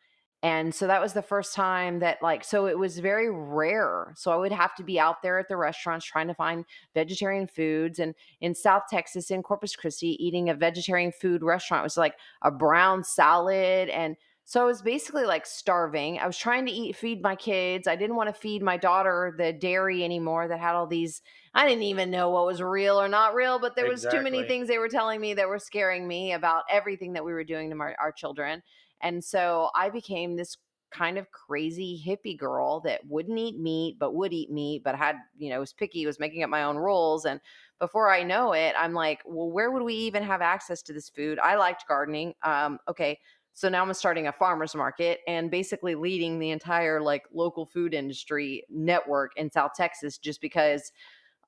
and 0.43 0.73
so 0.73 0.85
that 0.85 1.01
was 1.01 1.13
the 1.13 1.21
first 1.21 1.55
time 1.55 1.99
that 1.99 2.21
like 2.21 2.43
so 2.43 2.67
it 2.67 2.77
was 2.77 2.99
very 2.99 3.29
rare. 3.29 4.13
So 4.15 4.31
i 4.31 4.35
would 4.35 4.51
have 4.51 4.75
to 4.75 4.83
be 4.83 4.99
out 4.99 5.21
there 5.21 5.39
at 5.39 5.47
the 5.47 5.57
restaurants 5.57 6.05
trying 6.05 6.27
to 6.27 6.33
find 6.33 6.65
vegetarian 6.93 7.47
foods 7.47 7.99
and 7.99 8.13
in 8.41 8.53
south 8.53 8.83
texas 8.89 9.31
in 9.31 9.41
corpus 9.41 9.75
christi 9.75 10.23
eating 10.23 10.49
a 10.49 10.55
vegetarian 10.55 11.11
food 11.11 11.43
restaurant 11.43 11.83
was 11.83 11.97
like 11.97 12.15
a 12.43 12.51
brown 12.51 13.03
salad 13.03 13.89
and 13.89 14.15
so 14.45 14.61
i 14.61 14.65
was 14.65 14.81
basically 14.81 15.25
like 15.25 15.45
starving. 15.45 16.19
I 16.19 16.27
was 16.27 16.37
trying 16.37 16.65
to 16.67 16.71
eat 16.71 16.95
feed 16.95 17.21
my 17.21 17.35
kids. 17.35 17.85
I 17.85 17.97
didn't 17.97 18.15
want 18.15 18.33
to 18.33 18.39
feed 18.39 18.61
my 18.61 18.77
daughter 18.77 19.35
the 19.37 19.51
dairy 19.51 20.05
anymore 20.05 20.47
that 20.47 20.59
had 20.59 20.75
all 20.75 20.87
these 20.87 21.21
i 21.53 21.67
didn't 21.67 21.83
even 21.83 22.11
know 22.11 22.29
what 22.29 22.45
was 22.45 22.61
real 22.61 23.01
or 23.01 23.09
not 23.09 23.33
real 23.33 23.59
but 23.59 23.75
there 23.75 23.87
was 23.87 24.05
too 24.09 24.21
many 24.21 24.43
things 24.43 24.67
they 24.67 24.77
were 24.77 24.87
telling 24.87 25.19
me 25.19 25.33
that 25.33 25.49
were 25.49 25.59
scaring 25.59 26.07
me 26.07 26.33
about 26.33 26.63
everything 26.69 27.13
that 27.13 27.25
we 27.25 27.33
were 27.33 27.43
doing 27.43 27.69
to 27.69 27.75
my, 27.75 27.93
our 27.99 28.11
children 28.11 28.61
and 29.01 29.23
so 29.23 29.69
I 29.75 29.89
became 29.89 30.35
this 30.35 30.57
kind 30.91 31.17
of 31.17 31.31
crazy 31.31 32.01
hippie 32.05 32.37
girl 32.37 32.79
that 32.81 33.05
wouldn't 33.05 33.37
eat 33.37 33.59
meat, 33.59 33.97
but 33.99 34.15
would 34.15 34.33
eat 34.33 34.51
meat, 34.51 34.83
but 34.83 34.95
had, 34.95 35.17
you 35.37 35.49
know, 35.49 35.59
was 35.59 35.73
picky, 35.73 36.05
was 36.05 36.19
making 36.19 36.43
up 36.43 36.49
my 36.49 36.63
own 36.63 36.77
rules. 36.77 37.25
And 37.25 37.41
before 37.79 38.11
I 38.11 38.23
know 38.23 38.53
it, 38.53 38.73
I'm 38.77 38.93
like, 38.93 39.21
well, 39.25 39.51
where 39.51 39.71
would 39.71 39.83
we 39.83 39.93
even 39.93 40.23
have 40.23 40.41
access 40.41 40.81
to 40.83 40.93
this 40.93 41.09
food? 41.09 41.39
I 41.39 41.55
liked 41.55 41.87
gardening. 41.87 42.33
Um, 42.43 42.79
okay. 42.87 43.19
So 43.53 43.69
now 43.69 43.83
I'm 43.83 43.93
starting 43.93 44.27
a 44.27 44.31
farmer's 44.31 44.75
market 44.75 45.21
and 45.27 45.49
basically 45.49 45.95
leading 45.95 46.39
the 46.39 46.51
entire 46.51 47.01
like 47.01 47.23
local 47.33 47.65
food 47.65 47.93
industry 47.93 48.63
network 48.69 49.31
in 49.35 49.51
South 49.51 49.71
Texas 49.75 50.17
just 50.17 50.41
because 50.41 50.91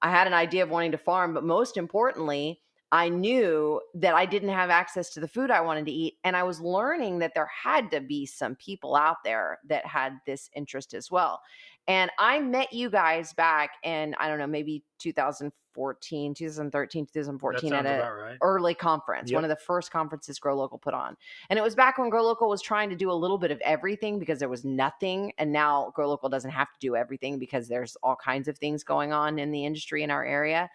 I 0.01 0.09
had 0.09 0.27
an 0.27 0.33
idea 0.33 0.63
of 0.63 0.69
wanting 0.69 0.91
to 0.91 0.97
farm, 0.97 1.33
but 1.33 1.43
most 1.43 1.77
importantly, 1.77 2.61
I 2.91 3.09
knew 3.09 3.79
that 3.95 4.15
I 4.15 4.25
didn't 4.25 4.49
have 4.49 4.69
access 4.69 5.11
to 5.11 5.19
the 5.19 5.27
food 5.27 5.51
I 5.51 5.61
wanted 5.61 5.85
to 5.85 5.91
eat. 5.91 6.17
And 6.23 6.35
I 6.35 6.43
was 6.43 6.59
learning 6.59 7.19
that 7.19 7.33
there 7.35 7.49
had 7.63 7.91
to 7.91 8.01
be 8.01 8.25
some 8.25 8.55
people 8.55 8.95
out 8.95 9.17
there 9.23 9.59
that 9.67 9.85
had 9.85 10.19
this 10.25 10.49
interest 10.55 10.93
as 10.93 11.11
well. 11.11 11.41
And 11.87 12.11
I 12.19 12.39
met 12.39 12.73
you 12.73 12.89
guys 12.89 13.33
back 13.33 13.71
in, 13.83 14.15
I 14.19 14.27
don't 14.27 14.37
know, 14.37 14.47
maybe 14.47 14.83
2014, 14.99 16.33
2013, 16.35 17.05
2014 17.05 17.73
at 17.73 17.85
a 17.85 17.95
about 17.97 18.11
right. 18.11 18.37
early 18.41 18.73
conference, 18.75 19.31
one 19.31 19.43
of 19.43 19.49
the 19.49 19.55
first 19.55 19.91
conferences 19.91 20.37
Grow 20.37 20.55
Local 20.55 20.77
put 20.77 20.93
on. 20.93 21.15
And 21.49 21.57
it 21.57 21.63
was 21.63 21.73
back 21.75 21.97
when 21.97 22.09
Grow 22.09 22.23
Local 22.23 22.49
was 22.49 22.61
trying 22.61 22.89
to 22.89 22.95
do 22.95 23.11
a 23.11 23.13
little 23.13 23.39
bit 23.39 23.49
of 23.49 23.59
everything 23.61 24.19
because 24.19 24.39
there 24.39 24.49
was 24.49 24.65
nothing. 24.65 25.31
And 25.37 25.51
now 25.51 25.91
Grow 25.95 26.09
Local 26.09 26.29
doesn't 26.29 26.51
have 26.51 26.67
to 26.67 26.79
do 26.79 26.95
everything 26.95 27.39
because 27.39 27.67
there's 27.67 27.97
all 28.03 28.15
kinds 28.15 28.47
of 28.47 28.57
things 28.57 28.83
going 28.83 29.11
on 29.11 29.39
in 29.39 29.51
the 29.51 29.65
industry 29.65 30.03
in 30.03 30.11
our 30.11 30.25
area. 30.25 30.69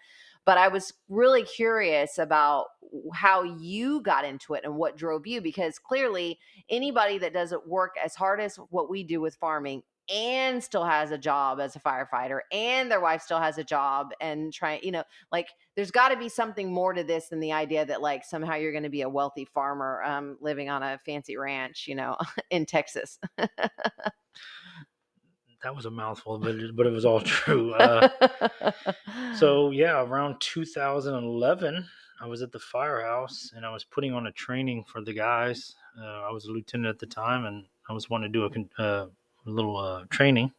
But 0.45 0.57
I 0.57 0.67
was 0.67 0.93
really 1.09 1.43
curious 1.43 2.17
about 2.17 2.67
how 3.13 3.43
you 3.43 4.01
got 4.01 4.25
into 4.25 4.53
it 4.53 4.63
and 4.63 4.75
what 4.75 4.97
drove 4.97 5.27
you 5.27 5.41
because 5.41 5.79
clearly 5.79 6.39
anybody 6.69 7.17
that 7.17 7.33
doesn't 7.33 7.67
work 7.67 7.95
as 8.03 8.15
hard 8.15 8.39
as 8.39 8.57
what 8.69 8.89
we 8.89 9.03
do 9.03 9.19
with 9.21 9.35
farming 9.35 9.83
and 10.13 10.63
still 10.63 10.83
has 10.85 11.09
a 11.09 11.17
job 11.17 11.59
as 11.59 11.75
a 11.75 11.79
firefighter 11.79 12.41
and 12.51 12.91
their 12.91 13.01
wife 13.01 13.23
still 13.23 13.39
has 13.39 13.57
a 13.57 13.63
job 13.63 14.11
and 14.21 14.53
trying 14.53 14.79
you 14.83 14.91
know 14.91 15.03
like 15.31 15.47
there's 15.75 15.89
got 15.89 16.09
to 16.09 16.17
be 16.17 16.29
something 16.29 16.71
more 16.71 16.93
to 16.93 17.03
this 17.03 17.29
than 17.29 17.39
the 17.39 17.51
idea 17.51 17.83
that 17.85 18.01
like 18.01 18.23
somehow 18.23 18.53
you're 18.53 18.71
going 18.71 18.83
to 18.83 18.89
be 18.89 19.01
a 19.01 19.09
wealthy 19.09 19.45
farmer 19.45 20.03
um, 20.03 20.37
living 20.41 20.69
on 20.69 20.83
a 20.83 20.99
fancy 21.05 21.35
ranch 21.37 21.85
you 21.87 21.95
know 21.95 22.15
in 22.51 22.65
texas 22.67 23.17
That 25.65 25.75
was 25.75 25.87
a 25.87 25.89
mouthful, 25.89 26.37
but 26.37 26.53
it, 26.53 26.75
but 26.75 26.85
it 26.85 26.91
was 26.91 27.05
all 27.05 27.21
true. 27.21 27.73
Uh, 27.73 28.07
so 29.35 29.71
yeah, 29.71 29.99
around 29.99 30.39
2011, 30.39 31.83
I 32.21 32.27
was 32.27 32.43
at 32.43 32.51
the 32.51 32.59
firehouse 32.59 33.51
and 33.55 33.65
I 33.65 33.73
was 33.73 33.83
putting 33.83 34.13
on 34.13 34.27
a 34.27 34.31
training 34.31 34.83
for 34.83 35.01
the 35.01 35.11
guys. 35.11 35.73
Uh, 35.99 36.21
I 36.21 36.31
was 36.31 36.45
a 36.45 36.51
lieutenant 36.51 36.93
at 36.93 36.99
the 36.99 37.07
time, 37.07 37.45
and 37.45 37.65
I 37.89 37.93
was 37.93 38.11
wanting 38.11 38.31
to 38.31 38.39
do 38.39 38.45
a, 38.45 38.81
uh, 38.83 39.07
a 39.07 39.49
little 39.49 39.75
uh, 39.77 40.03
training. 40.11 40.53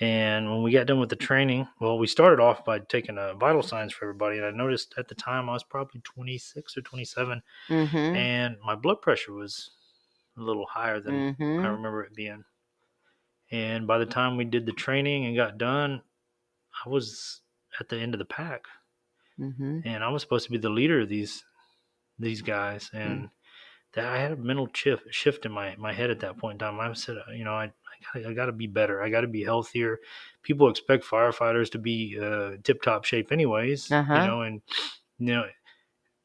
And 0.00 0.50
when 0.50 0.62
we 0.62 0.72
got 0.72 0.86
done 0.86 1.00
with 1.00 1.10
the 1.10 1.16
training, 1.16 1.68
well, 1.78 1.98
we 1.98 2.06
started 2.06 2.40
off 2.40 2.64
by 2.64 2.78
taking 2.78 3.18
uh, 3.18 3.34
vital 3.34 3.62
signs 3.62 3.92
for 3.92 4.06
everybody. 4.06 4.38
And 4.38 4.46
I 4.46 4.52
noticed 4.52 4.94
at 4.96 5.06
the 5.06 5.14
time 5.14 5.50
I 5.50 5.52
was 5.52 5.64
probably 5.64 6.00
26 6.00 6.78
or 6.78 6.80
27, 6.80 7.42
mm-hmm. 7.68 7.96
and 7.96 8.56
my 8.64 8.74
blood 8.74 9.02
pressure 9.02 9.34
was 9.34 9.72
a 10.38 10.40
little 10.40 10.64
higher 10.64 10.98
than 10.98 11.14
I 11.14 11.32
Mm-hmm. 11.32 11.66
remember 11.66 12.04
it 12.04 12.14
being. 12.14 12.42
And 13.50 13.86
by 13.86 13.98
the 13.98 14.06
time 14.06 14.36
we 14.36 14.44
did 14.44 14.66
the 14.66 14.72
training 14.72 15.26
and 15.26 15.36
got 15.36 15.58
done, 15.58 16.02
I 16.84 16.88
was 16.88 17.40
at 17.78 17.88
the 17.88 17.98
end 17.98 18.14
of 18.14 18.18
the 18.18 18.24
pack, 18.24 18.64
Mm-hmm. 19.38 19.80
and 19.84 20.04
I 20.04 20.10
was 20.10 20.22
supposed 20.22 20.44
to 20.46 20.52
be 20.52 20.58
the 20.58 20.70
leader 20.70 21.00
of 21.00 21.08
these 21.08 21.44
these 22.20 22.40
guys. 22.42 22.88
And 22.92 23.30
that 23.94 24.06
I 24.06 24.18
had 24.18 24.32
a 24.32 24.36
mental 24.36 24.68
shift 24.72 25.04
shift 25.10 25.44
in 25.44 25.52
my 25.52 25.74
my 25.76 25.92
head 25.92 26.10
at 26.10 26.20
that 26.20 26.38
point 26.38 26.54
in 26.54 26.58
time. 26.60 26.78
I 26.80 26.92
said, 26.92 27.16
uh, 27.16 27.32
you 27.32 27.44
know, 27.44 27.52
I 27.52 27.64
I 27.64 28.20
gotta, 28.20 28.28
I 28.28 28.32
got 28.34 28.46
to 28.46 28.52
be 28.52 28.66
better. 28.66 29.02
I 29.02 29.08
got 29.10 29.22
to 29.22 29.26
be 29.26 29.42
healthier. 29.42 29.98
People 30.42 30.68
expect 30.70 31.04
firefighters 31.04 31.70
to 31.72 31.78
be 31.78 32.18
uh, 32.20 32.52
tip 32.62 32.82
top 32.82 33.04
shape, 33.04 33.32
anyways. 33.32 33.90
Uh-huh. 33.90 34.14
You 34.14 34.26
know, 34.26 34.42
and 34.42 34.62
you 35.18 35.26
know, 35.34 35.44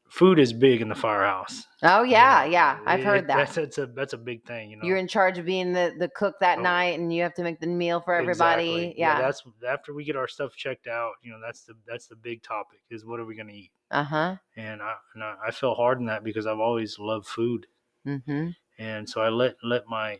food 0.10 0.39
is 0.39 0.52
big 0.54 0.82
in 0.82 0.89
the 0.89 0.95
firehouse. 0.95 1.65
Oh 1.84 2.04
you 2.04 2.12
yeah, 2.12 2.43
yeah. 2.45 2.80
I've 2.86 3.00
It- 3.00 3.06
heard 3.06 3.28
that. 3.28 3.38
That's, 3.38 3.56
that's 3.56 3.78
a 3.78 3.86
that's 3.88 4.13
a 4.13 4.17
big 4.17 4.43
thing. 4.45 4.69
You 4.72 4.78
know, 4.78 4.84
You're 4.86 4.98
in 4.98 5.08
charge 5.08 5.38
of 5.38 5.45
being 5.45 5.72
the 5.74 5.93
the 5.98 6.10
cook 6.10 6.36
that 6.41 6.60
Oh. 6.60 6.62
night, 6.62 7.00
and 7.00 7.13
you 7.13 7.22
have 7.24 7.34
to 7.36 7.43
make 7.43 7.60
the 7.60 7.67
meal 7.67 8.02
for 8.02 8.13
everybody. 8.15 8.63
Exactly. 8.69 8.95
Yeah. 9.00 9.22
that's 9.22 9.43
after 9.67 9.93
we 9.93 10.04
get 10.04 10.15
our 10.15 10.28
stuff 10.28 10.56
checked 10.56 10.88
out. 10.88 11.13
You 11.24 11.32
know, 11.32 11.39
that's 11.43 11.63
the 11.63 11.74
that's 11.88 12.08
the 12.08 12.15
big 12.15 12.43
topic 12.43 12.80
is 12.89 13.06
what 13.06 13.19
are 13.19 13.26
we 13.26 13.36
going 13.36 13.48
to 13.48 13.54
eat? 13.54 13.72
Uh 13.91 14.04
huh. 14.04 14.36
And 14.58 14.82
I 14.82 14.95
and 15.15 15.24
I, 15.24 15.36
I 15.48 15.52
fell 15.52 15.74
hard 15.76 16.00
in 16.00 16.06
that 16.08 16.24
because 16.24 16.45
I've 16.48 16.60
always 16.60 17.00
loved 17.00 17.26
food, 17.28 17.67
Mm-hmm. 18.08 18.50
and 18.78 19.10
so 19.10 19.22
I 19.22 19.30
let 19.30 19.56
let 19.63 19.88
my 19.88 20.19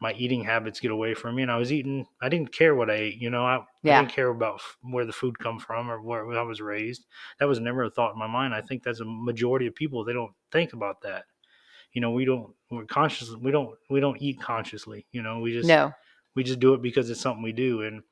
my 0.00 0.12
eating 0.14 0.44
habits 0.44 0.80
get 0.80 0.90
away 0.90 1.12
from 1.14 1.34
me, 1.34 1.42
and 1.42 1.50
I 1.50 1.56
was 1.58 1.72
eating. 1.72 2.06
I 2.22 2.28
didn't 2.28 2.52
care 2.52 2.74
what 2.74 2.90
I 2.90 2.94
ate. 2.94 3.16
You 3.20 3.30
know, 3.30 3.44
I, 3.44 3.60
Yeah. 3.82 3.98
I 3.98 4.02
didn't 4.02 4.12
care 4.12 4.28
about 4.28 4.60
where 4.82 5.06
the 5.06 5.12
food 5.12 5.38
come 5.38 5.58
from 5.58 5.90
or 5.90 6.00
where 6.02 6.38
I 6.38 6.42
was 6.42 6.60
raised. 6.60 7.06
That 7.38 7.48
was 7.48 7.60
never 7.60 7.84
a 7.84 7.90
thought 7.90 8.12
in 8.12 8.18
my 8.18 8.26
mind. 8.26 8.54
I 8.54 8.60
think 8.60 8.82
that's 8.82 9.00
a 9.00 9.04
majority 9.06 9.66
of 9.66 9.74
people. 9.74 10.04
They 10.04 10.12
don't 10.12 10.32
think 10.52 10.72
about 10.74 11.00
that. 11.02 11.24
You 11.92 12.00
know, 12.00 12.10
we 12.12 12.24
don't. 12.24 12.52
We're 12.70 12.84
conscious. 12.84 13.34
We 13.34 13.50
don't. 13.50 13.76
We 13.88 14.00
don't 14.00 14.20
eat 14.20 14.40
consciously. 14.40 15.06
You 15.12 15.22
know, 15.22 15.40
we 15.40 15.52
just 15.52 15.66
No, 15.68 15.92
we 16.34 16.44
just 16.44 16.60
do 16.60 16.74
it 16.74 16.82
because 16.82 17.10
it's 17.10 17.20
something 17.20 17.42
we 17.42 17.52
do, 17.52 17.82
and 17.82 18.02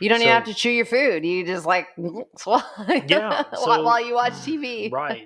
you 0.00 0.08
don't 0.08 0.20
even 0.20 0.32
have 0.32 0.44
to 0.44 0.54
chew 0.54 0.70
your 0.70 0.86
food. 0.86 1.24
You 1.24 1.44
just 1.46 1.66
like 1.66 1.88
swallow 2.38 2.62
Yeah, 3.06 3.44
while, 3.50 3.64
so- 3.64 3.82
while 3.82 4.04
you 4.04 4.14
watch 4.14 4.32
TV. 4.32 4.90
Right. 4.90 5.24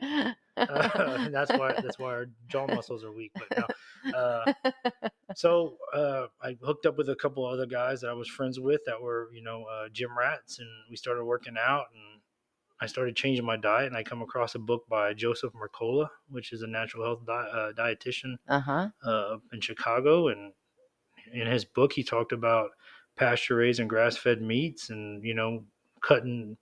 Uh, 0.56 1.28
that's 1.30 1.50
why 1.52 1.72
that's 1.80 1.98
why 1.98 2.11
our 2.11 2.26
jaw 2.48 2.66
muscles 2.66 3.02
are 3.02 3.12
weak. 3.12 3.33
But 3.35 3.66
no. 4.04 4.12
Uh, 4.18 4.52
so 5.35 5.77
uh, 5.95 6.27
I 6.43 6.57
hooked 6.62 6.87
up 6.87 6.99
with 6.99 7.09
a 7.09 7.16
couple 7.16 7.45
other 7.45 7.66
guys 7.66 8.01
that 8.01 8.11
I 8.11 8.14
was 8.14 8.29
friends 8.29 8.59
with 8.59 8.81
that 8.87 9.01
were 9.01 9.31
you 9.33 9.43
know 9.43 9.64
uh, 9.64 9.88
gym 9.93 10.16
rats, 10.16 10.59
and 10.59 10.69
we 10.90 10.97
started 10.97 11.25
working 11.25 11.57
out, 11.59 11.87
and 11.95 12.21
I 12.81 12.87
started 12.87 13.16
changing 13.16 13.45
my 13.45 13.57
diet, 13.57 13.87
and 13.87 13.97
I 13.97 14.03
come 14.03 14.23
across 14.23 14.55
a 14.55 14.59
book 14.59 14.85
by 14.88 15.14
Joseph 15.14 15.53
Mercola, 15.53 16.09
which 16.29 16.53
is 16.53 16.62
a 16.62 16.66
natural 16.66 17.05
health 17.05 17.27
di- 17.27 17.51
uh, 17.53 17.73
dietitian 17.73 18.37
uh 18.49 18.61
huh. 18.61 18.88
uh, 19.05 19.37
in 19.53 19.61
Chicago, 19.61 20.29
and 20.29 20.53
in 21.33 21.47
his 21.47 21.64
book 21.64 21.93
he 21.93 22.03
talked 22.03 22.33
about 22.33 22.71
pasture 23.16 23.57
raised 23.57 23.81
and 23.81 23.90
grass 23.90 24.16
fed 24.16 24.40
meats, 24.40 24.90
and 24.90 25.25
you 25.25 25.35
know 25.35 25.64
cutting 26.03 26.57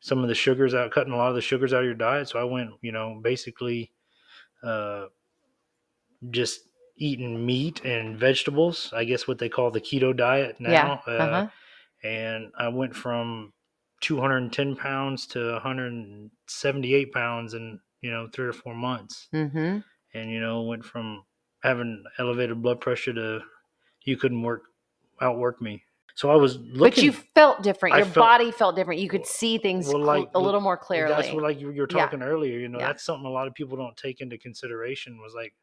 some 0.00 0.18
of 0.18 0.28
the 0.28 0.34
sugars 0.34 0.74
out, 0.74 0.90
cutting 0.90 1.12
a 1.12 1.16
lot 1.16 1.28
of 1.28 1.36
the 1.36 1.40
sugars 1.40 1.72
out 1.72 1.80
of 1.80 1.84
your 1.84 1.94
diet. 1.94 2.28
So 2.28 2.38
I 2.38 2.44
went, 2.44 2.70
you 2.82 2.90
know, 2.90 3.20
basically 3.22 3.92
uh, 4.62 5.06
just 6.30 6.62
eating 7.02 7.44
meat 7.44 7.84
and 7.84 8.16
vegetables. 8.18 8.92
I 8.94 9.04
guess 9.04 9.26
what 9.26 9.38
they 9.38 9.48
call 9.48 9.70
the 9.70 9.80
keto 9.80 10.16
diet 10.16 10.56
now. 10.60 10.70
Yeah. 11.06 11.12
Uh 11.12 11.28
huh. 11.30 11.46
And 12.04 12.52
I 12.58 12.68
went 12.68 12.94
from 12.96 13.52
210 14.00 14.76
pounds 14.76 15.26
to 15.28 15.52
178 15.52 17.12
pounds 17.12 17.54
in 17.54 17.80
you 18.00 18.10
know 18.10 18.28
three 18.32 18.46
or 18.46 18.52
four 18.52 18.74
months 18.74 19.28
Mm-hmm. 19.32 19.78
and 20.14 20.30
you 20.30 20.40
know 20.40 20.62
went 20.62 20.84
from 20.84 21.22
having 21.62 22.02
elevated 22.18 22.60
blood 22.62 22.80
pressure 22.80 23.12
to 23.12 23.40
you 24.04 24.16
couldn't 24.16 24.42
work 24.42 24.62
outwork 25.20 25.62
me 25.62 25.84
so 26.16 26.28
i 26.30 26.34
was 26.34 26.56
looking 26.58 26.78
But 26.80 26.96
you 26.98 27.12
felt 27.12 27.62
different. 27.62 27.94
I 27.94 27.98
Your 27.98 28.06
felt- 28.06 28.26
body 28.26 28.50
felt 28.50 28.74
different. 28.76 29.00
You 29.00 29.08
could 29.08 29.24
see 29.24 29.56
things 29.58 29.86
Well, 29.86 30.02
like, 30.02 30.28
a 30.34 30.40
little 30.40 30.60
more 30.60 30.76
clearly. 30.76 31.14
that's 31.14 31.32
what 31.32 31.42
like 31.44 31.60
you 31.60 31.68
were 31.68 31.72
Yeah. 31.74 31.86
talking 31.86 32.22
earlier 32.22 32.58
you 32.58 32.68
know 32.68 32.80
Yeah. 32.80 32.88
that's 32.88 33.04
something 33.04 33.24
a 33.26 33.30
lot 33.30 33.46
of 33.46 33.54
people 33.54 33.76
don't 33.76 33.96
take 33.96 34.20
into 34.20 34.36
consideration 34.36 35.20
was 35.22 35.32
like 35.34 35.54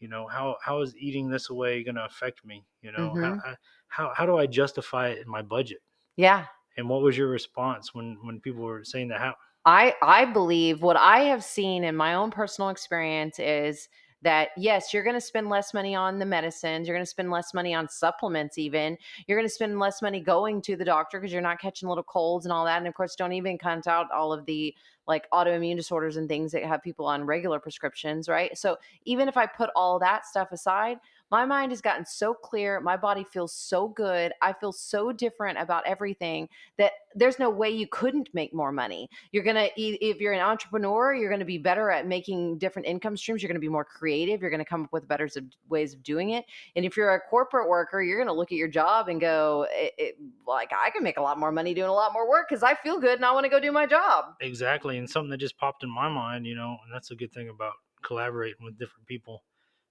you 0.00 0.08
know 0.08 0.26
how 0.26 0.56
how 0.62 0.80
is 0.80 0.96
eating 0.96 1.28
this 1.28 1.50
away 1.50 1.82
going 1.82 1.94
to 1.94 2.04
affect 2.04 2.44
me 2.44 2.64
you 2.82 2.92
know 2.92 3.10
Mhm. 3.14 3.40
how, 3.42 3.56
how 3.88 4.12
how 4.14 4.26
do 4.26 4.36
i 4.38 4.46
justify 4.46 5.08
it 5.08 5.18
in 5.18 5.28
my 5.28 5.42
budget 5.42 5.78
yeah. 6.16 6.46
and 6.76 6.88
what 6.88 7.02
was 7.02 7.16
your 7.16 7.28
response 7.28 7.94
when 7.94 8.18
when 8.22 8.40
people 8.40 8.62
were 8.62 8.84
saying 8.84 9.08
that 9.08 9.20
how 9.20 9.34
I 9.64 9.94
I 10.00 10.24
believe 10.24 10.82
what 10.82 10.96
I 10.96 11.20
have 11.20 11.44
seen 11.44 11.84
in 11.84 11.94
my 11.96 12.14
own 12.14 12.30
personal 12.30 12.70
experience 12.70 13.38
is 13.38 13.88
that 14.22 14.48
yes, 14.56 14.92
you're 14.92 15.04
going 15.04 15.14
to 15.14 15.20
spend 15.20 15.48
less 15.48 15.72
money 15.72 15.94
on 15.94 16.18
the 16.18 16.26
medicines, 16.26 16.88
you're 16.88 16.96
going 16.96 17.04
to 17.04 17.10
spend 17.10 17.30
less 17.30 17.54
money 17.54 17.74
on 17.74 17.88
supplements, 17.88 18.58
even 18.58 18.96
you're 19.26 19.38
going 19.38 19.48
to 19.48 19.54
spend 19.54 19.78
less 19.78 20.02
money 20.02 20.20
going 20.20 20.60
to 20.62 20.76
the 20.76 20.84
doctor 20.84 21.20
because 21.20 21.32
you're 21.32 21.42
not 21.42 21.60
catching 21.60 21.88
little 21.88 22.02
colds 22.02 22.44
and 22.44 22.52
all 22.52 22.64
that. 22.64 22.78
And 22.78 22.86
of 22.88 22.94
course, 22.94 23.14
don't 23.14 23.32
even 23.32 23.58
count 23.58 23.86
out 23.86 24.10
all 24.10 24.32
of 24.32 24.44
the 24.46 24.74
like 25.06 25.28
autoimmune 25.32 25.76
disorders 25.76 26.16
and 26.16 26.28
things 26.28 26.52
that 26.52 26.64
have 26.64 26.82
people 26.82 27.06
on 27.06 27.24
regular 27.24 27.58
prescriptions, 27.58 28.28
right? 28.28 28.56
So 28.56 28.76
even 29.04 29.26
if 29.28 29.36
I 29.36 29.46
put 29.46 29.70
all 29.74 29.98
that 30.00 30.26
stuff 30.26 30.52
aside, 30.52 30.98
my 31.30 31.44
mind 31.44 31.72
has 31.72 31.80
gotten 31.80 32.04
so 32.04 32.34
clear. 32.34 32.80
My 32.80 32.96
body 32.96 33.24
feels 33.24 33.54
so 33.54 33.88
good. 33.88 34.32
I 34.40 34.52
feel 34.52 34.72
so 34.72 35.12
different 35.12 35.58
about 35.58 35.86
everything 35.86 36.48
that 36.78 36.92
there's 37.14 37.38
no 37.38 37.50
way 37.50 37.70
you 37.70 37.86
couldn't 37.86 38.28
make 38.32 38.54
more 38.54 38.72
money. 38.72 39.08
You're 39.32 39.44
going 39.44 39.56
to, 39.56 39.68
if 39.76 40.20
you're 40.20 40.32
an 40.32 40.40
entrepreneur, 40.40 41.14
you're 41.14 41.28
going 41.28 41.40
to 41.40 41.44
be 41.44 41.58
better 41.58 41.90
at 41.90 42.06
making 42.06 42.58
different 42.58 42.86
income 42.86 43.16
streams. 43.16 43.42
You're 43.42 43.48
going 43.48 43.56
to 43.56 43.60
be 43.60 43.68
more 43.68 43.84
creative. 43.84 44.40
You're 44.40 44.50
going 44.50 44.58
to 44.58 44.64
come 44.64 44.84
up 44.84 44.92
with 44.92 45.08
better 45.08 45.28
ways 45.68 45.94
of 45.94 46.02
doing 46.02 46.30
it. 46.30 46.44
And 46.76 46.84
if 46.84 46.96
you're 46.96 47.14
a 47.14 47.20
corporate 47.20 47.68
worker, 47.68 48.02
you're 48.02 48.18
going 48.18 48.28
to 48.28 48.34
look 48.34 48.52
at 48.52 48.58
your 48.58 48.68
job 48.68 49.08
and 49.08 49.20
go, 49.20 49.66
it, 49.70 49.92
it, 49.98 50.14
like, 50.46 50.70
I 50.72 50.90
can 50.90 51.02
make 51.02 51.18
a 51.18 51.22
lot 51.22 51.38
more 51.38 51.52
money 51.52 51.74
doing 51.74 51.88
a 51.88 51.94
lot 51.94 52.12
more 52.12 52.28
work 52.28 52.46
because 52.48 52.62
I 52.62 52.74
feel 52.74 53.00
good 53.00 53.16
and 53.16 53.24
I 53.24 53.32
want 53.32 53.44
to 53.44 53.50
go 53.50 53.60
do 53.60 53.72
my 53.72 53.86
job. 53.86 54.26
Exactly. 54.40 54.98
And 54.98 55.08
something 55.08 55.30
that 55.30 55.38
just 55.38 55.58
popped 55.58 55.82
in 55.82 55.90
my 55.90 56.08
mind, 56.08 56.46
you 56.46 56.54
know, 56.54 56.76
and 56.84 56.94
that's 56.94 57.10
a 57.10 57.14
good 57.14 57.32
thing 57.32 57.48
about 57.48 57.74
collaborating 58.02 58.64
with 58.64 58.78
different 58.78 59.06
people 59.06 59.42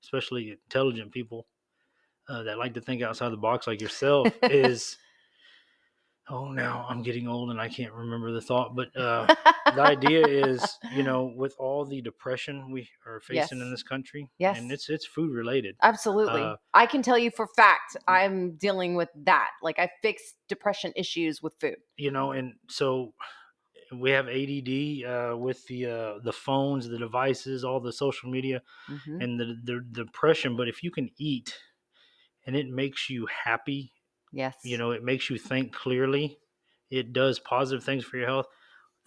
especially 0.07 0.51
intelligent 0.51 1.11
people 1.11 1.47
uh, 2.29 2.43
that 2.43 2.57
like 2.57 2.73
to 2.73 2.81
think 2.81 3.01
outside 3.01 3.29
the 3.29 3.37
box 3.37 3.67
like 3.67 3.81
yourself 3.81 4.27
is 4.43 4.97
oh 6.29 6.51
now 6.51 6.85
i'm 6.89 7.01
getting 7.01 7.27
old 7.27 7.49
and 7.51 7.59
i 7.59 7.67
can't 7.67 7.93
remember 7.93 8.31
the 8.31 8.41
thought. 8.41 8.75
But 8.75 8.95
uh, 8.97 9.33
the 9.75 9.81
idea 9.81 10.25
is 10.25 10.65
you 10.93 11.03
know 11.03 11.31
with 11.35 11.55
all 11.59 11.85
the 11.85 12.01
depression 12.01 12.71
we 12.71 12.89
are 13.05 13.19
facing 13.19 13.59
yes. 13.59 13.65
in 13.65 13.71
this 13.71 13.83
country 13.83 14.29
yes. 14.37 14.57
and 14.57 14.71
it's 14.71 14.89
it's 14.89 15.05
food 15.05 15.31
related 15.31 15.75
absolutely. 15.83 16.41
uh, 16.41 16.55
i 16.73 16.85
can 16.85 17.01
tell 17.01 17.17
you 17.17 17.31
for 17.31 17.47
fact 17.55 17.97
i'm 18.07 18.55
dealing 18.55 18.95
with 18.95 19.09
that. 19.23 19.49
Like 19.61 19.79
i 19.79 19.89
fix 20.01 20.33
depression 20.47 20.93
issues 20.95 21.41
with 21.41 21.53
food. 21.59 21.77
You 21.97 22.11
know 22.11 22.31
and 22.31 22.53
so 22.69 23.13
we 23.91 24.11
have 24.11 24.27
ADD 24.27 25.05
uh, 25.05 25.38
with 25.38 25.65
the 25.67 25.85
uh, 25.85 26.19
the 26.23 26.33
phones, 26.33 26.88
the 26.88 26.97
devices, 26.97 27.63
all 27.63 27.79
the 27.79 27.91
social 27.91 28.29
media, 28.29 28.61
mm-hmm. 28.89 29.21
and 29.21 29.39
the, 29.39 29.45
the, 29.63 29.85
the 29.91 30.03
depression. 30.05 30.55
But 30.55 30.67
if 30.67 30.83
you 30.83 30.91
can 30.91 31.09
eat, 31.17 31.57
and 32.45 32.55
it 32.55 32.67
makes 32.67 33.09
you 33.09 33.27
happy, 33.27 33.91
yes, 34.31 34.55
you 34.63 34.77
know, 34.77 34.91
it 34.91 35.03
makes 35.03 35.29
you 35.29 35.38
think 35.38 35.73
clearly. 35.73 36.38
It 36.89 37.11
does 37.11 37.39
positive 37.39 37.83
things 37.83 38.05
for 38.05 38.17
your 38.17 38.27
health. 38.27 38.47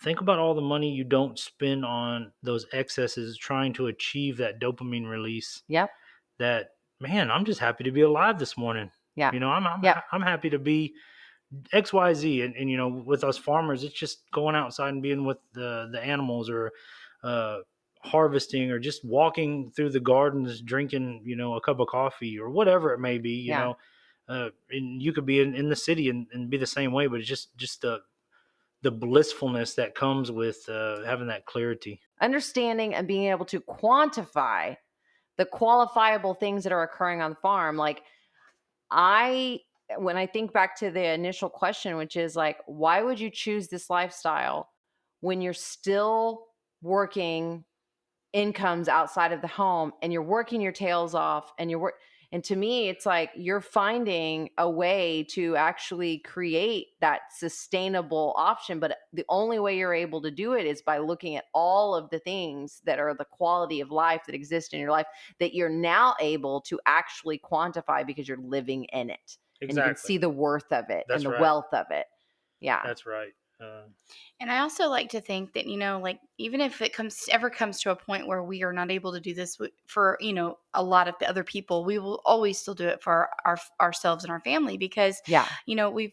Think 0.02 0.20
about 0.20 0.38
all 0.38 0.54
the 0.54 0.60
money 0.60 0.90
you 0.90 1.04
don't 1.04 1.38
spend 1.38 1.84
on 1.84 2.32
those 2.42 2.66
excesses 2.72 3.36
trying 3.36 3.72
to 3.74 3.86
achieve 3.86 4.38
that 4.38 4.60
dopamine 4.60 5.08
release. 5.08 5.62
Yep. 5.68 5.90
That 6.38 6.70
man, 7.00 7.30
I'm 7.30 7.44
just 7.44 7.60
happy 7.60 7.84
to 7.84 7.90
be 7.90 8.02
alive 8.02 8.38
this 8.38 8.56
morning. 8.56 8.90
Yeah. 9.14 9.30
You 9.32 9.40
know, 9.40 9.50
I'm 9.50 9.66
I'm, 9.66 9.82
yep. 9.82 10.04
I'm 10.12 10.22
happy 10.22 10.50
to 10.50 10.58
be 10.58 10.94
XYZ 11.74 12.44
and, 12.44 12.54
and 12.54 12.70
you 12.70 12.76
know 12.76 12.88
with 12.88 13.24
us 13.24 13.36
farmers 13.36 13.82
it's 13.82 13.94
just 13.94 14.30
going 14.32 14.54
outside 14.54 14.90
and 14.90 15.02
being 15.02 15.24
with 15.24 15.38
the 15.52 15.88
the 15.90 16.00
animals 16.00 16.48
or 16.48 16.70
uh, 17.24 17.58
harvesting 18.02 18.70
or 18.70 18.78
just 18.78 19.04
walking 19.04 19.70
through 19.74 19.90
the 19.90 20.00
gardens 20.00 20.60
drinking 20.60 21.22
you 21.24 21.36
know 21.36 21.56
a 21.56 21.60
cup 21.60 21.80
of 21.80 21.88
coffee 21.88 22.38
or 22.38 22.50
whatever 22.50 22.92
it 22.92 23.00
may 23.00 23.18
be 23.18 23.30
you 23.30 23.48
yeah. 23.48 23.64
know 23.64 23.76
uh, 24.28 24.48
and 24.70 25.02
you 25.02 25.12
could 25.12 25.26
be 25.26 25.40
in, 25.40 25.54
in 25.56 25.68
the 25.68 25.74
city 25.76 26.08
and, 26.08 26.28
and 26.32 26.50
be 26.50 26.56
the 26.56 26.66
same 26.66 26.92
way 26.92 27.08
but 27.08 27.18
it's 27.18 27.28
just 27.28 27.56
just 27.56 27.82
the 27.82 28.00
the 28.82 28.90
blissfulness 28.90 29.74
that 29.74 29.94
comes 29.94 30.30
with 30.30 30.66
uh, 30.68 31.02
having 31.04 31.26
that 31.26 31.46
clarity 31.46 32.00
understanding 32.20 32.94
and 32.94 33.08
being 33.08 33.24
able 33.24 33.44
to 33.44 33.60
quantify 33.60 34.76
the 35.36 35.44
qualifiable 35.44 36.38
things 36.38 36.62
that 36.62 36.72
are 36.72 36.84
occurring 36.84 37.20
on 37.20 37.30
the 37.30 37.36
farm 37.36 37.76
like 37.76 38.02
i 38.92 39.58
when 39.98 40.16
I 40.16 40.26
think 40.26 40.52
back 40.52 40.76
to 40.78 40.90
the 40.90 41.12
initial 41.12 41.48
question, 41.48 41.96
which 41.96 42.16
is 42.16 42.36
like, 42.36 42.58
why 42.66 43.02
would 43.02 43.18
you 43.18 43.30
choose 43.30 43.68
this 43.68 43.90
lifestyle 43.90 44.68
when 45.20 45.40
you're 45.40 45.52
still 45.52 46.46
working 46.82 47.64
incomes 48.32 48.88
outside 48.88 49.32
of 49.32 49.40
the 49.40 49.48
home 49.48 49.92
and 50.02 50.12
you're 50.12 50.22
working 50.22 50.60
your 50.60 50.72
tails 50.72 51.14
off 51.14 51.52
and 51.58 51.70
you're 51.70 51.80
work 51.80 51.94
and 52.32 52.44
to 52.44 52.54
me 52.54 52.88
it's 52.88 53.04
like 53.04 53.30
you're 53.34 53.60
finding 53.60 54.48
a 54.58 54.70
way 54.70 55.26
to 55.28 55.56
actually 55.56 56.18
create 56.18 56.88
that 57.00 57.22
sustainable 57.36 58.32
option 58.36 58.78
but 58.78 58.96
the 59.12 59.24
only 59.28 59.58
way 59.58 59.76
you're 59.76 59.92
able 59.92 60.22
to 60.22 60.30
do 60.30 60.52
it 60.52 60.64
is 60.64 60.80
by 60.80 60.98
looking 60.98 61.34
at 61.34 61.46
all 61.54 61.92
of 61.92 62.08
the 62.10 62.20
things 62.20 62.80
that 62.84 63.00
are 63.00 63.14
the 63.14 63.24
quality 63.24 63.80
of 63.80 63.90
life 63.90 64.22
that 64.26 64.34
exist 64.34 64.72
in 64.72 64.78
your 64.78 64.92
life 64.92 65.06
that 65.40 65.52
you're 65.52 65.68
now 65.68 66.14
able 66.20 66.60
to 66.60 66.78
actually 66.86 67.38
quantify 67.38 68.06
because 68.06 68.28
you're 68.28 68.38
living 68.38 68.84
in 68.92 69.10
it 69.10 69.38
Exactly. 69.60 69.68
And 69.68 69.76
you 69.76 69.94
can 69.94 69.96
see 69.96 70.18
the 70.18 70.30
worth 70.30 70.72
of 70.72 70.90
it 70.90 71.04
That's 71.08 71.22
and 71.22 71.26
the 71.26 71.30
right. 71.32 71.40
wealth 71.40 71.72
of 71.72 71.86
it. 71.90 72.06
Yeah. 72.60 72.80
That's 72.84 73.06
right. 73.06 73.32
Uh, 73.60 73.82
and 74.40 74.50
I 74.50 74.60
also 74.60 74.88
like 74.88 75.10
to 75.10 75.20
think 75.20 75.52
that 75.52 75.66
you 75.66 75.76
know, 75.76 76.00
like 76.00 76.18
even 76.38 76.60
if 76.60 76.80
it 76.80 76.94
comes 76.94 77.28
ever 77.30 77.50
comes 77.50 77.80
to 77.82 77.90
a 77.90 77.96
point 77.96 78.26
where 78.26 78.42
we 78.42 78.62
are 78.62 78.72
not 78.72 78.90
able 78.90 79.12
to 79.12 79.20
do 79.20 79.34
this 79.34 79.58
for 79.86 80.16
you 80.20 80.32
know 80.32 80.58
a 80.72 80.82
lot 80.82 81.08
of 81.08 81.14
the 81.20 81.28
other 81.28 81.44
people, 81.44 81.84
we 81.84 81.98
will 81.98 82.22
always 82.24 82.58
still 82.58 82.74
do 82.74 82.88
it 82.88 83.02
for 83.02 83.12
our, 83.12 83.30
our 83.44 83.58
ourselves 83.80 84.24
and 84.24 84.30
our 84.30 84.40
family 84.40 84.78
because 84.78 85.20
yeah, 85.26 85.46
you 85.66 85.74
know 85.76 85.90
we've 85.90 86.12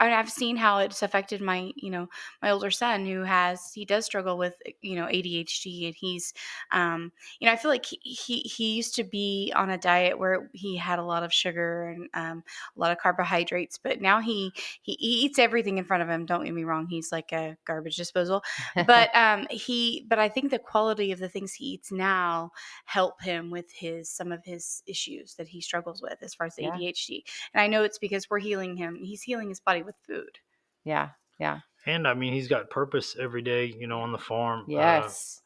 I 0.00 0.06
mean, 0.06 0.14
I've 0.14 0.30
seen 0.30 0.56
how 0.56 0.78
it's 0.78 1.02
affected 1.02 1.40
my, 1.40 1.70
you 1.76 1.90
know, 1.90 2.08
my 2.42 2.50
older 2.50 2.70
son 2.70 3.06
who 3.06 3.22
has 3.22 3.72
he 3.72 3.84
does 3.84 4.04
struggle 4.04 4.36
with, 4.36 4.54
you 4.82 4.96
know, 4.96 5.06
ADHD, 5.06 5.86
and 5.86 5.94
he's, 5.94 6.34
um, 6.72 7.12
you 7.38 7.46
know, 7.46 7.52
I 7.52 7.56
feel 7.56 7.70
like 7.70 7.86
he 7.86 7.98
he, 8.02 8.38
he 8.40 8.74
used 8.74 8.96
to 8.96 9.04
be 9.04 9.52
on 9.54 9.70
a 9.70 9.78
diet 9.78 10.18
where 10.18 10.50
he 10.52 10.76
had 10.76 10.98
a 10.98 11.04
lot 11.04 11.22
of 11.22 11.32
sugar 11.32 11.90
and 11.90 12.08
um, 12.14 12.42
a 12.76 12.80
lot 12.80 12.90
of 12.90 12.98
carbohydrates, 12.98 13.78
but 13.78 14.00
now 14.00 14.20
he 14.20 14.52
he 14.82 14.92
eats 14.98 15.38
everything 15.38 15.78
in 15.78 15.84
front 15.84 16.02
of 16.02 16.08
him. 16.08 16.26
Don't 16.26 16.44
get 16.44 16.54
me 16.54 16.64
wrong, 16.64 16.88
he's 16.88 17.12
like 17.12 17.32
a 17.32 17.56
garbage 17.64 17.96
disposal, 17.96 18.42
but 18.86 19.10
um, 19.14 19.46
he, 19.50 20.04
but 20.08 20.18
I 20.18 20.28
think 20.28 20.50
the 20.50 20.58
quality 20.58 21.12
of 21.12 21.20
the 21.20 21.28
things 21.28 21.52
he 21.52 21.66
eats 21.66 21.92
now 21.92 22.50
help 22.84 23.22
him 23.22 23.48
with 23.48 23.70
his 23.70 24.10
some 24.10 24.32
of 24.32 24.44
his 24.44 24.82
issues 24.88 25.34
that 25.36 25.46
he 25.46 25.60
struggles 25.60 26.02
with 26.02 26.20
as 26.20 26.34
far 26.34 26.48
as 26.48 26.56
the 26.56 26.64
yeah. 26.64 26.72
ADHD, 26.72 27.22
and 27.54 27.60
I 27.60 27.68
know 27.68 27.84
it's 27.84 27.98
because 27.98 28.28
we're 28.28 28.40
healing 28.40 28.76
him. 28.76 28.98
He's 29.00 29.22
healing 29.22 29.50
his 29.50 29.60
body 29.60 29.83
with 29.84 29.96
food. 30.06 30.38
Yeah, 30.84 31.10
yeah. 31.38 31.60
And 31.86 32.08
I 32.08 32.14
mean, 32.14 32.32
he's 32.32 32.48
got 32.48 32.70
purpose 32.70 33.16
every 33.20 33.42
day, 33.42 33.66
you 33.66 33.86
know, 33.86 34.00
on 34.00 34.12
the 34.12 34.18
farm. 34.18 34.60
Uh, 34.62 34.72
yes. 34.72 35.40
Uh, 35.40 35.44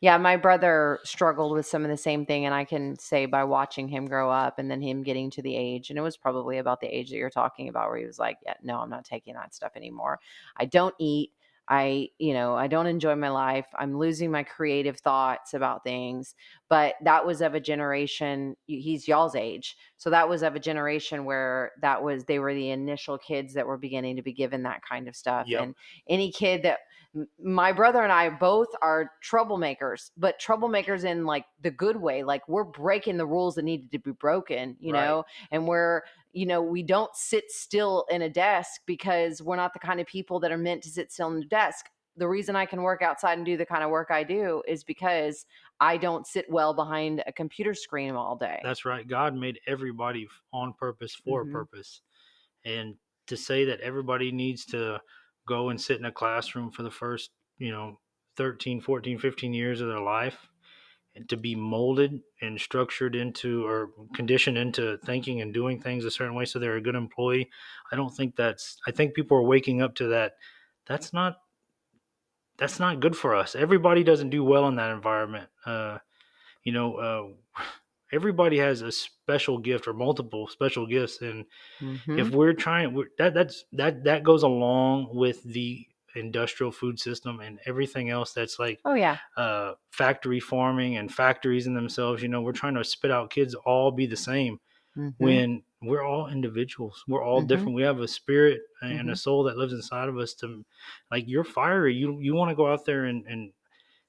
yeah, 0.00 0.18
my 0.18 0.36
brother 0.36 0.98
struggled 1.04 1.52
with 1.52 1.64
some 1.64 1.84
of 1.84 1.90
the 1.90 1.96
same 1.96 2.26
thing, 2.26 2.44
and 2.44 2.52
I 2.52 2.64
can 2.64 2.98
say 2.98 3.26
by 3.26 3.44
watching 3.44 3.86
him 3.86 4.06
grow 4.06 4.32
up 4.32 4.58
and 4.58 4.68
then 4.68 4.82
him 4.82 5.04
getting 5.04 5.30
to 5.30 5.42
the 5.42 5.54
age, 5.54 5.90
and 5.90 5.98
it 5.98 6.02
was 6.02 6.16
probably 6.16 6.58
about 6.58 6.80
the 6.80 6.88
age 6.88 7.10
that 7.10 7.18
you're 7.18 7.30
talking 7.30 7.68
about, 7.68 7.88
where 7.88 7.98
he 7.98 8.04
was 8.04 8.18
like, 8.18 8.38
"Yeah, 8.44 8.54
no, 8.64 8.80
I'm 8.80 8.90
not 8.90 9.04
taking 9.04 9.34
that 9.34 9.54
stuff 9.54 9.76
anymore. 9.76 10.18
I 10.56 10.64
don't 10.64 10.94
eat. 10.98 11.30
I, 11.68 12.08
you 12.18 12.34
know, 12.34 12.54
I 12.54 12.66
don't 12.66 12.86
enjoy 12.86 13.14
my 13.14 13.28
life. 13.30 13.66
I'm 13.78 13.96
losing 13.96 14.30
my 14.30 14.42
creative 14.42 14.98
thoughts 14.98 15.54
about 15.54 15.84
things. 15.84 16.34
But 16.68 16.94
that 17.04 17.24
was 17.24 17.40
of 17.40 17.54
a 17.54 17.60
generation, 17.60 18.56
he's 18.66 19.06
y'all's 19.06 19.36
age. 19.36 19.76
So 19.96 20.10
that 20.10 20.28
was 20.28 20.42
of 20.42 20.56
a 20.56 20.60
generation 20.60 21.24
where 21.24 21.72
that 21.80 22.02
was, 22.02 22.24
they 22.24 22.38
were 22.38 22.54
the 22.54 22.70
initial 22.70 23.16
kids 23.18 23.54
that 23.54 23.66
were 23.66 23.78
beginning 23.78 24.16
to 24.16 24.22
be 24.22 24.32
given 24.32 24.62
that 24.64 24.82
kind 24.88 25.06
of 25.06 25.14
stuff. 25.14 25.46
Yep. 25.46 25.62
And 25.62 25.74
any 26.08 26.32
kid 26.32 26.62
that, 26.64 26.80
my 27.42 27.72
brother 27.72 28.02
and 28.02 28.10
I 28.10 28.30
both 28.30 28.68
are 28.80 29.10
troublemakers, 29.22 30.12
but 30.16 30.40
troublemakers 30.40 31.04
in 31.04 31.26
like 31.26 31.44
the 31.60 31.70
good 31.70 31.96
way. 31.96 32.24
Like 32.24 32.48
we're 32.48 32.64
breaking 32.64 33.18
the 33.18 33.26
rules 33.26 33.56
that 33.56 33.64
needed 33.64 33.92
to 33.92 33.98
be 33.98 34.12
broken, 34.12 34.76
you 34.80 34.94
right. 34.94 35.04
know, 35.04 35.24
and 35.50 35.68
we're 35.68 36.00
you 36.32 36.46
know, 36.46 36.62
we 36.62 36.82
don't 36.82 37.14
sit 37.14 37.50
still 37.50 38.06
in 38.10 38.22
a 38.22 38.28
desk 38.28 38.80
because 38.86 39.42
we're 39.42 39.56
not 39.56 39.72
the 39.72 39.78
kind 39.78 40.00
of 40.00 40.06
people 40.06 40.40
that 40.40 40.52
are 40.52 40.58
meant 40.58 40.82
to 40.82 40.90
sit 40.90 41.12
still 41.12 41.30
in 41.32 41.42
a 41.42 41.46
desk. 41.46 41.86
The 42.16 42.28
reason 42.28 42.56
I 42.56 42.66
can 42.66 42.82
work 42.82 43.02
outside 43.02 43.38
and 43.38 43.46
do 43.46 43.56
the 43.56 43.66
kind 43.66 43.82
of 43.82 43.90
work 43.90 44.10
I 44.10 44.22
do 44.22 44.62
is 44.66 44.84
because 44.84 45.46
I 45.80 45.96
don't 45.96 46.26
sit 46.26 46.46
well 46.50 46.74
behind 46.74 47.22
a 47.26 47.32
computer 47.32 47.74
screen 47.74 48.14
all 48.14 48.36
day. 48.36 48.60
That's 48.62 48.84
right. 48.84 49.06
God 49.06 49.34
made 49.34 49.60
everybody 49.66 50.28
on 50.52 50.74
purpose 50.74 51.14
for 51.14 51.42
mm-hmm. 51.42 51.50
a 51.50 51.58
purpose. 51.58 52.00
And 52.64 52.94
to 53.26 53.36
say 53.36 53.64
that 53.66 53.80
everybody 53.80 54.30
needs 54.30 54.64
to 54.66 55.00
go 55.46 55.70
and 55.70 55.80
sit 55.80 55.98
in 55.98 56.04
a 56.04 56.12
classroom 56.12 56.70
for 56.70 56.82
the 56.82 56.90
first, 56.90 57.30
you 57.58 57.70
know, 57.70 57.98
13, 58.36 58.80
14, 58.80 59.18
15 59.18 59.52
years 59.54 59.80
of 59.80 59.88
their 59.88 60.00
life 60.00 60.48
to 61.28 61.36
be 61.36 61.54
molded 61.54 62.20
and 62.40 62.60
structured 62.60 63.14
into 63.14 63.66
or 63.66 63.90
conditioned 64.14 64.56
into 64.56 64.98
thinking 65.04 65.40
and 65.40 65.52
doing 65.52 65.80
things 65.80 66.04
a 66.04 66.10
certain 66.10 66.34
way 66.34 66.44
so 66.44 66.58
they're 66.58 66.76
a 66.76 66.80
good 66.80 66.94
employee. 66.94 67.50
I 67.90 67.96
don't 67.96 68.14
think 68.14 68.36
that's 68.36 68.78
i 68.86 68.90
think 68.90 69.14
people 69.14 69.36
are 69.36 69.42
waking 69.42 69.82
up 69.82 69.94
to 69.96 70.08
that. 70.08 70.36
That's 70.86 71.12
not 71.12 71.36
that's 72.58 72.78
not 72.78 73.00
good 73.00 73.16
for 73.16 73.34
us. 73.34 73.54
Everybody 73.54 74.04
doesn't 74.04 74.30
do 74.30 74.44
well 74.44 74.68
in 74.68 74.76
that 74.76 74.90
environment. 74.90 75.48
Uh, 75.66 75.98
you 76.64 76.72
know 76.72 76.96
uh, 76.96 77.62
everybody 78.12 78.58
has 78.58 78.82
a 78.82 78.92
special 78.92 79.58
gift 79.58 79.86
or 79.86 79.92
multiple 79.92 80.46
special 80.48 80.86
gifts. 80.86 81.20
And 81.20 81.44
mm-hmm. 81.80 82.18
if 82.18 82.30
we're 82.30 82.54
trying 82.54 82.94
we're, 82.94 83.08
that 83.18 83.34
that's 83.34 83.64
that 83.72 84.04
that 84.04 84.24
goes 84.24 84.42
along 84.42 85.08
with 85.12 85.42
the 85.44 85.86
industrial 86.16 86.72
food 86.72 86.98
system 87.00 87.40
and 87.40 87.60
everything 87.66 88.10
else 88.10 88.32
that's 88.32 88.58
like 88.58 88.84
Oh 88.84 88.94
yeah. 88.94 89.18
uh, 89.36 89.74
factory 89.90 90.40
farming 90.40 90.96
and 90.98 91.12
factories 91.12 91.66
in 91.66 91.74
themselves. 91.74 92.22
You 92.22 92.28
know, 92.28 92.42
we're 92.42 92.52
trying 92.52 92.74
to 92.74 92.84
spit 92.84 93.10
out 93.10 93.30
kids 93.30 93.54
all 93.54 93.90
be 93.92 94.06
the 94.06 94.16
same 94.16 94.60
Mhm. 94.96 95.12
when 95.18 95.62
we're 95.82 96.02
all 96.04 96.28
individuals. 96.28 97.04
We're 97.08 97.24
all 97.24 97.42
Mhm. 97.42 97.42
different. 97.42 97.76
We 97.76 97.82
have 97.82 98.00
a 98.00 98.08
spirit 98.08 98.62
and 98.82 99.10
a 99.10 99.14
Mhm. 99.14 99.16
soul 99.16 99.44
that 99.44 99.56
lives 99.58 99.72
inside 99.72 100.08
of 100.08 100.18
us. 100.18 100.34
To 100.36 100.64
like, 101.10 101.24
you're 101.28 101.44
fiery. 101.44 101.94
You 101.94 102.20
you 102.20 102.34
want 102.34 102.50
to 102.50 102.56
go 102.56 102.72
out 102.72 102.84
there 102.84 103.06
and 103.06 103.26
and 103.26 103.52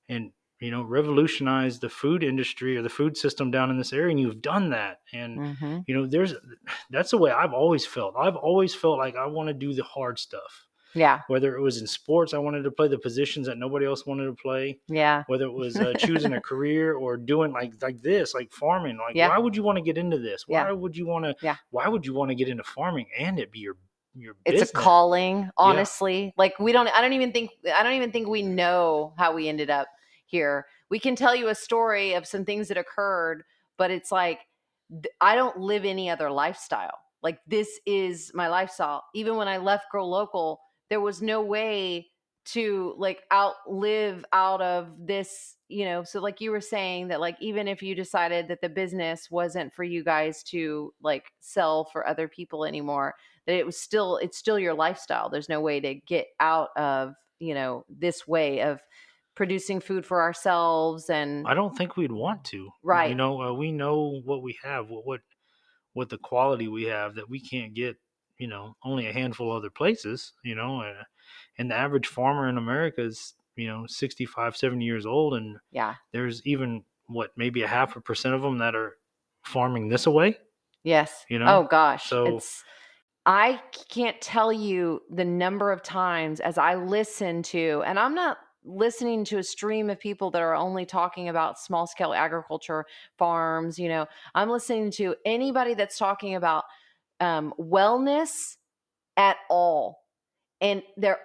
and 0.09 0.31
you 0.59 0.71
know 0.71 0.83
revolutionize 0.83 1.79
the 1.79 1.89
food 1.89 2.23
industry 2.23 2.77
or 2.77 2.81
the 2.81 2.89
food 2.89 3.17
system 3.17 3.51
down 3.51 3.69
in 3.69 3.77
this 3.77 3.93
area, 3.93 4.11
and 4.11 4.19
you've 4.19 4.41
done 4.41 4.69
that. 4.71 5.01
And 5.13 5.41
Mhm. 5.41 5.85
you 5.87 5.95
know, 5.95 6.07
there's 6.07 6.33
that's 6.89 7.11
the 7.11 7.17
way 7.17 7.31
I've 7.31 7.53
always 7.53 7.85
felt. 7.85 8.15
I've 8.17 8.35
always 8.35 8.73
felt 8.75 8.97
like 8.97 9.15
I 9.15 9.25
want 9.27 9.47
to 9.47 9.53
do 9.53 9.73
the 9.73 9.83
hard 9.83 10.19
stuff. 10.19 10.65
Yeah. 10.95 11.21
Whether 11.27 11.55
it 11.55 11.61
was 11.61 11.79
in 11.81 11.87
sports, 11.87 12.33
I 12.33 12.37
wanted 12.37 12.63
to 12.63 12.71
play 12.71 12.87
the 12.87 12.97
positions 12.99 13.47
that 13.47 13.57
nobody 13.57 13.85
else 13.85 14.05
wanted 14.05 14.25
to 14.25 14.33
play 14.33 14.79
Yeah. 14.87 15.23
whether 15.27 15.45
it 15.45 15.53
was 15.53 15.75
uh, 15.75 15.93
choosing 15.97 16.33
a 16.33 16.41
career 16.41 16.93
or 16.95 17.17
doing 17.17 17.51
like 17.51 17.73
like 17.81 18.01
this 18.01 18.33
like 18.33 18.51
farming 18.51 18.97
like 18.97 19.15
Yeah. 19.15 19.29
why 19.29 19.37
would 19.37 19.55
you 19.55 19.63
want 19.63 19.77
to 19.77 19.83
get 19.83 19.97
into 19.97 20.17
this 20.19 20.47
why 20.47 20.67
Yeah. 20.67 20.71
would 20.71 20.95
you 20.95 21.05
want 21.07 21.25
to 21.25 21.35
Yeah. 21.41 21.55
why 21.71 21.87
would 21.87 22.05
you 22.05 22.13
want 22.13 22.29
to 22.29 22.35
get 22.35 22.47
into 22.47 22.63
farming 22.63 23.07
and 23.17 23.39
it 23.39 23.51
be 23.51 23.59
your 23.59 23.75
your 24.15 24.35
It's 24.45 24.53
business? 24.59 24.69
a 24.69 24.73
calling, 24.73 25.49
honestly. 25.57 26.33
Like 26.37 26.59
we 26.59 26.71
don't 26.71 26.87
I 26.87 27.01
don't 27.01 27.13
even 27.13 27.31
think 27.31 27.51
I 27.75 27.81
don't 27.83 27.93
even 27.93 28.11
think 28.11 28.27
we 28.27 28.43
know 28.43 29.13
how 29.17 29.33
we 29.33 29.49
ended 29.49 29.69
up 29.71 29.87
here. 30.27 30.67
We 30.89 30.99
can 30.99 31.15
tell 31.15 31.35
you 31.35 31.47
a 31.47 31.55
story 31.55 32.13
of 32.13 32.27
some 32.27 32.45
things 32.45 32.67
that 32.67 32.77
occurred, 32.77 33.43
but 33.77 33.89
it's 33.89 34.11
like 34.11 34.41
I 35.19 35.35
don't 35.35 35.57
live 35.57 35.85
any 35.85 36.09
other 36.11 36.29
lifestyle. 36.29 36.99
Like 37.23 37.39
this 37.47 37.79
is 37.87 38.31
my 38.35 38.47
lifestyle. 38.49 39.03
Even 39.15 39.35
when 39.37 39.47
I 39.47 39.57
left 39.57 39.89
Grow 39.89 40.07
Local, 40.07 40.59
there 40.93 41.01
was 41.01 41.23
no 41.23 41.41
way 41.41 42.05
to 42.45 42.93
like 42.99 43.23
outlive 43.33 44.23
out 44.31 44.61
of 44.61 44.89
this, 44.99 45.55
you 45.69 45.85
know. 45.85 46.03
So 46.03 46.19
like 46.19 46.39
you 46.39 46.51
were 46.51 46.61
saying 46.61 47.07
that 47.07 47.19
like 47.19 47.35
even 47.41 47.67
if 47.67 47.81
you 47.81 47.95
decided 47.95 48.47
that 48.49 48.61
the 48.61 48.69
business 48.69 49.31
wasn't 49.31 49.73
for 49.73 49.83
you 49.83 50.03
guys 50.03 50.43
to 50.51 50.93
like 51.01 51.25
sell 51.39 51.85
for 51.85 52.07
other 52.07 52.27
people 52.27 52.63
anymore, 52.63 53.15
that 53.47 53.55
it 53.55 53.65
was 53.65 53.75
still 53.75 54.17
it's 54.17 54.37
still 54.37 54.59
your 54.59 54.75
lifestyle. 54.75 55.31
There's 55.31 55.49
no 55.49 55.61
way 55.61 55.79
to 55.79 55.95
get 55.95 56.27
out 56.39 56.69
of, 56.77 57.15
you 57.39 57.55
know, 57.55 57.85
this 57.89 58.27
way 58.27 58.61
of 58.61 58.79
producing 59.35 59.79
food 59.79 60.05
for 60.05 60.21
ourselves 60.21 61.09
and 61.09 61.47
i 61.47 61.55
don't 61.55 61.75
think 61.75 61.97
we'd 61.97 62.11
want 62.11 62.43
to 62.43 62.69
Right. 62.83 63.09
you 63.09 63.15
know 63.15 63.41
uh, 63.41 63.51
we 63.51 63.71
know 63.71 64.21
what 64.25 64.43
we 64.43 64.55
have 64.63 64.91
what 64.91 65.07
what 65.07 65.21
what 65.93 66.09
the 66.09 66.19
quality 66.19 66.67
we 66.67 66.83
have 66.83 67.15
that 67.15 67.27
we 67.27 67.39
can't 67.39 67.73
get 67.73 67.97
you 68.37 68.47
know 68.47 68.75
only 68.83 69.07
a 69.07 69.13
handful 69.13 69.51
of 69.51 69.57
other 69.57 69.69
places 69.69 70.33
you 70.43 70.55
know 70.55 70.81
uh, 70.81 71.03
and 71.57 71.69
the 71.69 71.75
average 71.75 72.07
farmer 72.07 72.49
in 72.49 72.57
america 72.57 73.01
is 73.01 73.33
you 73.55 73.67
know 73.67 73.85
65 73.87 74.57
70 74.57 74.83
years 74.83 75.05
old 75.05 75.35
and 75.35 75.57
yeah. 75.71 75.95
there's 76.11 76.45
even 76.45 76.83
what 77.07 77.31
maybe 77.37 77.61
a 77.61 77.67
half 77.67 77.95
a 77.95 78.01
percent 78.01 78.33
of 78.33 78.41
them 78.41 78.57
that 78.57 78.75
are 78.75 78.97
farming 79.43 79.89
this 79.89 80.05
away 80.05 80.37
Yes. 80.83 81.25
You 81.29 81.39
know? 81.39 81.45
Oh 81.47 81.67
gosh. 81.69 82.09
So- 82.09 82.37
it's 82.37 82.63
I 83.25 83.61
can't 83.89 84.19
tell 84.19 84.51
you 84.51 85.01
the 85.09 85.23
number 85.23 85.71
of 85.71 85.81
times 85.81 86.41
as 86.41 86.57
I 86.57 86.75
listen 86.75 87.41
to 87.43 87.81
and 87.85 87.97
I'm 87.97 88.13
not 88.13 88.37
listening 88.65 89.23
to 89.25 89.37
a 89.37 89.43
stream 89.43 89.89
of 89.89 89.97
people 89.97 90.29
that 90.31 90.41
are 90.41 90.55
only 90.55 90.85
talking 90.85 91.29
about 91.29 91.57
small 91.57 91.87
scale 91.87 92.13
agriculture 92.13 92.85
farms, 93.17 93.79
you 93.79 93.87
know. 93.87 94.07
I'm 94.35 94.49
listening 94.49 94.91
to 94.91 95.15
anybody 95.25 95.73
that's 95.73 95.97
talking 95.97 96.35
about 96.35 96.65
um, 97.19 97.53
wellness 97.59 98.57
at 99.17 99.37
all. 99.49 100.03
And 100.61 100.81
they're 100.97 101.19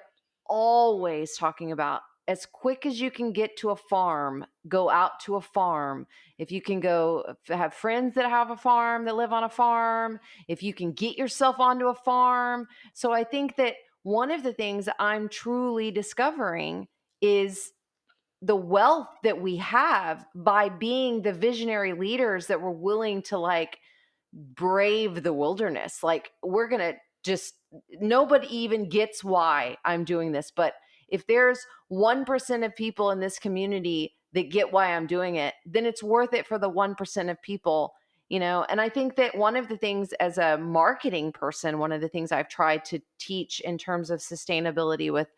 always 0.47 1.37
talking 1.37 1.73
about 1.73 2.03
as 2.29 2.45
quick 2.45 2.85
as 2.85 3.01
you 3.01 3.11
can 3.11 3.33
get 3.33 3.57
to 3.57 3.71
a 3.71 3.77
farm, 3.77 4.45
go 4.69 4.91
out 4.91 5.19
to 5.21 5.37
a 5.37 5.41
farm. 5.41 6.07
If 6.39 6.53
you 6.53 6.61
can 6.61 6.79
go 6.79 7.35
have 7.49 7.73
friends 7.73 8.15
that 8.15 8.29
have 8.29 8.51
a 8.51 8.57
farm 8.57 9.07
that 9.07 9.17
live 9.17 9.33
on 9.33 9.45
a 9.45 9.49
farm, 9.49 10.21
if 10.47 10.63
you 10.63 10.75
can 10.75 10.93
get 10.93 11.17
yourself 11.17 11.57
onto 11.59 11.87
a 11.87 11.95
farm. 11.95 12.69
So 12.93 13.13
I 13.13 13.25
think 13.25 13.57
that 13.57 13.77
one 14.03 14.31
of 14.31 14.43
the 14.43 14.53
things 14.53 14.91
I'm 14.99 15.31
truly 15.31 15.91
discovering 15.91 16.87
is 17.23 17.73
the 18.43 18.57
wealth 18.57 19.09
that 19.25 19.41
we 19.41 19.57
have 19.57 20.27
by 20.35 20.69
being 20.69 21.23
the 21.23 21.33
visionary 21.33 21.95
leaders 21.95 22.47
that 22.47 22.61
were 22.61 22.71
willing 22.71 23.23
to 23.23 23.39
like 23.39 23.79
brave 24.33 25.23
the 25.23 25.33
wilderness. 25.33 26.03
Like 26.03 26.33
we're 26.43 26.69
going 26.69 26.81
to 26.81 26.95
just 27.23 27.55
nobody 28.01 28.47
even 28.57 28.89
gets 28.89 29.23
why 29.25 29.77
I'm 29.85 30.05
doing 30.05 30.33
this, 30.33 30.53
but 30.55 30.75
if 31.09 31.27
there's 31.27 31.59
1% 31.91 32.65
of 32.65 32.77
people 32.77 33.11
in 33.11 33.21
this 33.21 33.39
community 33.39 34.15
that 34.35 34.51
get 34.51 34.73
why 34.73 34.95
I'm 34.95 35.07
doing 35.07 35.37
it, 35.37 35.55
then 35.65 35.87
it's 35.87 36.03
worth 36.03 36.35
it 36.35 36.47
for 36.47 36.59
the 36.59 36.71
1% 36.71 37.31
of 37.31 37.43
people, 37.43 37.95
you 38.29 38.39
know. 38.39 38.65
And 38.69 38.81
I 38.81 38.89
think 38.89 39.17
that 39.17 39.37
one 39.37 39.57
of 39.57 39.69
the 39.69 39.77
things 39.77 40.13
as 40.15 40.39
a 40.39 40.59
marketing 40.59 41.33
person, 41.33 41.79
one 41.79 41.93
of 41.93 42.01
the 42.01 42.09
things 42.09 42.31
I've 42.31 42.49
tried 42.49 42.85
to 42.87 43.01
teach 43.19 43.61
in 43.61 43.79
terms 43.79 44.11
of 44.11 44.21
sustainability 44.21 45.13
with 45.13 45.29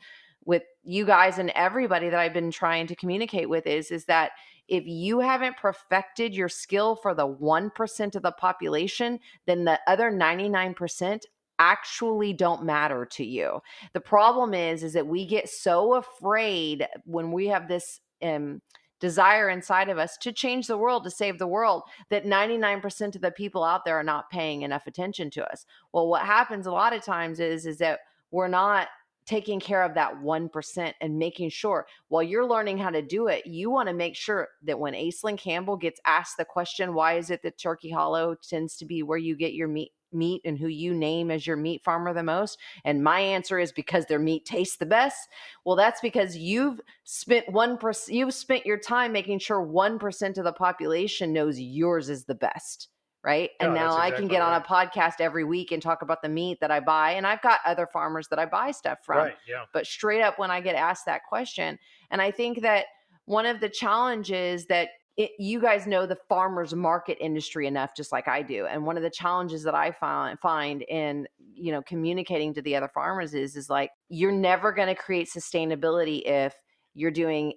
with 0.47 0.63
you 0.83 1.05
guys 1.05 1.39
and 1.39 1.51
everybody 1.51 2.09
that 2.09 2.19
I've 2.19 2.33
been 2.33 2.51
trying 2.51 2.87
to 2.87 2.97
communicate 2.97 3.49
with 3.49 3.67
is 3.67 3.91
is 3.91 4.07
that 4.07 4.33
if 4.71 4.87
you 4.87 5.19
haven't 5.19 5.57
perfected 5.57 6.35
your 6.35 6.49
skill 6.49 6.95
for 6.95 7.13
the 7.13 7.27
1% 7.27 8.17
of 8.17 8.23
the 8.23 8.33
population, 8.33 9.19
then 9.47 9.65
the 9.65 9.81
other 9.87 10.11
99% 10.11 11.21
actually 11.59 12.33
don't 12.33 12.65
matter 12.65 13.05
to 13.05 13.25
you. 13.25 13.61
The 13.93 14.01
problem 14.01 14.55
is 14.55 14.83
is 14.83 14.95
that 14.95 15.07
we 15.07 15.27
get 15.27 15.51
so 15.51 15.95
afraid 15.95 16.87
when 17.05 17.33
we 17.33 17.49
have 17.49 17.69
this 17.69 18.01
um 18.23 18.63
desire 19.01 19.49
inside 19.49 19.89
of 19.89 19.99
us 19.99 20.17
to 20.19 20.31
change 20.31 20.67
the 20.67 20.77
world 20.77 21.03
to 21.03 21.11
save 21.11 21.39
the 21.39 21.47
world 21.47 21.83
that 22.11 22.27
99% 22.27 23.15
of 23.17 23.23
the 23.23 23.31
people 23.31 23.65
out 23.65 23.83
there 23.85 23.99
are 23.99 24.05
not 24.05 24.29
paying 24.29 24.61
enough 24.61 24.87
attention 24.87 25.31
to 25.31 25.51
us. 25.51 25.65
Well, 25.93 26.07
what 26.07 26.27
happens 26.27 26.67
a 26.67 26.73
lot 26.73 26.93
of 26.93 27.03
times 27.03 27.41
is 27.41 27.67
is 27.67 27.79
that 27.79 28.01
we're 28.31 28.49
not 28.49 28.89
taking 29.31 29.61
care 29.61 29.85
of 29.85 29.95
that 29.95 30.13
1% 30.13 30.93
and 31.01 31.17
making 31.17 31.49
sure 31.49 31.87
while 32.09 32.23
you're 32.23 32.45
learning 32.45 32.77
how 32.77 32.91
to 32.91 33.01
do 33.01 33.29
it, 33.29 33.47
you 33.47 33.71
want 33.71 33.89
to 33.89 33.95
make 33.95 34.17
sure 34.17 34.49
that 34.65 34.81
when 34.81 34.93
Aislynn 34.93 35.39
Campbell 35.39 35.77
gets 35.77 36.01
asked 36.05 36.37
the 36.37 36.45
question, 36.45 36.95
why 36.95 37.17
is 37.17 37.31
it 37.31 37.41
that 37.45 37.57
Turkey 37.57 37.91
Hollow 37.91 38.35
tends 38.35 38.77
to 38.79 38.85
be 38.85 39.05
where 39.05 39.19
you 39.19 39.37
get 39.37 39.55
your 39.55 39.69
meat 39.69 39.93
meat 40.13 40.41
and 40.45 40.59
who 40.59 40.67
you 40.67 40.93
name 40.93 41.31
as 41.31 41.47
your 41.47 41.57
meat 41.57 41.85
farmer 41.85 42.13
the 42.13 42.25
most? 42.25 42.59
And 42.85 43.05
my 43.05 43.21
answer 43.21 43.61
is 43.61 43.71
because 43.71 44.05
their 44.07 44.19
meat 44.19 44.45
tastes 44.45 44.79
the 44.79 44.85
best. 44.85 45.29
Well, 45.65 45.77
that's 45.77 46.01
because 46.01 46.37
you've 46.37 46.81
spent 47.05 47.47
1% 47.47 48.09
you've 48.09 48.35
spent 48.35 48.67
your 48.67 48.79
time 48.79 49.13
making 49.13 49.39
sure 49.39 49.65
1% 49.65 50.39
of 50.39 50.45
the 50.45 50.53
population 50.53 51.33
knows 51.33 51.61
yours 51.61 52.11
is 52.11 52.25
the 52.25 52.35
best 52.35 52.89
right? 53.23 53.51
and 53.61 53.75
now 53.75 53.91
that's 53.91 53.97
I 53.97 54.11
can 54.11 54.25
exactly 54.25 54.29
get 54.29 54.43
on 54.43 54.55
a 54.55 54.65
podcast 54.65 55.21
every 55.21 55.45
week 55.45 55.73
and 55.73 55.83
talk 55.83 56.03
about 56.03 56.23
the 56.23 56.29
meat 56.29 56.59
that 56.61 56.71
I 56.71 56.81
buy. 56.81 57.13
And 57.13 57.27
I've 57.27 57.43
got 57.43 57.61
other 57.65 57.87
farmers 57.87 58.29
that 58.29 58.39
I 58.39 58.47
buy 58.47 58.71
stuff 58.71 58.99
from. 59.05 59.19
right 59.19 59.37
yeah 59.49 59.65
But 59.73 59.87
straight 59.87 60.23
up, 60.23 60.39
when 60.39 60.51
I 60.51 60.61
get 60.61 60.75
asked 60.75 61.07
that 61.07 61.23
question, 61.29 61.79
and 62.11 62.23
I 62.23 62.31
think 62.31 62.63
that 62.63 62.87
one 63.27 63.47
of 63.47 63.61
the 63.61 63.69
challenges 63.69 64.67
that 64.67 64.89
it, 65.17 65.33
you 65.39 65.61
guys 65.61 65.87
know 65.87 66.07
the 66.07 66.17
farmers 66.29 66.75
market 66.75 67.19
industry 67.21 67.67
enough, 67.67 67.95
just 67.95 68.11
like 68.11 68.27
I 68.27 68.43
do. 68.43 68.67
And 68.67 68.87
one 68.87 68.97
of 68.97 69.03
the 69.03 69.11
challenges 69.11 69.63
that 69.65 69.75
I 69.75 69.91
find 69.91 70.39
find 70.41 70.83
in 70.83 71.27
you 71.55 71.73
know 71.73 71.83
communicating 71.83 72.55
to 72.55 72.63
the 72.63 72.75
other 72.77 72.89
farmers 72.89 73.35
is 73.35 73.55
is 73.55 73.69
like 73.69 73.91
you're 74.09 74.33
never 74.33 74.73
going 74.73 74.89
to 74.89 74.95
create 74.95 75.29
sustainability 75.29 76.23
if 76.25 76.55
you're 76.95 77.11
doing 77.11 77.53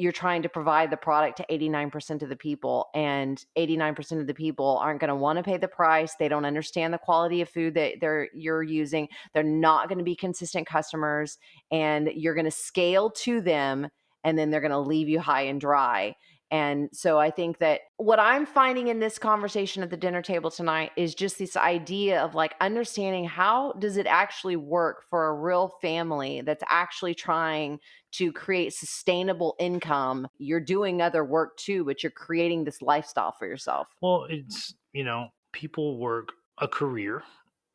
you're 0.00 0.12
trying 0.12 0.40
to 0.42 0.48
provide 0.48 0.90
the 0.90 0.96
product 0.96 1.36
to 1.36 1.46
89% 1.50 2.22
of 2.22 2.30
the 2.30 2.36
people 2.36 2.88
and 2.94 3.44
89% 3.58 4.20
of 4.20 4.26
the 4.26 4.34
people 4.34 4.78
aren't 4.78 5.00
going 5.00 5.08
to 5.08 5.14
want 5.14 5.36
to 5.36 5.42
pay 5.42 5.58
the 5.58 5.68
price 5.68 6.14
they 6.18 6.28
don't 6.28 6.46
understand 6.46 6.94
the 6.94 6.98
quality 6.98 7.42
of 7.42 7.48
food 7.48 7.74
that 7.74 7.94
they're 8.00 8.28
you're 8.34 8.62
using 8.62 9.08
they're 9.34 9.42
not 9.42 9.88
going 9.88 9.98
to 9.98 10.04
be 10.04 10.16
consistent 10.16 10.66
customers 10.66 11.36
and 11.70 12.10
you're 12.14 12.34
going 12.34 12.46
to 12.46 12.50
scale 12.50 13.10
to 13.10 13.40
them 13.42 13.88
and 14.24 14.38
then 14.38 14.50
they're 14.50 14.60
going 14.60 14.70
to 14.70 14.78
leave 14.78 15.08
you 15.08 15.20
high 15.20 15.42
and 15.42 15.60
dry 15.60 16.14
and 16.50 16.88
so 16.92 17.18
I 17.18 17.30
think 17.30 17.58
that 17.58 17.82
what 17.96 18.18
I'm 18.18 18.44
finding 18.44 18.88
in 18.88 18.98
this 18.98 19.18
conversation 19.18 19.84
at 19.84 19.90
the 19.90 19.96
dinner 19.96 20.20
table 20.20 20.50
tonight 20.50 20.90
is 20.96 21.14
just 21.14 21.38
this 21.38 21.56
idea 21.56 22.20
of 22.20 22.34
like 22.34 22.54
understanding 22.60 23.24
how 23.24 23.72
does 23.74 23.96
it 23.96 24.06
actually 24.06 24.56
work 24.56 25.04
for 25.08 25.28
a 25.28 25.34
real 25.34 25.76
family 25.80 26.40
that's 26.40 26.64
actually 26.68 27.14
trying 27.14 27.78
to 28.12 28.32
create 28.32 28.72
sustainable 28.72 29.54
income. 29.60 30.26
You're 30.38 30.58
doing 30.58 31.00
other 31.00 31.24
work 31.24 31.56
too, 31.56 31.84
but 31.84 32.02
you're 32.02 32.10
creating 32.10 32.64
this 32.64 32.82
lifestyle 32.82 33.32
for 33.38 33.46
yourself. 33.46 33.86
Well, 34.00 34.26
it's, 34.28 34.74
you 34.92 35.04
know, 35.04 35.28
people 35.52 35.98
work 35.98 36.30
a 36.58 36.66
career 36.66 37.22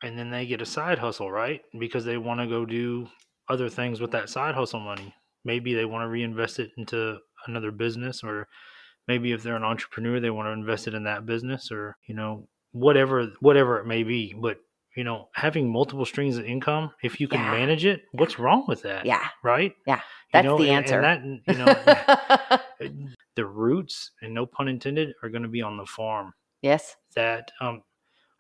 and 0.04 0.20
then 0.20 0.30
they 0.30 0.46
get 0.46 0.62
a 0.62 0.66
side 0.66 1.00
hustle, 1.00 1.32
right? 1.32 1.62
Because 1.80 2.04
they 2.04 2.18
want 2.18 2.42
to 2.42 2.48
go 2.48 2.66
do 2.66 3.08
other 3.48 3.70
things 3.70 4.02
with 4.02 4.12
that 4.12 4.30
side 4.30 4.54
hustle 4.54 4.82
money. 4.82 5.14
Maybe 5.46 5.74
they 5.74 5.86
want 5.86 6.04
to 6.04 6.10
reinvest 6.10 6.60
it 6.60 6.72
into 6.78 7.20
another 7.48 7.72
business 7.72 8.24
or 8.24 8.48
maybe 9.08 9.32
if 9.32 9.44
they're 9.44 9.56
an 9.56 9.64
entrepreneur 9.64 10.20
they 10.20 10.30
want 10.30 10.48
to 10.48 10.52
invest 10.52 10.88
it 10.88 10.94
in 10.94 11.04
that 11.04 11.26
business 11.26 11.72
or, 11.72 11.96
you 12.08 12.16
know, 12.16 12.48
whatever 12.72 13.28
whatever 13.40 13.80
it 13.80 13.86
may 13.86 14.04
be, 14.04 14.34
but 14.40 14.58
you 14.96 15.04
know, 15.04 15.28
having 15.34 15.70
multiple 15.72 16.06
streams 16.06 16.38
of 16.38 16.46
income, 16.46 16.90
if 17.04 17.20
you 17.20 17.28
can 17.28 17.40
Yeah. 17.42 17.52
manage 17.52 17.84
it, 17.86 18.04
what's 18.14 18.40
wrong 18.40 18.64
with 18.68 18.82
that? 18.84 19.06
Yeah. 19.06 19.28
Right? 19.44 19.74
Yeah. 19.86 19.96
You 19.98 20.02
That's 20.32 20.46
know, 20.46 20.58
the 20.58 20.70
and- 20.70 20.86
answer. 20.86 21.02
And 21.02 21.42
that, 21.46 22.62
you 22.80 22.90
know, 22.90 23.00
the 23.36 23.46
roots, 23.46 24.12
and 24.22 24.34
no 24.34 24.46
pun 24.46 24.68
intended, 24.70 25.14
are 25.22 25.30
going 25.30 25.44
to 25.44 25.50
be 25.50 25.62
on 25.62 25.76
the 25.78 25.86
farm. 25.86 26.34
yes. 26.62 26.96
That 27.18 27.52
um, 27.62 27.82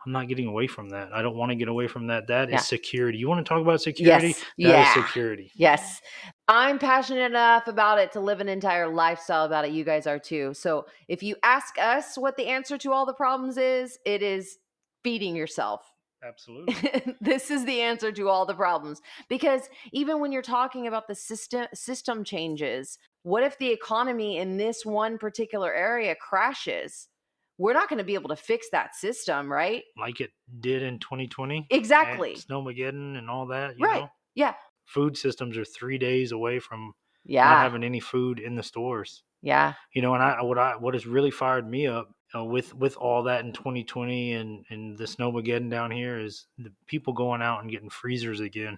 I'm 0.06 0.12
not 0.12 0.28
getting 0.28 0.48
away 0.48 0.68
from 0.68 0.90
that. 0.90 1.12
I 1.14 1.22
don't 1.22 1.36
want 1.36 1.52
to 1.52 1.56
get 1.56 1.68
away 1.68 1.88
from 1.88 2.08
that. 2.08 2.28
That 2.28 2.50
is 2.50 2.54
Yeah. 2.54 2.60
security. 2.60 3.18
You 3.18 3.28
want 3.28 3.46
to 3.46 3.50
talk 3.50 3.62
about 3.62 3.82
security? 3.82 4.28
Yes. 4.28 4.40
That 4.40 4.46
is 4.66 4.68
Yeah. 4.68 4.94
security. 4.94 5.52
Yes. 5.56 6.02
I'm 6.48 6.78
passionate 6.78 7.26
enough 7.26 7.68
about 7.68 7.98
it 8.00 8.12
to 8.12 8.20
live 8.20 8.40
an 8.40 8.50
entire 8.50 8.88
lifestyle 8.88 9.46
about 9.46 9.66
it. 9.66 9.72
You 9.72 9.84
guys 9.84 10.06
are 10.06 10.20
too. 10.20 10.54
So 10.54 10.86
if 11.08 11.24
you 11.24 11.36
ask 11.44 11.78
us 11.80 12.18
what 12.18 12.38
the 12.38 12.48
answer 12.48 12.78
to 12.78 12.92
all 12.92 13.06
the 13.06 13.14
problems 13.14 13.58
is, 13.58 13.98
it 14.06 14.22
is 14.22 14.58
feeding 15.04 15.36
yourself. 15.36 15.92
Absolutely. 16.24 16.76
this 17.22 17.52
is 17.52 17.66
the 17.66 17.82
answer 17.82 18.12
to 18.12 18.30
all 18.30 18.46
the 18.46 18.54
problems 18.54 19.02
because 19.30 19.70
even 19.92 20.20
when 20.20 20.32
you're 20.32 20.42
talking 20.42 20.88
about 20.88 21.08
the 21.08 21.14
system 21.14 21.68
system 21.74 22.24
changes 22.24 22.98
what 23.22 23.44
if 23.44 23.58
the 23.60 23.70
economy 23.70 24.38
in 24.38 24.58
this 24.58 24.86
one 24.86 25.18
particular 25.20 25.72
area 25.74 26.16
crashes 26.16 27.10
we're 27.58 27.74
not 27.74 27.90
going 27.90 27.98
to 28.00 28.04
be 28.04 28.16
able 28.16 28.30
to 28.30 28.36
fix 28.36 28.70
that 28.72 28.96
system 28.96 29.52
right 29.52 29.84
like 29.98 30.20
it 30.22 30.32
did 30.60 30.84
in 30.84 31.00
2020. 31.00 31.68
exactly 31.70 32.34
And 32.34 32.42
Snowmageddon 32.42 33.18
and 33.18 33.30
all 33.30 33.48
that. 33.48 33.78
You 33.78 33.86
Right. 33.86 34.02
Know? 34.02 34.10
Yeah. 34.36 34.54
Food 34.86 35.18
systems 35.18 35.58
are 35.58 35.66
three 35.66 35.98
days 35.98 36.32
away 36.32 36.60
from 36.60 36.94
not 37.42 37.58
having 37.58 37.84
any 37.84 38.00
food 38.00 38.40
in 38.40 38.56
the 38.56 38.64
stores. 38.64 39.24
yeah 39.42 39.74
You 39.94 40.02
know, 40.02 40.14
and 40.14 40.24
I 40.24 40.42
what 40.44 40.58
I 40.58 40.76
what 40.76 40.94
has 40.94 41.06
really 41.08 41.32
fired 41.32 41.68
me 41.68 41.88
up 41.88 42.14
uh, 42.36 42.44
with 42.44 42.74
with 42.76 42.98
all 42.98 43.24
that 43.24 43.46
in 43.46 43.54
2020 43.54 44.34
and 44.34 44.66
and 44.70 44.98
the 44.98 45.06
snowmageddon 45.06 45.70
down 45.72 45.92
here 45.92 46.20
is 46.20 46.48
the 46.58 46.72
people 46.88 47.14
going 47.14 47.42
out 47.42 47.62
and 47.62 47.72
getting 47.72 47.90
freezers 47.90 48.40
again. 48.42 48.78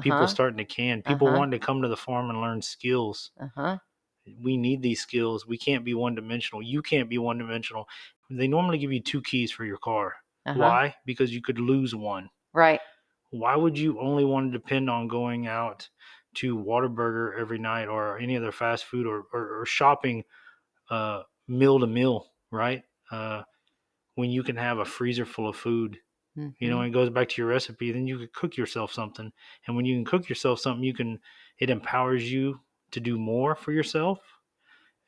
People 0.00 0.24
uh-huh, 0.24 0.26
starting 0.26 0.58
to 0.58 0.64
can. 0.64 1.02
People 1.02 1.26
Uh-huh. 1.28 1.36
wanting 1.38 1.58
to 1.60 1.66
come 1.66 1.82
to 1.82 1.88
the 1.88 1.96
farm 1.96 2.30
and 2.30 2.40
learn 2.40 2.62
skills. 2.62 3.32
uh-huh. 3.40 3.78
We 4.40 4.56
need 4.56 4.82
these 4.82 5.00
skills. 5.00 5.46
We 5.46 5.58
can't 5.58 5.84
be 5.84 5.94
one 5.94 6.14
dimensional. 6.14 6.62
You 6.62 6.82
can't 6.82 7.08
be 7.08 7.18
one 7.18 7.38
dimensional. 7.38 7.88
They 8.30 8.48
normally 8.48 8.78
give 8.78 8.92
you 8.92 9.00
two 9.00 9.20
keys 9.22 9.50
for 9.50 9.64
your 9.64 9.78
car. 9.78 10.14
uh-huh. 10.46 10.58
Why? 10.58 10.94
Because 11.04 11.34
you 11.34 11.42
could 11.42 11.58
lose 11.58 11.94
one. 11.94 12.30
right 12.52 12.80
Why 13.30 13.56
would 13.56 13.78
you 13.78 14.00
only 14.00 14.24
want 14.24 14.52
to 14.52 14.58
depend 14.58 14.88
on 14.90 15.08
going 15.08 15.46
out 15.46 15.88
to 16.36 16.56
Whataburger 16.56 17.38
every 17.38 17.58
night 17.58 17.88
or 17.88 18.18
any 18.18 18.36
other 18.36 18.52
fast 18.52 18.84
food 18.84 19.06
or, 19.06 19.24
or, 19.32 19.60
or 19.60 19.66
shopping 19.66 20.24
uh, 20.90 21.22
meal 21.48 21.78
to 21.80 21.86
meal, 21.86 22.32
right? 22.50 22.82
Uh, 23.10 23.42
when 24.14 24.30
you 24.30 24.42
can 24.42 24.56
have 24.56 24.78
a 24.78 24.84
freezer 24.84 25.24
full 25.26 25.48
of 25.48 25.56
food, 25.56 25.98
you 26.58 26.70
know, 26.70 26.80
and 26.80 26.88
it 26.88 26.92
goes 26.94 27.10
back 27.10 27.28
to 27.28 27.42
your 27.42 27.50
recipe, 27.50 27.92
then 27.92 28.06
you 28.06 28.18
could 28.18 28.32
cook 28.32 28.56
yourself 28.56 28.92
something. 28.92 29.30
And 29.66 29.76
when 29.76 29.84
you 29.84 29.94
can 29.96 30.04
cook 30.04 30.28
yourself 30.28 30.60
something, 30.60 30.82
you 30.84 30.94
can, 30.94 31.18
it 31.58 31.68
empowers 31.68 32.30
you 32.32 32.58
to 32.92 33.00
do 33.00 33.18
more 33.18 33.54
for 33.54 33.72
yourself. 33.72 34.20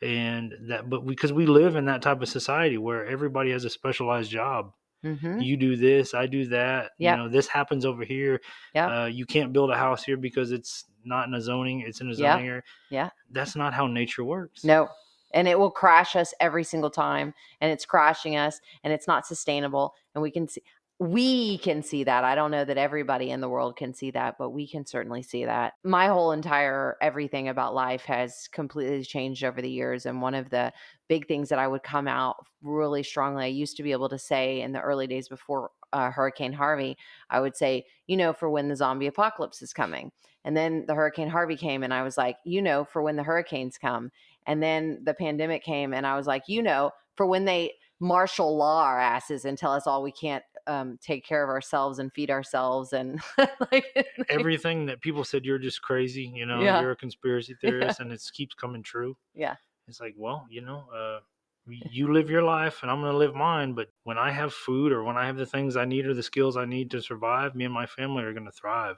And 0.02 0.52
that, 0.68 0.90
but 0.90 1.06
because 1.06 1.32
we 1.32 1.46
live 1.46 1.76
in 1.76 1.86
that 1.86 2.02
type 2.02 2.20
of 2.20 2.28
society 2.28 2.76
where 2.76 3.06
everybody 3.06 3.50
has 3.52 3.64
a 3.64 3.70
specialized 3.70 4.30
job, 4.30 4.72
Mhm. 5.02 5.44
you 5.44 5.56
do 5.56 5.76
this, 5.76 6.14
I 6.14 6.26
do 6.26 6.46
that. 6.46 6.92
Yep. 6.98 7.16
You 7.18 7.22
know, 7.24 7.28
this 7.28 7.46
happens 7.46 7.84
over 7.84 8.04
here. 8.04 8.40
Yep. 8.74 8.90
Uh, 8.90 9.04
you 9.04 9.26
can't 9.26 9.52
build 9.52 9.70
a 9.70 9.76
house 9.76 10.02
here 10.02 10.16
because 10.16 10.50
it's 10.50 10.86
not 11.04 11.28
in 11.28 11.34
a 11.34 11.40
zoning. 11.40 11.80
It's 11.80 12.00
in 12.00 12.08
a 12.08 12.10
Yep. 12.10 12.16
zoning 12.18 12.48
area. 12.48 12.62
Yeah. 12.90 13.10
That's 13.30 13.54
not 13.54 13.74
how 13.74 13.86
nature 13.86 14.24
works. 14.24 14.64
No. 14.64 14.88
And 15.32 15.46
it 15.48 15.58
will 15.58 15.70
crash 15.70 16.16
us 16.16 16.32
every 16.40 16.64
single 16.64 16.90
time. 16.90 17.34
And 17.60 17.70
it's 17.70 17.84
crashing 17.84 18.36
us 18.36 18.60
and 18.82 18.92
it's 18.92 19.06
not 19.06 19.26
sustainable. 19.26 19.94
And 20.14 20.22
we 20.22 20.30
can 20.30 20.48
see 20.48 20.62
we 21.04 21.58
can 21.58 21.82
see 21.82 22.02
that. 22.04 22.24
I 22.24 22.34
don't 22.34 22.50
know 22.50 22.64
that 22.64 22.78
everybody 22.78 23.30
in 23.30 23.42
the 23.42 23.48
world 23.48 23.76
can 23.76 23.92
see 23.92 24.10
that, 24.12 24.36
but 24.38 24.50
we 24.50 24.66
can 24.66 24.86
certainly 24.86 25.22
see 25.22 25.44
that. 25.44 25.74
My 25.84 26.06
whole 26.06 26.32
entire 26.32 26.96
everything 27.02 27.48
about 27.48 27.74
life 27.74 28.04
has 28.06 28.48
completely 28.50 29.04
changed 29.04 29.44
over 29.44 29.60
the 29.60 29.70
years. 29.70 30.06
And 30.06 30.22
one 30.22 30.34
of 30.34 30.48
the 30.48 30.72
big 31.06 31.28
things 31.28 31.50
that 31.50 31.58
I 31.58 31.68
would 31.68 31.82
come 31.82 32.08
out 32.08 32.36
really 32.62 33.02
strongly, 33.02 33.44
I 33.44 33.48
used 33.48 33.76
to 33.76 33.82
be 33.82 33.92
able 33.92 34.08
to 34.08 34.18
say 34.18 34.62
in 34.62 34.72
the 34.72 34.80
early 34.80 35.06
days 35.06 35.28
before 35.28 35.72
uh, 35.92 36.10
Hurricane 36.10 36.54
Harvey, 36.54 36.96
I 37.28 37.38
would 37.38 37.54
say, 37.54 37.84
you 38.06 38.16
know, 38.16 38.32
for 38.32 38.48
when 38.48 38.68
the 38.68 38.76
zombie 38.76 39.06
apocalypse 39.06 39.60
is 39.60 39.74
coming. 39.74 40.10
And 40.42 40.56
then 40.56 40.84
the 40.86 40.94
Hurricane 40.94 41.28
Harvey 41.28 41.56
came, 41.56 41.82
and 41.82 41.92
I 41.92 42.02
was 42.02 42.16
like, 42.16 42.36
you 42.44 42.62
know, 42.62 42.84
for 42.84 43.02
when 43.02 43.16
the 43.16 43.22
hurricanes 43.22 43.76
come. 43.78 44.10
And 44.46 44.62
then 44.62 45.00
the 45.04 45.14
pandemic 45.14 45.64
came, 45.64 45.92
and 45.92 46.06
I 46.06 46.16
was 46.16 46.26
like, 46.26 46.44
you 46.48 46.62
know, 46.62 46.92
for 47.14 47.26
when 47.26 47.44
they 47.44 47.74
martial 48.00 48.56
law 48.56 48.82
our 48.82 49.00
asses 49.00 49.44
and 49.44 49.56
tell 49.56 49.72
us 49.72 49.86
all 49.86 50.02
we 50.02 50.12
can't 50.12 50.44
um, 50.66 50.98
take 51.02 51.24
care 51.24 51.42
of 51.42 51.48
ourselves 51.50 51.98
and 51.98 52.12
feed 52.12 52.30
ourselves 52.30 52.92
and 52.92 53.20
like 53.72 53.84
Everything 54.28 54.86
that 54.86 55.00
people 55.00 55.24
said 55.24 55.44
you're 55.44 55.58
just 55.58 55.82
crazy, 55.82 56.32
you 56.34 56.46
know, 56.46 56.62
Yeah. 56.62 56.80
you're 56.80 56.92
a 56.92 56.96
conspiracy 56.96 57.54
Yeah. 57.62 57.70
theorist, 57.70 58.00
and 58.00 58.12
it 58.12 58.22
keeps 58.32 58.54
coming 58.54 58.82
true. 58.82 59.16
Yeah. 59.34 59.56
It's 59.88 60.00
like, 60.00 60.14
well, 60.16 60.46
you 60.48 60.62
know, 60.62 60.84
uh, 60.94 61.20
you 61.66 62.12
live 62.12 62.30
your 62.30 62.42
life, 62.42 62.80
and 62.82 62.90
I'm 62.90 63.00
going 63.00 63.12
to 63.12 63.18
live 63.18 63.34
mine. 63.34 63.74
But 63.74 63.88
when 64.04 64.18
I 64.18 64.30
have 64.30 64.52
food, 64.52 64.92
or 64.92 65.02
when 65.02 65.16
I 65.16 65.26
have 65.26 65.36
the 65.36 65.46
things 65.46 65.76
I 65.76 65.84
need, 65.84 66.06
or 66.06 66.14
the 66.14 66.22
skills 66.22 66.56
I 66.56 66.64
need 66.64 66.90
to 66.92 67.02
survive, 67.02 67.54
me 67.54 67.64
and 67.64 67.72
my 67.74 67.86
family 67.86 68.22
are 68.24 68.32
going 68.32 68.46
to 68.46 68.52
thrive. 68.52 68.96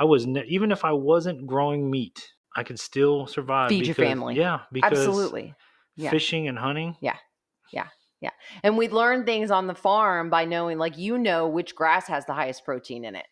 I 0.00 0.04
was 0.04 0.26
ne- 0.26 0.44
even 0.46 0.72
if 0.72 0.84
I 0.84 0.92
wasn't 0.92 1.46
growing 1.46 1.90
meat, 1.90 2.32
I 2.56 2.62
could 2.62 2.78
still 2.80 3.26
survive. 3.26 3.68
Feed 3.68 3.86
your 3.86 3.94
family. 3.94 4.34
Yeah, 4.36 4.60
because 4.72 4.98
absolutely. 5.06 5.54
Yeah. 5.96 6.10
fishing 6.10 6.48
and 6.48 6.58
hunting. 6.58 6.96
And 8.62 8.78
we 8.78 8.88
learn 8.88 9.24
things 9.24 9.50
on 9.50 9.66
the 9.66 9.74
farm 9.74 10.30
by 10.30 10.44
knowing, 10.44 10.78
like, 10.78 10.96
you 10.98 11.18
know, 11.18 11.48
which 11.48 11.74
grass 11.74 12.06
has 12.08 12.24
the 12.26 12.34
highest 12.34 12.64
protein 12.64 13.04
in 13.04 13.14
it. 13.14 13.26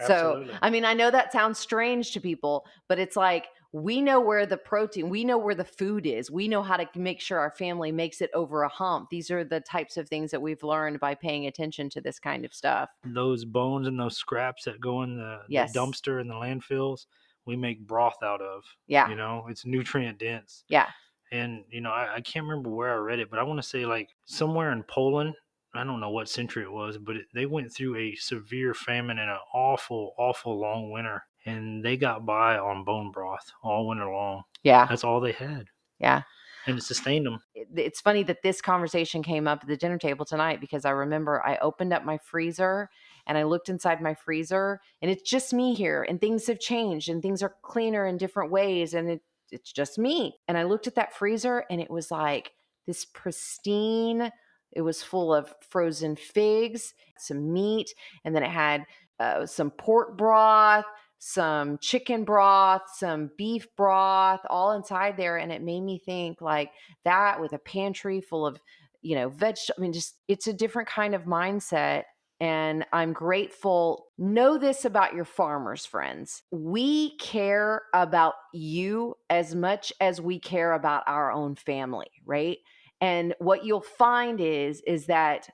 Absolutely. 0.00 0.52
So, 0.52 0.58
I 0.62 0.70
mean, 0.70 0.84
I 0.84 0.92
know 0.94 1.10
that 1.10 1.32
sounds 1.32 1.58
strange 1.58 2.12
to 2.12 2.20
people, 2.20 2.66
but 2.88 2.98
it's 2.98 3.16
like 3.16 3.46
we 3.72 4.00
know 4.00 4.20
where 4.20 4.44
the 4.46 4.56
protein, 4.56 5.08
we 5.08 5.24
know 5.24 5.38
where 5.38 5.54
the 5.54 5.64
food 5.64 6.06
is. 6.06 6.30
We 6.30 6.48
know 6.48 6.62
how 6.62 6.76
to 6.76 6.86
make 6.98 7.20
sure 7.20 7.38
our 7.38 7.50
family 7.50 7.90
makes 7.92 8.20
it 8.20 8.30
over 8.34 8.62
a 8.62 8.68
hump. 8.68 9.08
These 9.10 9.30
are 9.30 9.42
the 9.44 9.60
types 9.60 9.96
of 9.96 10.08
things 10.08 10.30
that 10.30 10.40
we've 10.42 10.62
learned 10.62 11.00
by 11.00 11.14
paying 11.14 11.46
attention 11.46 11.88
to 11.90 12.00
this 12.00 12.18
kind 12.18 12.44
of 12.44 12.52
stuff. 12.54 12.90
those 13.04 13.44
bones 13.44 13.86
and 13.88 13.98
those 13.98 14.16
scraps 14.16 14.64
that 14.64 14.80
go 14.80 15.02
in 15.02 15.16
the, 15.16 15.40
Yes. 15.48 15.72
the 15.72 15.78
dumpster 15.78 16.20
and 16.20 16.28
the 16.30 16.34
landfills, 16.34 17.06
we 17.46 17.56
make 17.56 17.86
broth 17.86 18.22
out 18.22 18.40
of. 18.42 18.64
Yeah. 18.86 19.08
You 19.08 19.16
know, 19.16 19.46
it's 19.48 19.64
nutrient 19.64 20.18
dense. 20.18 20.64
Yeah. 20.68 20.88
And, 21.32 21.64
you 21.70 21.80
know, 21.80 21.90
I, 21.90 22.14
I 22.16 22.20
can't 22.20 22.46
remember 22.46 22.70
where 22.70 22.92
I 22.92 22.96
read 22.96 23.18
it, 23.18 23.30
but 23.30 23.38
I 23.38 23.42
want 23.42 23.60
to 23.60 23.68
say 23.68 23.84
like 23.86 24.10
somewhere 24.24 24.72
in 24.72 24.82
Poland, 24.84 25.34
I 25.74 25.84
don't 25.84 26.00
know 26.00 26.10
what 26.10 26.28
century 26.28 26.62
it 26.64 26.72
was, 26.72 26.96
but 26.98 27.16
it, 27.16 27.26
they 27.34 27.46
went 27.46 27.72
through 27.72 27.96
a 27.96 28.14
severe 28.14 28.72
famine 28.74 29.18
and 29.18 29.30
an 29.30 29.38
awful, 29.52 30.14
awful 30.18 30.58
long 30.58 30.90
winter. 30.90 31.24
And 31.44 31.84
they 31.84 31.96
got 31.96 32.24
by 32.26 32.58
on 32.58 32.84
bone 32.84 33.10
broth 33.12 33.52
all 33.62 33.86
winter 33.86 34.06
long. 34.10 34.42
Yeah. 34.62 34.86
That's 34.88 35.04
all 35.04 35.20
they 35.20 35.32
had. 35.32 35.66
Yeah. 35.98 36.22
And 36.66 36.78
it 36.78 36.82
sustained 36.82 37.26
them. 37.26 37.40
it- 37.54 37.68
it's 37.76 38.00
funny 38.00 38.24
that 38.24 38.42
this 38.42 38.60
conversation 38.60 39.22
came 39.22 39.46
up 39.46 39.60
at 39.62 39.68
the 39.68 39.76
dinner 39.76 39.98
table 39.98 40.24
tonight 40.24 40.60
because 40.60 40.84
I 40.84 40.90
remember 40.90 41.40
I 41.46 41.56
opened 41.58 41.92
up 41.92 42.04
my 42.04 42.18
freezer 42.18 42.88
and 43.26 43.38
I 43.38 43.44
looked 43.44 43.68
inside 43.68 44.00
my 44.02 44.14
freezer 44.14 44.80
and 45.02 45.08
it's 45.10 45.28
just 45.28 45.52
me 45.52 45.74
here 45.74 46.04
and 46.08 46.20
things 46.20 46.46
have 46.48 46.58
changed 46.58 47.08
and 47.08 47.22
things 47.22 47.42
are 47.42 47.54
cleaner 47.62 48.06
in 48.06 48.16
different 48.16 48.50
ways 48.50 48.94
and 48.94 49.08
it, 49.10 49.20
it's 49.50 49.72
just 49.72 49.98
me. 49.98 50.36
And 50.48 50.56
I 50.58 50.64
looked 50.64 50.86
at 50.86 50.94
that 50.96 51.14
freezer 51.14 51.64
and 51.70 51.80
it 51.80 51.90
was 51.90 52.10
like 52.10 52.52
this 52.86 53.04
pristine, 53.04 54.30
it 54.72 54.82
was 54.82 55.02
full 55.02 55.34
of 55.34 55.54
frozen 55.70 56.16
figs, 56.16 56.94
some 57.18 57.52
meat, 57.52 57.92
and 58.24 58.34
then 58.34 58.42
it 58.42 58.50
had 58.50 58.84
uh, 59.18 59.46
some 59.46 59.70
pork 59.70 60.18
broth, 60.18 60.84
some 61.18 61.78
chicken 61.78 62.24
broth, 62.24 62.82
some 62.94 63.30
beef 63.38 63.66
broth, 63.76 64.40
all 64.50 64.72
inside 64.72 65.16
there. 65.16 65.38
And 65.38 65.50
it 65.50 65.62
made 65.62 65.80
me 65.80 65.98
think 65.98 66.40
like 66.40 66.70
that 67.04 67.40
with 67.40 67.52
a 67.52 67.58
pantry 67.58 68.20
full 68.20 68.46
of, 68.46 68.60
you 69.00 69.14
know, 69.14 69.28
veg. 69.28 69.56
I 69.76 69.80
mean, 69.80 69.92
just 69.92 70.16
it's 70.28 70.46
a 70.46 70.52
different 70.52 70.88
kind 70.88 71.14
of 71.14 71.22
mindset. 71.22 72.04
And 72.38 72.84
I'm 72.92 73.12
grateful. 73.12 74.08
Know 74.18 74.58
this 74.58 74.84
about 74.84 75.14
your 75.14 75.24
farmers, 75.24 75.86
friends. 75.86 76.42
We 76.50 77.16
care 77.16 77.82
about 77.94 78.34
you 78.52 79.16
as 79.30 79.54
much 79.54 79.92
as 80.00 80.20
we 80.20 80.38
care 80.38 80.74
about 80.74 81.04
our 81.06 81.32
own 81.32 81.54
family, 81.54 82.10
right? 82.26 82.58
And 83.00 83.34
what 83.38 83.64
you'll 83.64 83.80
find 83.80 84.40
is 84.40 84.82
is 84.86 85.06
that 85.06 85.48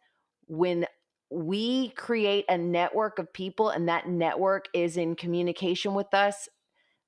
when 0.46 0.86
we 1.30 1.90
create 1.90 2.44
a 2.48 2.58
network 2.58 3.18
of 3.18 3.32
people 3.32 3.70
and 3.70 3.88
that 3.88 4.08
network 4.08 4.66
is 4.74 4.96
in 4.96 5.16
communication 5.16 5.94
with 5.94 6.12
us 6.12 6.48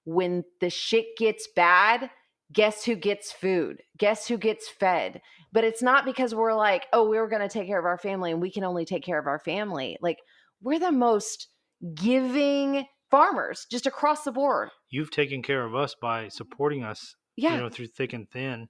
when 0.04 0.44
the 0.60 0.70
shit 0.70 1.06
gets 1.18 1.48
bad 1.54 2.10
guess 2.54 2.84
who 2.84 2.94
gets 2.94 3.32
food 3.32 3.82
guess 3.98 4.26
who 4.26 4.38
gets 4.38 4.68
fed 4.68 5.20
but 5.52 5.64
it's 5.64 5.82
not 5.82 6.04
because 6.04 6.34
we're 6.34 6.54
like 6.54 6.86
oh 6.92 7.08
we're 7.08 7.28
going 7.28 7.42
to 7.42 7.48
take 7.48 7.66
care 7.66 7.78
of 7.78 7.84
our 7.84 7.98
family 7.98 8.30
and 8.30 8.40
we 8.40 8.50
can 8.50 8.64
only 8.64 8.84
take 8.84 9.04
care 9.04 9.18
of 9.18 9.26
our 9.26 9.38
family 9.38 9.98
like 10.00 10.18
we're 10.62 10.78
the 10.78 10.92
most 10.92 11.48
giving 11.94 12.84
farmers 13.10 13.66
just 13.70 13.86
across 13.86 14.24
the 14.24 14.32
board 14.32 14.70
You've 14.90 15.10
taken 15.10 15.42
care 15.42 15.64
of 15.64 15.74
us 15.74 15.94
by 16.00 16.28
supporting 16.28 16.84
us 16.84 17.14
yeah 17.36 17.54
you 17.54 17.60
know, 17.60 17.68
through 17.68 17.88
thick 17.88 18.12
and 18.12 18.30
thin. 18.30 18.68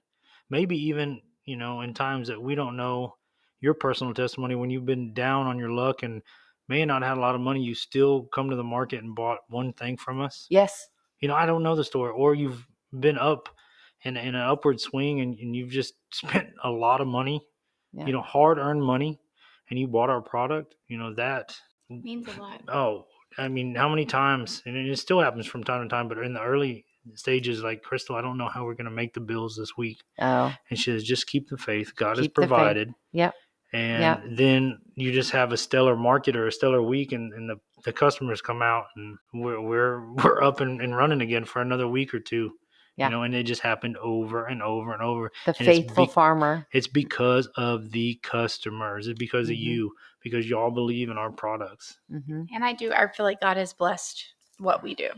Maybe 0.49 0.77
even, 0.87 1.21
you 1.45 1.57
know, 1.57 1.81
in 1.81 1.93
times 1.93 2.27
that 2.27 2.41
we 2.41 2.55
don't 2.55 2.77
know 2.77 3.15
your 3.61 3.73
personal 3.73 4.13
testimony 4.13 4.55
when 4.55 4.69
you've 4.69 4.85
been 4.85 5.13
down 5.13 5.47
on 5.47 5.57
your 5.57 5.71
luck 5.71 6.03
and 6.03 6.21
may 6.67 6.79
have 6.79 6.87
not 6.87 7.03
had 7.03 7.17
a 7.17 7.21
lot 7.21 7.35
of 7.35 7.41
money, 7.41 7.61
you 7.61 7.75
still 7.75 8.23
come 8.33 8.49
to 8.49 8.55
the 8.55 8.63
market 8.63 9.03
and 9.03 9.15
bought 9.15 9.39
one 9.49 9.73
thing 9.73 9.97
from 9.97 10.21
us. 10.21 10.47
Yes. 10.49 10.87
You 11.19 11.27
know, 11.27 11.35
I 11.35 11.45
don't 11.45 11.63
know 11.63 11.75
the 11.75 11.83
story, 11.83 12.11
or 12.11 12.35
you've 12.35 12.65
been 12.99 13.17
up 13.17 13.49
in, 14.05 14.15
in 14.17 14.35
an 14.35 14.41
upward 14.41 14.79
swing 14.79 15.19
and, 15.21 15.37
and 15.39 15.55
you've 15.55 15.71
just 15.71 15.93
spent 16.13 16.47
a 16.63 16.69
lot 16.69 17.01
of 17.01 17.07
money, 17.07 17.41
Yeah. 17.93 18.05
you 18.05 18.13
know, 18.13 18.21
hard 18.21 18.57
earned 18.57 18.83
money, 18.83 19.19
and 19.69 19.77
you 19.79 19.87
bought 19.87 20.09
our 20.09 20.21
product. 20.21 20.75
You 20.87 20.97
know 20.97 21.13
that. 21.15 21.55
means 21.89 22.27
a 22.27 22.39
lot. 22.41 22.61
Oh, 22.69 23.05
I 23.37 23.47
mean, 23.49 23.75
how 23.75 23.89
many 23.89 24.05
times? 24.05 24.61
And 24.65 24.77
it 24.77 24.97
still 24.99 25.19
happens 25.19 25.45
from 25.45 25.63
time 25.63 25.83
to 25.83 25.89
time, 25.89 26.07
but 26.07 26.19
in 26.19 26.33
the 26.33 26.41
early 26.41 26.85
stages, 27.15 27.61
like 27.63 27.83
Krystle, 27.83 28.15
I 28.15 28.21
don't 28.21 28.37
know 28.37 28.47
how 28.47 28.63
we're 28.63 28.75
going 28.75 28.85
to 28.85 28.91
make 28.91 29.13
the 29.13 29.19
bills 29.19 29.55
this 29.57 29.75
week. 29.77 29.99
Oh. 30.19 30.53
And 30.69 30.79
she 30.79 30.91
says, 30.91 31.03
just 31.03 31.27
keep 31.27 31.49
the 31.49 31.57
faith. 31.57 31.93
God 31.95 32.17
has 32.17 32.25
Keep 32.25 32.31
faith. 32.35 32.47
provided. 32.47 32.93
Yep. 33.11 33.33
And 33.73 34.01
Yep. 34.01 34.23
then 34.37 34.79
you 34.95 35.11
just 35.11 35.31
have 35.31 35.51
a 35.51 35.57
stellar 35.57 35.95
market 35.97 36.35
or 36.37 36.47
a 36.47 36.51
stellar 36.51 36.81
week, 36.81 37.11
and, 37.11 37.33
and 37.33 37.49
the, 37.49 37.57
the 37.83 37.91
customers 37.91 38.41
come 38.41 38.61
out, 38.61 38.85
and 38.95 39.17
we're 39.33 39.59
we're 39.59 40.13
we're 40.23 40.41
up 40.41 40.61
and, 40.61 40.79
and 40.81 40.95
running 40.95 41.21
again 41.21 41.43
for 41.45 41.61
another 41.61 41.87
week 41.87 42.13
or 42.13 42.19
two. 42.19 42.51
Yeah. 42.97 43.07
You 43.07 43.11
know, 43.11 43.23
and 43.23 43.35
it 43.35 43.43
just 43.43 43.61
happened 43.61 43.97
over 43.97 44.45
and 44.45 44.61
over 44.63 44.93
and 44.93 45.01
over. 45.01 45.31
The 45.45 45.55
And 45.59 45.67
it's 45.67 45.79
faithful 45.79 46.05
be- 46.05 46.11
farmer. 46.11 46.65
It's 46.71 46.87
because 46.87 47.47
of 47.57 47.91
the 47.91 48.15
customers. 48.23 49.07
It's 49.07 49.19
because 49.19 49.49
of 49.49 49.55
Mhm. 49.55 49.59
you, 49.61 49.91
because 50.21 50.49
y'all 50.49 50.71
believe 50.71 51.09
in 51.09 51.17
our 51.17 51.31
products. 51.31 51.97
hmm 52.09 52.43
And 52.53 52.63
I 52.63 52.73
do. 52.73 52.93
I 52.93 53.07
feel 53.07 53.25
like 53.25 53.41
God 53.41 53.57
has 53.57 53.73
blessed 53.73 54.23
what 54.59 54.81
we 54.81 54.95
do. 54.95 55.09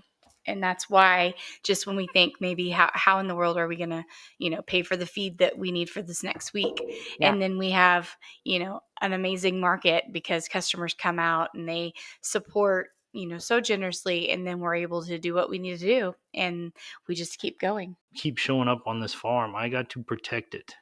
And 0.47 0.63
that's 0.63 0.89
why, 0.89 1.34
just 1.63 1.86
when 1.86 1.97
we 1.97 2.07
think 2.13 2.36
maybe 2.39 2.69
how, 2.69 2.89
how 2.93 3.19
in 3.19 3.28
the 3.28 3.36
world 3.36 3.57
are 3.57 3.67
we 3.67 3.75
going 3.75 3.89
to, 3.89 4.05
you 4.39 4.49
know, 4.49 4.61
pay 4.61 4.82
for 4.82 4.95
the 4.95 5.05
feed 5.05 5.38
that 5.39 5.57
we 5.57 5.71
need 5.73 5.89
for 5.89 6.01
this 6.01 6.23
next 6.23 6.53
week? 6.53 6.82
Yeah. 7.19 7.32
And 7.34 7.41
then 7.41 7.57
we 7.57 7.69
have, 7.71 8.15
you 8.45 8.59
know, 8.59 8.80
an 9.01 9.11
amazing 9.11 9.59
market 9.59 10.05
because 10.13 10.47
customers 10.47 10.93
come 10.93 11.19
out 11.19 11.49
and 11.53 11.67
they 11.67 11.93
support, 12.21 12.91
you 13.18 13.28
know, 13.28 13.38
so 13.39 13.59
generously. 13.59 14.30
And 14.30 14.45
then 14.45 14.59
we're 14.59 14.76
able 14.76 15.03
to 15.03 15.18
do 15.18 15.34
what 15.34 15.49
we 15.49 15.57
need 15.57 15.80
to 15.80 15.86
do. 15.86 16.15
And 16.34 16.72
we 17.07 17.15
just 17.15 17.39
keep 17.39 17.59
going. 17.59 17.95
Keep 18.15 18.38
showing 18.38 18.68
up 18.68 18.84
on 18.86 18.99
this 18.99 19.13
farm. 19.13 19.55
I 19.55 19.70
got 19.70 19.89
to 19.91 20.03
protect 20.03 20.53
it. 20.53 20.76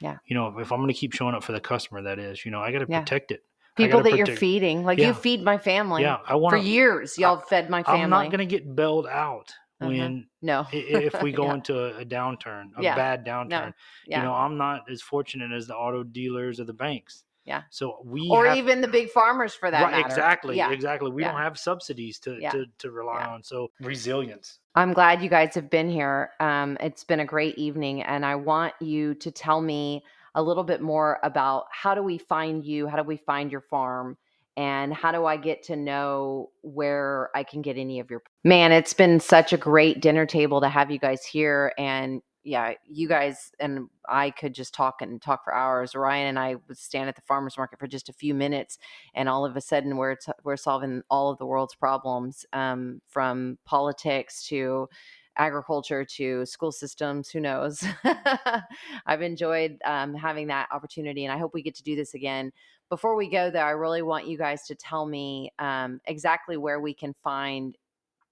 Yeah. 0.00 0.16
You 0.26 0.34
know, 0.36 0.58
if 0.58 0.70
I'm 0.72 0.78
going 0.78 0.88
to 0.88 0.94
keep 0.94 1.12
showing 1.12 1.34
up 1.34 1.42
for 1.42 1.52
the 1.52 1.60
customer, 1.60 2.02
that 2.02 2.18
is, 2.18 2.44
you 2.44 2.50
know, 2.50 2.60
I 2.60 2.70
got 2.72 2.80
to 2.80 2.86
Yeah. 2.88 3.00
protect 3.00 3.30
it. 3.32 3.44
People 3.76 4.02
that 4.04 4.16
you're 4.16 4.26
feeding, 4.26 4.84
like 4.84 4.98
Yeah. 4.98 5.08
you 5.08 5.14
feed 5.14 5.42
my 5.42 5.58
family. 5.58 6.02
Yeah, 6.02 6.18
I 6.26 6.36
want 6.36 6.52
For 6.52 6.58
years, 6.58 7.18
y'all 7.18 7.38
fed 7.40 7.68
my 7.70 7.82
family. 7.82 8.02
I'm 8.02 8.10
not 8.10 8.26
going 8.30 8.38
to 8.38 8.46
get 8.46 8.76
bailed 8.76 9.06
out 9.08 9.52
Uh-huh. 9.80 9.88
when 9.88 10.28
No. 10.42 10.66
if 10.72 11.20
we 11.22 11.32
go 11.32 11.44
Yeah. 11.46 11.54
into 11.54 11.96
a, 11.96 12.04
downturn, 12.04 12.70
a 12.76 12.82
Yeah. 12.82 12.94
bad 12.94 13.26
downturn. 13.26 13.74
Yeah. 14.06 14.18
You 14.20 14.24
know, 14.26 14.32
I'm 14.34 14.56
not 14.56 14.88
as 14.88 15.02
fortunate 15.02 15.50
as 15.50 15.66
the 15.66 15.74
auto 15.76 16.04
dealers 16.04 16.60
or 16.60 16.64
the 16.64 16.72
banks. 16.72 17.24
Yeah. 17.44 17.62
So 17.70 17.98
we 18.04 18.28
or 18.30 18.46
have, 18.46 18.56
even 18.56 18.80
the 18.80 18.88
big 18.88 19.10
farmers 19.10 19.54
for 19.54 19.70
that 19.70 19.82
right, 19.82 19.90
matter. 19.92 20.06
exactly, 20.06 20.56
Yeah. 20.56 20.70
exactly. 20.70 21.10
We 21.10 21.22
Yeah. 21.22 21.32
don't 21.32 21.40
have 21.40 21.58
subsidies 21.58 22.18
to 22.20 22.38
Yeah. 22.40 22.50
to, 22.50 22.66
to 22.78 22.90
rely 22.90 23.20
Yeah. 23.20 23.34
on. 23.34 23.42
So 23.42 23.70
resilience. 23.80 24.60
I'm 24.74 24.92
glad 24.92 25.22
you 25.22 25.28
guys 25.28 25.54
have 25.54 25.70
been 25.70 25.88
here. 25.88 26.30
Um, 26.40 26.76
it's 26.80 27.04
been 27.04 27.20
a 27.20 27.24
great 27.24 27.56
evening, 27.58 28.02
and 28.02 28.24
I 28.24 28.34
want 28.34 28.74
you 28.80 29.14
to 29.16 29.30
tell 29.30 29.60
me 29.60 30.04
a 30.34 30.42
little 30.42 30.64
bit 30.64 30.80
more 30.80 31.20
about 31.22 31.66
how 31.70 31.94
do 31.94 32.02
we 32.02 32.18
find 32.18 32.64
you? 32.64 32.88
How 32.88 32.96
do 32.96 33.04
we 33.04 33.18
find 33.18 33.52
your 33.52 33.60
farm? 33.60 34.16
And 34.56 34.94
how 34.94 35.10
do 35.12 35.26
I 35.26 35.36
get 35.36 35.64
to 35.64 35.76
know 35.76 36.50
where 36.62 37.30
I 37.34 37.42
can 37.42 37.60
get 37.60 37.76
any 37.76 37.98
of 38.00 38.08
your 38.10 38.22
man? 38.44 38.72
It's 38.72 38.94
been 38.94 39.18
such 39.20 39.52
a 39.52 39.56
great 39.56 40.00
dinner 40.00 40.26
table 40.26 40.60
to 40.60 40.68
have 40.68 40.90
you 40.90 40.98
guys 40.98 41.24
here. 41.24 41.72
And 41.76 42.22
yeah, 42.44 42.74
you 42.86 43.08
guys 43.08 43.50
and 43.58 43.88
I 44.06 44.30
could 44.30 44.54
just 44.54 44.74
talk 44.74 45.00
and 45.00 45.20
talk 45.20 45.44
for 45.44 45.54
hours. 45.54 45.94
Ryan 45.94 46.28
and 46.28 46.38
I 46.38 46.56
would 46.68 46.76
stand 46.76 47.08
at 47.08 47.16
the 47.16 47.22
farmers 47.22 47.56
market 47.56 47.78
for 47.78 47.86
just 47.86 48.10
a 48.10 48.12
few 48.12 48.34
minutes, 48.34 48.78
and 49.14 49.28
all 49.28 49.46
of 49.46 49.56
a 49.56 49.60
sudden 49.60 49.96
we're 49.96 50.16
t- 50.16 50.32
we're 50.44 50.56
solving 50.58 51.02
all 51.10 51.30
of 51.30 51.38
the 51.38 51.46
world's 51.46 51.74
problems, 51.74 52.44
um, 52.52 53.00
from 53.08 53.58
politics 53.64 54.46
to 54.48 54.88
agriculture 55.36 56.04
to 56.04 56.44
school 56.46 56.70
systems. 56.70 57.30
Who 57.30 57.40
knows? 57.40 57.82
I've 59.06 59.22
enjoyed 59.22 59.78
um, 59.84 60.14
having 60.14 60.46
that 60.48 60.68
opportunity, 60.70 61.24
and 61.24 61.32
I 61.32 61.38
hope 61.38 61.54
we 61.54 61.62
get 61.62 61.74
to 61.76 61.82
do 61.82 61.96
this 61.96 62.14
again. 62.14 62.52
Before 62.90 63.16
we 63.16 63.30
go, 63.30 63.50
though, 63.50 63.60
I 63.60 63.70
really 63.70 64.02
want 64.02 64.28
you 64.28 64.36
guys 64.36 64.66
to 64.66 64.74
tell 64.74 65.06
me 65.06 65.50
um, 65.58 66.00
exactly 66.04 66.58
where 66.58 66.80
we 66.80 66.92
can 66.92 67.14
find 67.24 67.76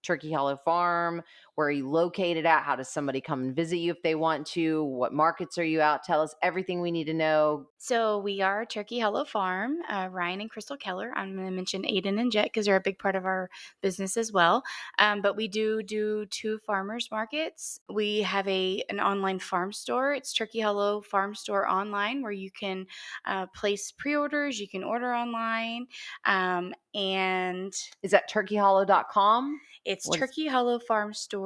Turkey 0.03 0.33
Hollow 0.33 0.59
Farm. 0.65 1.23
Where 1.55 1.67
are 1.67 1.71
you 1.71 1.89
located 1.91 2.47
at? 2.47 2.63
How 2.63 2.77
does 2.77 2.89
somebody 2.89 3.21
come 3.21 3.43
and 3.43 3.55
visit 3.55 3.77
you 3.77 3.93
if 3.93 4.01
they 4.03 4.15
want 4.15 4.47
to? 4.49 4.85
What 4.85 5.13
markets 5.13 5.59
are 5.59 5.65
you 5.65 5.83
out? 5.83 6.03
Tell 6.03 6.23
us 6.23 6.35
everything 6.41 6.81
we 6.81 6.91
need 6.91 7.05
to 7.05 7.15
know. 7.15 7.67
So 7.77 8.19
we 8.21 8.41
are 8.41 8.65
Turkey 8.65 8.99
Hollow 9.01 9.25
Farm, 9.27 9.77
uh, 9.91 10.09
Ryan 10.11 10.41
and 10.41 10.51
Krystle 10.51 10.79
Keller. 10.81 11.13
I'm 11.15 11.35
going 11.35 11.47
to 11.47 11.53
mention 11.53 11.83
Aiden 11.83 12.19
and 12.19 12.33
Jet 12.33 12.45
because 12.45 12.65
they're 12.65 12.77
a 12.77 12.81
big 12.81 12.99
part 12.99 13.17
of 13.17 13.27
our 13.27 13.51
business 13.83 14.17
as 14.17 14.33
well. 14.33 14.63
Um, 14.99 15.21
but 15.21 15.37
we 15.37 15.47
do 15.47 15.83
do 15.83 16.25
two 16.31 16.59
farmers 16.67 17.09
markets. 17.11 17.81
We 17.93 18.23
have 18.23 18.49
a 18.49 18.83
an 18.89 18.99
online 19.01 19.39
farm 19.39 19.73
store. 19.75 20.15
It's 20.15 20.33
Turkey 20.33 20.61
Hollow 20.61 21.03
Farm 21.03 21.35
Store 21.35 21.69
online 21.69 22.23
where 22.23 22.33
you 22.33 22.51
can 22.51 22.87
uh, 23.27 23.47
place 23.55 23.93
pre-orders. 23.93 24.59
You 24.59 24.69
can 24.69 24.85
order 24.85 25.13
online, 25.15 25.87
um, 26.25 26.73
and 26.95 27.75
Is 28.03 28.13
that 28.13 28.31
turkeyhollow.com? 28.31 29.61
it's 29.85 30.07
What 30.07 30.23
is- 30.23 30.31
turkeyhollowfarmstore.com. 30.31 31.42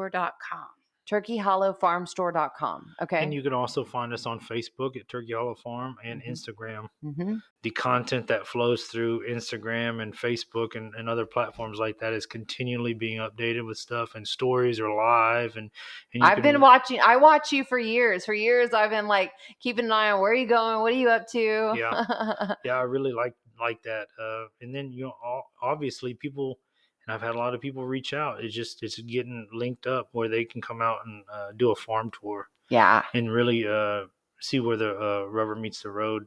turkeyhollowfarmstore.com. 1.10 2.94
Okay. 3.02 3.22
And 3.22 3.32
you 3.32 3.42
can 3.42 3.52
also 3.52 3.84
find 3.84 4.12
us 4.12 4.26
on 4.26 4.40
Facebook 4.40 4.96
at 4.96 5.08
Turkey 5.08 5.32
Hollow 5.32 5.54
Farm 5.54 5.96
and 6.04 6.20
Mhm. 6.22 6.28
Instagram. 6.30 6.88
hmm 7.00 7.34
The 7.62 7.70
content 7.70 8.26
that 8.28 8.46
flows 8.46 8.84
through 8.84 9.26
Instagram 9.28 10.00
and 10.02 10.14
Facebook 10.16 10.74
and, 10.76 10.94
and 10.94 11.08
other 11.08 11.26
platforms 11.26 11.78
like 11.78 11.98
that 11.98 12.12
is 12.12 12.26
continually 12.26 12.94
being 12.94 13.18
updated 13.18 13.66
with 13.66 13.76
stuff, 13.78 14.14
and 14.14 14.26
stories 14.26 14.78
are 14.80 14.92
live. 14.94 15.56
And, 15.56 15.70
and 16.12 16.22
you 16.22 16.28
I've 16.28 16.42
been 16.42 16.56
re- 16.56 16.60
watching. 16.60 17.00
I 17.00 17.16
watch 17.16 17.52
you 17.52 17.64
for 17.64 17.78
years. 17.78 18.24
For 18.24 18.34
years, 18.34 18.72
I've 18.72 18.90
been 18.90 19.08
like 19.08 19.32
keeping 19.60 19.86
an 19.86 19.92
eye 19.92 20.10
on 20.10 20.20
where 20.20 20.32
are 20.32 20.34
you 20.34 20.46
going, 20.46 20.80
what 20.80 20.92
are 20.92 20.96
you 20.96 21.08
up 21.08 21.26
to. 21.32 21.74
Yeah. 21.76 22.54
yeah, 22.64 22.74
I 22.76 22.82
really 22.82 23.12
like 23.12 23.34
like 23.60 23.82
that. 23.84 24.06
Uh, 24.20 24.46
and 24.60 24.74
then 24.74 24.92
you 24.92 25.04
know, 25.04 25.42
obviously 25.62 26.14
people, 26.14 26.58
and 27.06 27.14
I've 27.14 27.22
had 27.22 27.34
a 27.34 27.38
lot 27.38 27.54
of 27.54 27.60
people 27.60 27.84
reach 27.86 28.12
out. 28.12 28.42
It's 28.42 28.54
just 28.54 28.82
it's 28.82 28.98
getting 29.00 29.48
linked 29.52 29.86
up 29.86 30.08
where 30.12 30.28
they 30.28 30.44
can 30.44 30.60
come 30.60 30.82
out 30.82 30.98
and 31.04 31.24
uh, 31.32 31.52
do 31.56 31.70
a 31.70 31.76
farm 31.76 32.10
tour 32.20 32.48
yeah. 32.68 33.02
and 33.14 33.30
really 33.30 33.66
uh, 33.66 34.04
see 34.40 34.60
where 34.60 34.76
the 34.76 34.90
uh, 34.98 35.24
rubber 35.26 35.54
meets 35.54 35.82
the 35.82 35.90
road. 35.90 36.26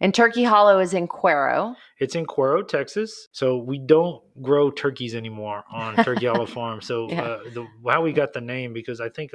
And 0.00 0.14
Turkey 0.14 0.44
Hollow 0.44 0.78
is 0.78 0.94
in 0.94 1.08
Cuero. 1.08 1.74
It's 1.98 2.14
in 2.14 2.24
Cuero, 2.24 2.66
Texas. 2.66 3.28
So 3.32 3.56
we 3.56 3.78
don't 3.78 4.22
grow 4.40 4.70
turkeys 4.70 5.14
anymore 5.14 5.64
on 5.72 5.96
Turkey 5.96 6.26
Hollow 6.26 6.46
Farm. 6.58 6.80
So 6.80 7.10
Yeah. 7.10 7.22
uh, 7.22 7.38
the 7.52 7.66
how 7.88 8.02
we 8.02 8.12
got 8.12 8.32
the 8.32 8.40
name 8.40 8.72
because 8.72 9.00
I 9.00 9.08
think 9.08 9.32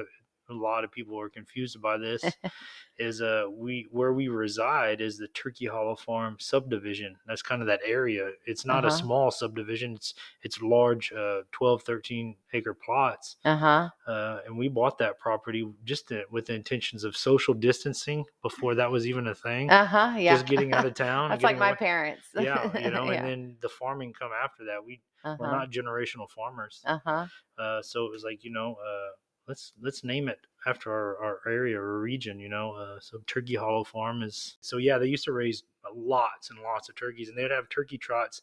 a, 0.49 0.53
a 0.53 0.55
lot 0.55 0.83
of 0.83 0.91
people 0.91 1.19
are 1.19 1.29
confused 1.29 1.81
by 1.81 1.97
this 1.97 2.23
is 2.99 3.21
uh 3.21 3.45
we 3.51 3.85
where 3.91 4.13
we 4.13 4.27
reside 4.27 5.01
is 5.01 5.17
the 5.17 5.27
Turkey 5.29 5.65
Hollow 5.67 5.95
Farm 5.95 6.35
subdivision. 6.39 7.15
That's 7.27 7.41
kind 7.41 7.61
of 7.61 7.67
that 7.67 7.81
area. 7.85 8.31
It's 8.45 8.65
not 8.65 8.83
a 8.83 8.87
Uh-huh. 8.87 8.97
small 8.97 9.31
subdivision. 9.31 9.93
It's 9.95 10.13
it's 10.41 10.61
large 10.61 11.11
uh 11.13 11.41
12 11.51 11.83
13 11.83 12.35
acre 12.53 12.73
plots. 12.73 13.35
Uh 13.45 13.57
huh. 13.57 13.89
Uh, 14.07 14.39
and 14.45 14.57
we 14.57 14.67
bought 14.67 14.97
that 14.97 15.19
property 15.19 15.67
just 15.83 16.07
to, 16.07 16.23
with 16.31 16.45
the 16.47 16.53
intentions 16.55 17.03
of 17.03 17.15
social 17.15 17.53
distancing 17.53 18.23
before 18.41 18.73
that 18.75 18.89
was 18.89 19.05
even 19.05 19.27
a 19.27 19.35
thing. 19.35 19.69
Uh 19.69 19.85
huh. 19.85 20.15
Yeah. 20.17 20.33
Just 20.35 20.47
getting 20.47 20.73
out 20.73 20.85
of 20.85 20.93
town. 21.07 21.29
That's 21.29 21.43
like 21.43 21.57
my 21.59 21.69
away- 21.69 21.77
parents. 21.77 22.23
yeah, 22.35 22.75
you 22.79 22.89
know, 22.95 23.05
yeah. 23.11 23.17
and 23.19 23.27
then 23.27 23.55
the 23.61 23.69
farming 23.69 24.13
come 24.13 24.31
after 24.43 24.63
that. 24.65 24.83
We 24.85 25.01
uh 25.23 25.35
we're 25.39 25.51
not 25.51 25.71
generational 25.71 26.29
farmers, 26.29 26.81
Uh 26.85 26.99
huh. 27.05 27.25
uh, 27.57 27.81
so 27.81 28.05
it 28.05 28.11
was 28.11 28.23
like 28.23 28.43
you 28.43 28.51
know, 28.51 28.75
uh, 28.75 29.09
let's 29.47 29.73
let's 29.81 30.03
name 30.03 30.27
it 30.29 30.39
after 30.65 30.91
our, 30.91 31.17
our 31.23 31.39
area 31.51 31.79
or 31.79 31.99
region, 31.99 32.39
you 32.39 32.49
know. 32.49 32.73
Uh, 32.73 32.99
so 32.99 33.19
Turkey 33.27 33.55
Hollow 33.55 33.83
Farm 33.83 34.23
is 34.23 34.57
so 34.61 34.77
yeah. 34.77 34.97
They 34.97 35.07
used 35.07 35.25
to 35.25 35.31
raise 35.31 35.63
lots 35.95 36.49
and 36.49 36.59
lots 36.61 36.89
of 36.89 36.95
turkeys, 36.95 37.29
and 37.29 37.37
they'd 37.37 37.51
have 37.51 37.69
turkey 37.69 37.97
trots 37.97 38.41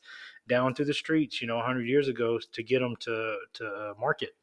down 0.49 0.75
through 0.75 0.87
the 0.87 0.95
streets, 0.95 1.41
you 1.41 1.47
know, 1.47 1.61
hundred 1.61 1.87
years 1.89 2.09
ago 2.09 2.39
to 2.53 2.63
get 2.63 2.81
them 2.81 2.97
to 3.01 3.37
to 3.55 3.67
uh, 3.67 3.95
market. 4.01 4.35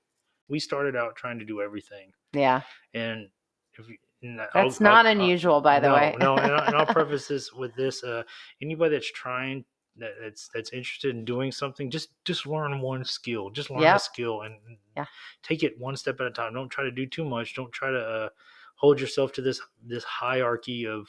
We 0.48 0.60
started 0.60 0.96
out 0.96 1.16
trying 1.16 1.40
to 1.40 1.46
do 1.46 1.62
everything, 1.62 2.12
Yeah. 2.34 2.62
and 2.94 3.30
if 3.80 3.88
you, 3.88 3.98
and 4.22 4.42
I'll- 4.42 4.50
That's 4.54 4.82
I'll- 4.82 4.86
not 4.86 5.06
I'll- 5.06 5.12
unusual, 5.14 5.62
by 5.62 5.80
the 5.80 5.88
no, 5.88 5.94
way. 5.96 6.16
no, 6.20 6.36
and, 6.36 6.52
I, 6.52 6.66
and 6.68 6.76
I'll 6.76 6.86
preface 6.94 7.28
this 7.30 7.54
with 7.54 7.74
this: 7.76 8.04
uh, 8.04 8.24
anybody 8.62 8.96
that's 8.96 9.10
trying, 9.12 9.64
that's 9.98 10.50
that's 10.54 10.72
interested 10.72 11.14
in 11.16 11.26
doing 11.26 11.52
something, 11.52 11.90
just 11.92 12.10
just 12.26 12.46
learn 12.46 12.80
one 12.82 13.04
skill, 13.06 13.50
just 13.50 13.70
learn 13.70 13.84
a 13.84 14.00
skill, 14.00 14.42
and 14.44 14.56
Yeah. 14.96 15.06
take 15.44 15.64
it 15.64 15.80
one 15.80 15.96
step 15.98 16.20
at 16.22 16.28
a 16.28 16.32
time. 16.32 16.54
Don't 16.54 16.70
try 16.70 16.84
to 16.84 16.92
do 16.92 17.06
too 17.06 17.26
much. 17.26 17.56
Don't 17.56 17.72
try 17.72 17.92
to 17.92 18.00
uh, 18.00 18.30
hold 18.76 19.00
yourself 19.02 19.32
to 19.34 19.42
this 19.42 19.62
this 19.86 20.04
hierarchy 20.04 20.88
of 20.88 21.08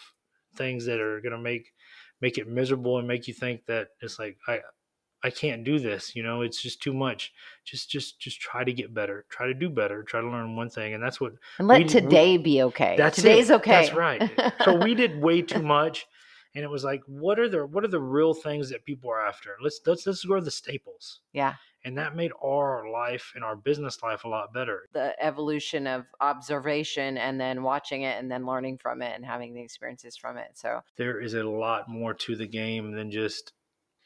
things 0.57 0.85
that 0.87 1.01
are 1.01 1.21
gonna 1.21 1.39
make 1.39 1.73
make 2.21 2.39
it 2.39 2.47
miserable 2.49 2.99
and 2.99 3.09
make 3.09 3.27
you 3.29 3.35
think 3.35 3.65
that 3.67 3.89
it's 4.01 4.19
like 4.19 4.39
I. 4.49 4.61
I 5.25 5.31
can't 5.31 5.63
do 5.63 5.79
this, 5.79 6.17
you 6.17 6.25
know, 6.25 6.43
it's 6.43 6.61
just 6.61 6.83
too 6.83 6.93
much. 6.93 7.33
Just 7.65 7.89
just 7.89 8.19
just 8.19 8.41
try 8.41 8.65
to 8.65 8.73
get 8.73 8.93
better. 8.93 9.25
Try 9.29 9.47
to 9.47 9.55
do 9.55 9.69
better. 9.71 10.03
Try 10.03 10.21
to 10.21 10.27
learn 10.29 10.57
one 10.57 10.69
thing. 10.69 10.95
And 10.95 11.01
that's 11.03 11.21
what 11.21 11.35
and 11.61 11.69
let 11.69 11.79
we- 11.79 11.85
we- 11.85 11.89
today 11.91 12.37
be 12.39 12.61
okay. 12.65 12.97
that's 12.99 13.15
Today's 13.19 13.49
it. 13.51 13.55
okay. 13.61 13.71
That's 13.71 13.93
right. 13.95 14.53
so 14.65 14.75
we 14.83 14.97
did 14.97 15.23
way 15.23 15.41
too 15.53 15.63
much, 15.63 16.09
and 16.55 16.65
it 16.65 16.71
was 16.71 16.85
like, 16.85 17.03
what 17.07 17.39
are 17.39 17.49
the 17.49 17.67
what 17.67 17.85
are 17.85 17.89
the 17.89 18.01
real 18.01 18.35
things 18.35 18.71
that 18.71 18.85
people 18.85 19.11
are 19.11 19.25
after? 19.27 19.57
Let's 19.63 19.81
let's 19.87 20.07
let's 20.07 20.25
go 20.25 20.35
to 20.37 20.41
the 20.41 20.51
staples, 20.51 21.21
Yeah. 21.33 21.55
and 21.85 21.97
that 21.99 22.15
made 22.15 22.33
our 22.45 22.91
life 22.91 23.33
and 23.35 23.43
our 23.43 23.57
business 23.57 24.03
life 24.03 24.25
a 24.25 24.29
lot 24.29 24.53
better. 24.53 24.89
The 24.93 25.15
evolution 25.23 25.87
of 25.87 26.07
observation 26.21 27.17
and 27.19 27.41
then 27.41 27.63
watching 27.63 28.03
it 28.03 28.19
and 28.19 28.31
then 28.31 28.45
learning 28.47 28.79
from 28.79 29.03
it 29.03 29.15
and 29.15 29.25
having 29.25 29.55
the 29.55 29.63
experiences 29.63 30.17
from 30.17 30.37
it. 30.37 30.51
So, 30.55 30.81
There 30.97 31.21
is 31.21 31.35
a 31.35 31.43
lot 31.45 31.89
more 31.89 32.15
to 32.15 32.37
the 32.37 32.47
game 32.47 32.93
than 32.93 33.11
just 33.11 33.53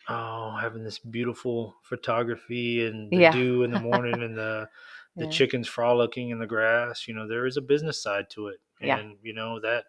oh 0.08 0.56
having 0.60 0.84
this 0.84 1.00
beautiful 1.00 1.74
photography 1.82 2.86
and 2.86 3.10
the 3.10 3.16
Yeah. 3.22 3.32
dew 3.32 3.62
in 3.64 3.70
the 3.72 3.80
morning 3.90 4.22
and 4.22 4.36
the 4.36 4.68
the 5.16 5.24
Yeah. 5.24 5.30
chickens 5.30 5.66
frolicking 5.66 6.28
in 6.30 6.38
the 6.38 6.46
grass. 6.46 7.08
You 7.08 7.14
know, 7.14 7.26
there 7.26 7.46
is 7.46 7.56
a 7.56 7.62
business 7.62 8.00
side 8.02 8.28
to 8.30 8.48
it, 8.48 8.60
Yeah. 8.80 8.98
and 8.98 9.16
you 9.22 9.32
know 9.32 9.58
that 9.60 9.84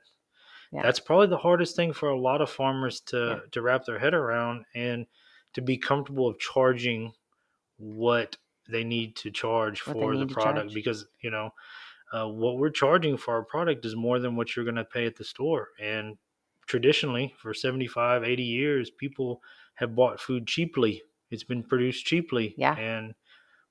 Yeah. 0.71 0.81
that's 0.83 0.99
probably 0.99 1.27
the 1.27 1.37
hardest 1.37 1.75
thing 1.75 1.93
for 1.93 2.09
a 2.09 2.19
lot 2.19 2.41
of 2.41 2.49
farmers 2.49 2.99
to 3.01 3.17
Yeah. 3.17 3.39
to 3.51 3.61
wrap 3.61 3.85
their 3.85 3.99
head 3.99 4.13
around 4.13 4.65
and 4.75 5.05
to 5.53 5.61
be 5.61 5.77
comfortable 5.77 6.27
of 6.27 6.39
charging 6.39 7.13
what 7.77 8.37
they 8.69 8.83
need 8.83 9.15
to 9.17 9.31
charge 9.31 9.85
What 9.85 9.93
for 9.93 10.17
the 10.17 10.25
product 10.27 10.73
because 10.73 11.05
you 11.21 11.31
know 11.31 11.51
uh, 12.13 12.27
what 12.27 12.57
we're 12.57 12.69
charging 12.69 13.17
for 13.17 13.33
our 13.35 13.43
product 13.43 13.85
is 13.85 13.95
more 13.95 14.19
than 14.19 14.35
what 14.35 14.55
you're 14.55 14.65
going 14.65 14.75
to 14.75 14.85
pay 14.85 15.05
at 15.05 15.15
the 15.15 15.23
store 15.23 15.69
and 15.81 16.17
traditionally 16.65 17.33
for 17.37 17.53
75 17.53 18.23
80 18.23 18.43
years 18.43 18.89
people 18.89 19.41
have 19.75 19.95
bought 19.95 20.19
food 20.19 20.47
cheaply 20.47 21.01
it's 21.31 21.43
been 21.43 21.63
produced 21.63 22.05
cheaply 22.05 22.55
Yeah. 22.57 22.75
and 22.77 23.13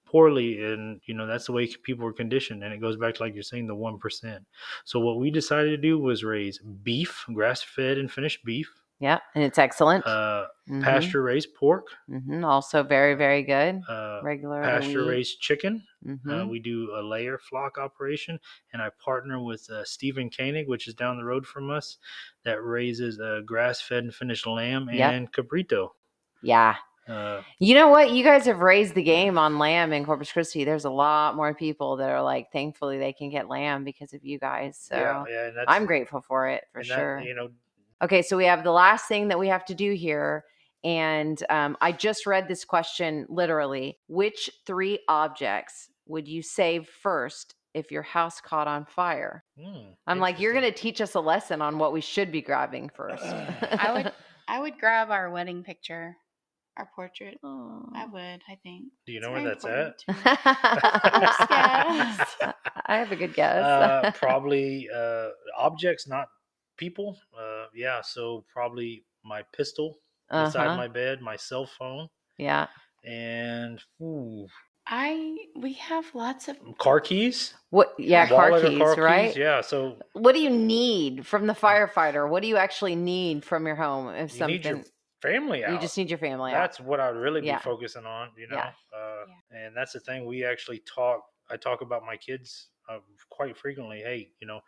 poorly 0.07 0.64
and 0.64 1.00
you 1.07 1.14
know 1.14 1.26
that's 1.26 1.46
the 1.46 1.52
way 1.52 1.66
people 1.82 2.04
were 2.04 2.12
conditioned 2.12 2.62
and 2.64 2.72
it 2.72 2.80
goes 2.80 2.96
back 2.96 3.14
to 3.14 3.22
like 3.22 3.34
you're 3.34 3.42
saying 3.42 3.66
the 3.66 3.74
1% 3.74 4.46
so 4.84 5.00
what 5.00 5.18
we 5.18 5.30
decided 5.30 5.70
to 5.70 5.76
do 5.76 5.98
was 5.98 6.24
raise 6.24 6.59
beef 6.82 7.24
grass 7.34 7.61
fed 7.62 7.98
and 7.98 8.11
finished 8.11 8.44
beef 8.44 8.72
yeah. 8.98 9.18
And 9.34 9.44
it's 9.44 9.59
excellent. 9.59 10.07
uh, 10.07 10.46
Mhm, 10.70 10.82
pasture 10.82 11.22
raised 11.22 11.52
pork 11.54 11.88
mhm, 12.09 12.42
Also, 12.42 12.82
very, 12.82 13.14
very 13.14 13.42
good. 13.42 13.82
uh, 13.86 14.20
Regular. 14.22 14.62
pasture 14.62 15.04
raised 15.04 15.38
chicken 15.38 15.84
Mhm. 16.02 16.44
Uh, 16.44 16.46
we 16.46 16.59
do 16.61 16.90
a 16.96 17.02
layer 17.02 17.36
flock 17.36 17.76
operation, 17.76 18.40
and 18.72 18.80
I 18.80 18.88
partner 18.98 19.38
with 19.42 19.68
uh, 19.68 19.84
Stephen 19.84 20.30
Koenig, 20.30 20.66
which 20.66 20.88
is 20.88 20.94
down 20.94 21.18
the 21.18 21.24
road 21.24 21.46
from 21.46 21.70
us, 21.70 21.98
that 22.44 22.62
raises 22.64 23.20
uh, 23.20 23.40
grass-fed 23.44 24.04
and 24.04 24.14
finished 24.14 24.46
lamb 24.46 24.88
Yep. 24.88 25.12
and 25.12 25.30
cabrito. 25.32 25.90
yeah. 26.42 26.76
Uh, 27.09 27.42
You 27.59 27.74
know 27.74 27.88
what? 27.88 28.11
You 28.11 28.24
guys 28.24 28.46
have 28.46 28.61
raised 28.61 28.94
the 28.94 29.02
game 29.02 29.38
on 29.38 29.59
lamb 29.59 29.92
in 29.92 30.04
Corpus 30.04 30.32
Christi. 30.32 30.64
There's 30.64 30.84
a 30.84 30.90
lot 30.90 31.36
more 31.36 31.54
people 31.54 31.96
that 31.96 32.11
are 32.11 32.22
like, 32.22 32.50
thankfully, 32.52 32.98
they 32.98 33.12
can 33.12 33.30
get 33.30 33.48
lamb 33.48 33.84
because 33.84 34.12
of 34.12 34.24
you 34.24 34.38
guys. 34.38 34.78
So 34.80 34.96
yeah, 34.96 35.24
yeah, 35.28 35.64
I'm 35.68 35.86
grateful 35.86 36.20
for 36.20 36.48
it 36.48 36.64
for 36.72 36.80
and 36.80 36.90
that, 36.90 36.94
sure. 36.96 37.20
you 37.20 37.34
know, 37.34 37.50
Okay, 38.02 38.22
so 38.22 38.36
we 38.36 38.44
have 38.44 38.62
the 38.62 38.72
last 38.72 39.09
thing 39.09 39.28
that 39.28 39.38
we 39.38 39.48
have 39.48 39.64
to 39.66 39.74
do 39.74 39.92
here. 39.92 40.44
And 40.84 41.42
um, 41.48 41.76
I 41.80 41.92
just 41.92 42.26
read 42.26 42.46
this 42.46 42.64
question 42.64 43.26
literally. 43.28 43.98
Which 44.09 44.50
three 44.66 45.00
objects 45.09 45.88
would 46.07 46.28
you 46.28 46.42
save 46.42 46.88
first 46.88 47.54
if 47.74 47.90
your 47.90 48.02
house 48.02 48.40
caught 48.40 48.68
on 48.68 48.84
fire? 48.84 49.44
hmm, 49.59 49.92
I'm 50.07 50.18
like, 50.18 50.38
you're 50.38 50.52
going 50.52 50.64
to 50.64 50.72
teach 50.78 51.00
us 51.00 51.14
a 51.14 51.20
lesson 51.20 51.62
on 51.62 51.78
what 51.78 51.92
we 51.92 52.00
should 52.00 52.30
be 52.30 52.42
grabbing 52.42 52.90
first. 52.90 53.24
I 53.24 53.92
would 53.92 54.12
I 54.48 54.61
would 54.61 54.78
grab 54.78 55.11
our 55.11 55.28
wedding 55.30 55.64
picture, 55.64 56.16
our 56.77 56.89
portrait. 56.95 57.39
I 57.45 58.07
would, 58.12 58.43
I 58.49 58.57
think. 58.62 58.85
Do 59.07 59.12
you 59.12 59.18
It's 59.18 59.27
know 59.27 59.33
where 59.33 59.43
that's 59.45 59.64
at? 59.64 59.70
important 59.70 59.99
to 59.99 60.12
me. 60.12 60.20
guess. 61.49 62.37
I 62.87 62.97
have 62.99 63.12
a 63.12 63.16
good 63.16 63.35
guess. 63.35 63.64
uh, 63.64 64.11
probably 64.14 64.89
uh, 64.95 65.29
objects, 65.57 66.07
not 66.09 66.29
people. 66.77 67.16
Uh, 67.39 67.66
yeah, 67.74 68.01
so 68.03 68.45
probably 68.53 69.05
my 69.24 69.43
pistol 69.57 69.99
beside 70.31 70.66
Uh-huh. 70.66 70.77
my 70.77 70.89
bed, 70.89 71.20
my 71.20 71.37
cell 71.37 71.66
phone, 71.66 72.09
Yeah. 72.39 72.66
and 73.05 73.81
ooh, 74.01 74.47
I 74.87 75.37
we 75.57 75.74
have 75.74 76.14
lots 76.14 76.49
of 76.49 76.57
car 76.79 77.01
keys. 77.01 77.55
What? 77.70 77.95
Yeah, 77.99 78.27
car 78.29 78.51
wallet 78.51 78.64
or 78.64 78.95
keys, 78.95 78.99
right? 78.99 79.37
Yeah, 79.37 79.61
so 79.62 79.99
What 80.12 80.35
do 80.35 80.41
you 80.41 80.51
need 80.51 81.27
from 81.27 81.47
the 81.47 81.55
firefighter? 81.55 82.29
What 82.29 82.43
do 82.43 82.49
you 82.49 82.57
actually 82.57 82.95
need 82.97 83.45
from 83.45 83.66
your 83.66 83.77
home? 83.77 84.09
If 84.14 84.33
you 84.33 84.39
something, 84.39 84.57
need 84.57 84.64
your 84.64 84.85
family 85.22 85.64
out. 85.64 85.72
you 85.72 85.78
just 85.78 85.96
need 85.96 86.10
your 86.10 86.18
family 86.18 86.52
out. 86.52 86.56
that's 86.56 86.80
what 86.80 87.00
I'd 87.00 87.10
really 87.16 87.40
be 87.40 87.46
Yeah. 87.48 87.58
focusing 87.58 88.04
on, 88.06 88.30
you 88.36 88.46
know. 88.48 88.56
Yeah. 88.56 88.72
Uh, 88.96 89.24
And 89.50 89.76
that's 89.76 89.92
the 89.92 90.00
thing 90.00 90.26
we 90.26 90.44
actually 90.44 90.80
talk. 90.80 91.22
I 91.50 91.56
talk 91.56 91.80
about 91.80 92.04
my 92.04 92.16
kids 92.16 92.68
uh, 92.88 92.98
quite 93.30 93.56
frequently. 93.56 94.00
Hey, 94.00 94.32
you 94.40 94.46
know, 94.46 94.60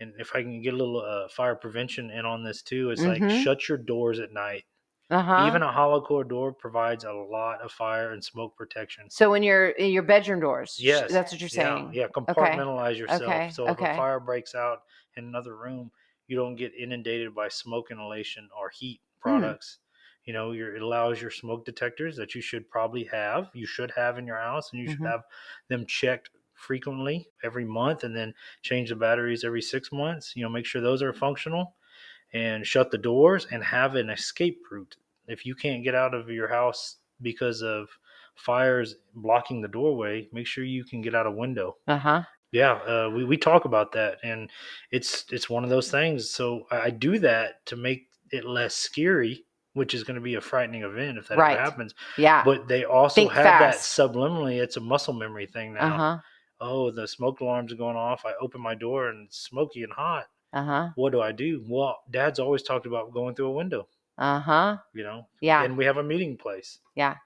and 0.00 0.12
if 0.18 0.34
I 0.34 0.42
can 0.42 0.60
get 0.62 0.74
a 0.74 0.76
little 0.76 1.00
uh, 1.00 1.28
fire 1.28 1.54
prevention 1.54 2.10
in 2.10 2.26
on 2.26 2.42
this 2.44 2.62
too, 2.62 2.90
it's 2.90 3.02
Mhm. 3.02 3.20
like 3.20 3.30
shut 3.30 3.68
your 3.68 3.78
doors 3.78 4.18
at 4.20 4.32
night. 4.32 4.64
Uh-huh. 5.10 5.44
Even 5.46 5.62
a 5.62 5.70
hollow 5.70 6.00
core 6.00 6.24
door 6.24 6.52
provides 6.52 7.04
a 7.04 7.12
lot 7.12 7.60
of 7.60 7.70
fire 7.70 8.12
and 8.12 8.24
smoke 8.24 8.56
protection. 8.56 9.08
so 9.10 9.34
in 9.34 9.42
your 9.42 9.68
in 9.70 9.90
your 9.92 10.02
bedroom 10.02 10.40
doors, 10.40 10.78
Yes. 10.80 11.12
that's 11.12 11.30
what 11.30 11.40
you're 11.40 11.48
saying. 11.48 11.92
yeah, 11.94 12.08
compartmentalize 12.08 12.98
yourself. 12.98 13.22
Okay, 13.22 13.50
So 13.50 13.64
if 13.66 13.72
okay. 13.72 13.92
a 13.92 13.96
fire 13.96 14.18
breaks 14.20 14.54
out 14.54 14.82
in 15.16 15.24
another 15.24 15.56
room, 15.56 15.92
you 16.26 16.36
don't 16.36 16.56
get 16.56 16.74
inundated 16.74 17.34
by 17.34 17.48
smoke 17.48 17.90
inhalation 17.90 18.48
or 18.58 18.70
heat 18.70 19.00
Hmm. 19.22 19.30
products. 19.30 19.78
You 20.24 20.32
know, 20.32 20.52
your, 20.52 20.74
it 20.76 20.82
allows 20.82 21.20
your 21.20 21.30
smoke 21.30 21.64
detectors 21.64 22.16
that 22.16 22.34
you 22.34 22.40
should 22.40 22.68
probably 22.70 23.04
have, 23.04 23.50
you 23.54 23.66
should 23.66 23.90
have 23.92 24.18
in 24.18 24.26
your 24.26 24.38
house, 24.38 24.72
and 24.72 24.80
you 24.80 24.88
should 24.88 25.00
Mhm. 25.00 25.10
have 25.10 25.22
them 25.68 25.86
checked 25.86 26.30
frequently 26.54 27.28
every 27.42 27.64
month 27.64 28.04
and 28.04 28.16
then 28.16 28.34
change 28.62 28.88
the 28.90 28.96
batteries 28.96 29.44
every 29.44 29.62
six 29.62 29.92
months. 29.92 30.34
You 30.36 30.42
know, 30.44 30.48
make 30.48 30.66
sure 30.66 30.80
those 30.80 31.02
are 31.02 31.12
functional 31.12 31.76
and 32.32 32.66
shut 32.66 32.90
the 32.90 32.98
doors 32.98 33.46
and 33.46 33.62
have 33.64 33.94
an 33.94 34.10
escape 34.10 34.60
route. 34.70 34.96
If 35.26 35.46
you 35.46 35.54
can't 35.54 35.84
get 35.84 35.94
out 35.94 36.14
of 36.14 36.28
your 36.30 36.48
house 36.48 36.98
because 37.22 37.62
of 37.62 37.88
fires 38.34 38.96
blocking 39.14 39.60
the 39.62 39.68
doorway, 39.68 40.28
make 40.32 40.46
sure 40.46 40.64
you 40.64 40.84
can 40.84 41.00
get 41.00 41.14
out 41.14 41.26
a 41.26 41.30
window. 41.30 41.78
Uh-huh. 41.86 42.24
Yeah, 42.52 42.74
uh, 42.74 43.10
we, 43.10 43.24
we 43.24 43.36
talk 43.36 43.64
about 43.64 43.92
that, 43.92 44.18
and 44.22 44.50
it's 44.90 45.26
it's 45.32 45.50
one 45.50 45.64
of 45.64 45.70
those 45.70 45.90
things. 45.90 46.30
So 46.30 46.66
I 46.70 46.90
do 46.90 47.18
that 47.18 47.66
to 47.66 47.76
make 47.76 48.08
it 48.30 48.44
less 48.44 48.74
scary, 48.76 49.44
which 49.74 49.92
is 49.94 50.02
going 50.04 50.14
to 50.14 50.20
be 50.20 50.34
a 50.36 50.40
frightening 50.40 50.82
event 50.82 51.18
if 51.18 51.28
that 51.28 51.38
Right. 51.38 51.52
ever 51.56 51.62
happens. 51.62 51.94
Yeah. 52.16 52.42
But 52.44 52.66
they 52.68 52.84
also 52.84 53.14
Think 53.14 53.32
have 53.32 53.44
fast. 53.44 53.96
that 53.96 54.08
subliminally. 54.10 54.60
It's 54.60 54.76
a 54.76 54.80
muscle 54.80 55.12
memory 55.14 55.46
thing 55.46 55.74
now. 55.74 55.94
Uh-huh. 55.94 56.18
Oh, 56.60 56.90
the 56.90 57.06
smoke 57.06 57.40
alarm's 57.40 57.74
going 57.74 57.96
off. 57.96 58.24
I 58.24 58.32
open 58.40 58.60
my 58.60 58.74
door 58.74 59.08
and 59.08 59.26
it's 59.26 59.38
smoky 59.38 59.82
and 59.82 59.92
hot. 59.92 60.26
Uh-huh. 60.52 60.88
What 60.94 61.10
do 61.12 61.20
I 61.20 61.32
do? 61.32 61.64
Well, 61.68 61.98
Dad's 62.10 62.38
always 62.38 62.62
talked 62.62 62.86
about 62.86 63.12
going 63.12 63.34
through 63.34 63.48
a 63.48 63.52
window. 63.52 63.88
Uh-huh. 64.16 64.76
You 64.94 65.02
know, 65.02 65.26
Yeah. 65.40 65.64
and 65.64 65.76
we 65.76 65.84
have 65.84 65.96
a 65.96 66.02
meeting 66.02 66.36
place. 66.36 66.78
Yeah. 66.94 67.16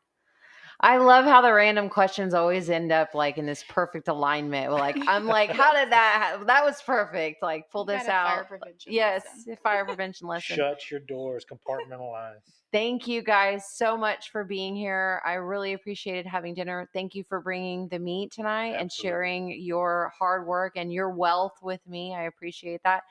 I 0.81 0.99
love 0.99 1.25
how 1.25 1.41
the 1.43 1.53
random 1.53 1.89
questions 1.89 2.35
always 2.35 2.71
end 2.71 2.93
up 2.93 3.15
like 3.15 3.37
in 3.37 3.47
this 3.47 3.65
perfect 3.69 4.07
alignment. 4.09 4.71
Like 4.73 4.97
I'm 5.09 5.27
like, 5.39 5.51
how 5.51 5.73
did 5.73 5.91
that? 5.91 6.37
Ha- 6.39 6.45
that 6.45 6.65
was 6.65 6.81
perfect. 6.83 7.43
Like 7.43 7.71
pull 7.71 7.83
You 7.83 7.97
this 7.97 8.07
got 8.07 8.25
a 8.27 8.29
fire 8.29 8.41
out. 8.43 8.49
prevention 8.49 8.93
Yes, 8.93 9.25
lesson. 9.37 9.57
fire 9.63 9.85
prevention 9.85 10.29
lesson. 10.29 10.57
Shut 10.57 10.91
your 10.91 11.01
doors. 11.01 11.45
Compartmentalize. 11.51 12.58
Thank 12.71 13.09
you 13.09 13.23
guys 13.23 13.65
so 13.73 13.97
much 13.97 14.31
for 14.31 14.45
being 14.45 14.77
here. 14.77 15.23
I 15.25 15.35
really 15.35 15.73
appreciated 15.73 16.27
having 16.27 16.53
dinner. 16.53 16.87
Thank 16.93 17.15
you 17.15 17.25
for 17.27 17.41
bringing 17.41 17.89
the 17.89 17.99
meat 17.99 18.31
tonight 18.31 18.75
and 18.79 18.93
sharing 18.93 19.59
your 19.59 20.13
hard 20.19 20.47
work 20.47 20.75
and 20.77 20.93
your 20.93 21.09
wealth 21.09 21.55
with 21.63 21.81
me. 21.87 22.15
I 22.15 22.25
appreciate 22.25 22.83
that. 22.85 23.05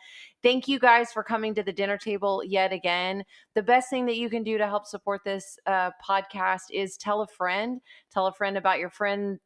Thank 0.44 0.68
you 0.68 0.78
guys 0.78 1.12
for 1.12 1.24
coming 1.24 1.56
to 1.56 1.64
the 1.64 1.74
dinner 1.74 1.98
table 1.98 2.44
yet 2.46 2.72
again. 2.72 3.24
The 3.56 3.64
best 3.64 3.90
thing 3.90 4.06
that 4.06 4.18
you 4.18 4.30
can 4.30 4.44
do 4.44 4.60
to 4.60 4.68
help 4.68 4.86
support 4.86 5.22
this 5.26 5.58
uh, 5.66 5.90
podcast 6.08 6.70
is 6.72 6.96
tell 6.96 7.22
a 7.22 7.28
friend. 7.28 7.82
Tell 8.12 8.28
a 8.28 8.34
friend 8.34 8.58
about 8.58 8.78
your 8.78 8.92
friend 8.92 9.40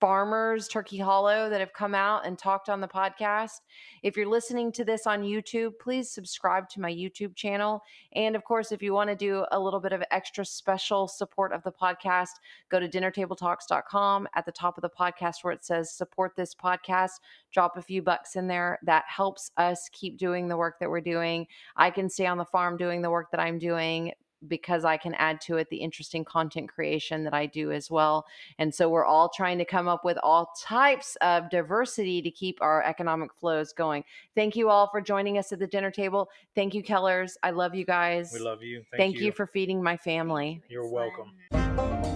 farmers 0.00 0.68
turkey 0.68 0.98
hollow 0.98 1.48
that 1.48 1.60
have 1.60 1.72
come 1.72 1.94
out 1.94 2.26
and 2.26 2.38
talked 2.38 2.68
on 2.68 2.80
the 2.80 2.88
podcast 2.88 3.60
if 4.02 4.16
you're 4.16 4.28
listening 4.28 4.70
to 4.70 4.84
this 4.84 5.06
on 5.06 5.22
youtube 5.22 5.72
please 5.80 6.10
subscribe 6.10 6.68
to 6.68 6.80
my 6.80 6.92
youtube 6.92 7.34
channel 7.34 7.82
and 8.16 8.34
of 8.34 8.44
course, 8.44 8.72
if 8.72 8.82
you 8.82 8.94
want 8.94 9.10
to 9.10 9.14
do 9.14 9.44
a 9.52 9.60
little 9.60 9.78
bit 9.78 9.92
of 9.92 10.02
extra 10.10 10.44
special 10.44 11.06
support 11.06 11.52
of 11.52 11.62
the 11.62 11.72
podcast, 11.72 12.30
go 12.70 12.80
to 12.80 12.88
dinnertabletalks.com 12.88 14.26
at 14.34 14.46
the 14.46 14.52
top 14.52 14.78
of 14.78 14.82
the 14.82 14.88
podcast 14.88 15.42
where 15.42 15.52
it 15.52 15.64
says 15.64 15.92
support 15.92 16.32
this 16.34 16.54
podcast. 16.54 17.12
Drop 17.52 17.76
a 17.76 17.82
few 17.82 18.00
bucks 18.00 18.36
in 18.36 18.46
there. 18.46 18.78
That 18.82 19.04
helps 19.06 19.50
us 19.58 19.90
keep 19.92 20.16
doing 20.16 20.48
the 20.48 20.56
work 20.56 20.76
that 20.80 20.88
we're 20.88 21.02
doing. 21.02 21.46
I 21.76 21.90
can 21.90 22.08
stay 22.08 22.26
on 22.26 22.38
the 22.38 22.44
farm 22.46 22.78
doing 22.78 23.02
the 23.02 23.10
work 23.10 23.30
that 23.32 23.40
I'm 23.40 23.58
doing 23.58 24.12
because 24.48 24.84
I 24.84 24.96
can 24.96 25.14
add 25.14 25.40
to 25.42 25.56
it 25.56 25.68
the 25.70 25.76
interesting 25.76 26.24
content 26.24 26.68
creation 26.68 27.24
that 27.24 27.34
I 27.34 27.46
do 27.46 27.72
as 27.72 27.90
well. 27.90 28.26
And 28.58 28.74
so 28.74 28.88
we're 28.88 29.04
all 29.04 29.28
trying 29.28 29.58
to 29.58 29.64
come 29.64 29.88
up 29.88 30.04
with 30.04 30.18
all 30.22 30.52
types 30.60 31.16
of 31.20 31.50
diversity 31.50 32.22
to 32.22 32.30
keep 32.30 32.58
our 32.60 32.82
economic 32.82 33.32
flows 33.34 33.72
going. 33.72 34.04
Thank 34.34 34.56
you 34.56 34.70
all 34.70 34.88
for 34.88 35.00
joining 35.00 35.38
us 35.38 35.52
at 35.52 35.58
the 35.58 35.66
dinner 35.66 35.90
table. 35.90 36.28
Thank 36.54 36.74
you, 36.74 36.82
Kellers. 36.82 37.36
I 37.42 37.50
love 37.50 37.74
you 37.74 37.84
guys. 37.84 38.30
We 38.32 38.40
love 38.40 38.62
you. 38.62 38.84
Thank, 38.96 39.16
you. 39.16 39.32
for 39.32 39.46
feeding 39.46 39.82
my 39.82 39.96
family. 39.96 40.62
You're 40.68 40.88
welcome. 40.88 41.32
fun. 41.50 42.15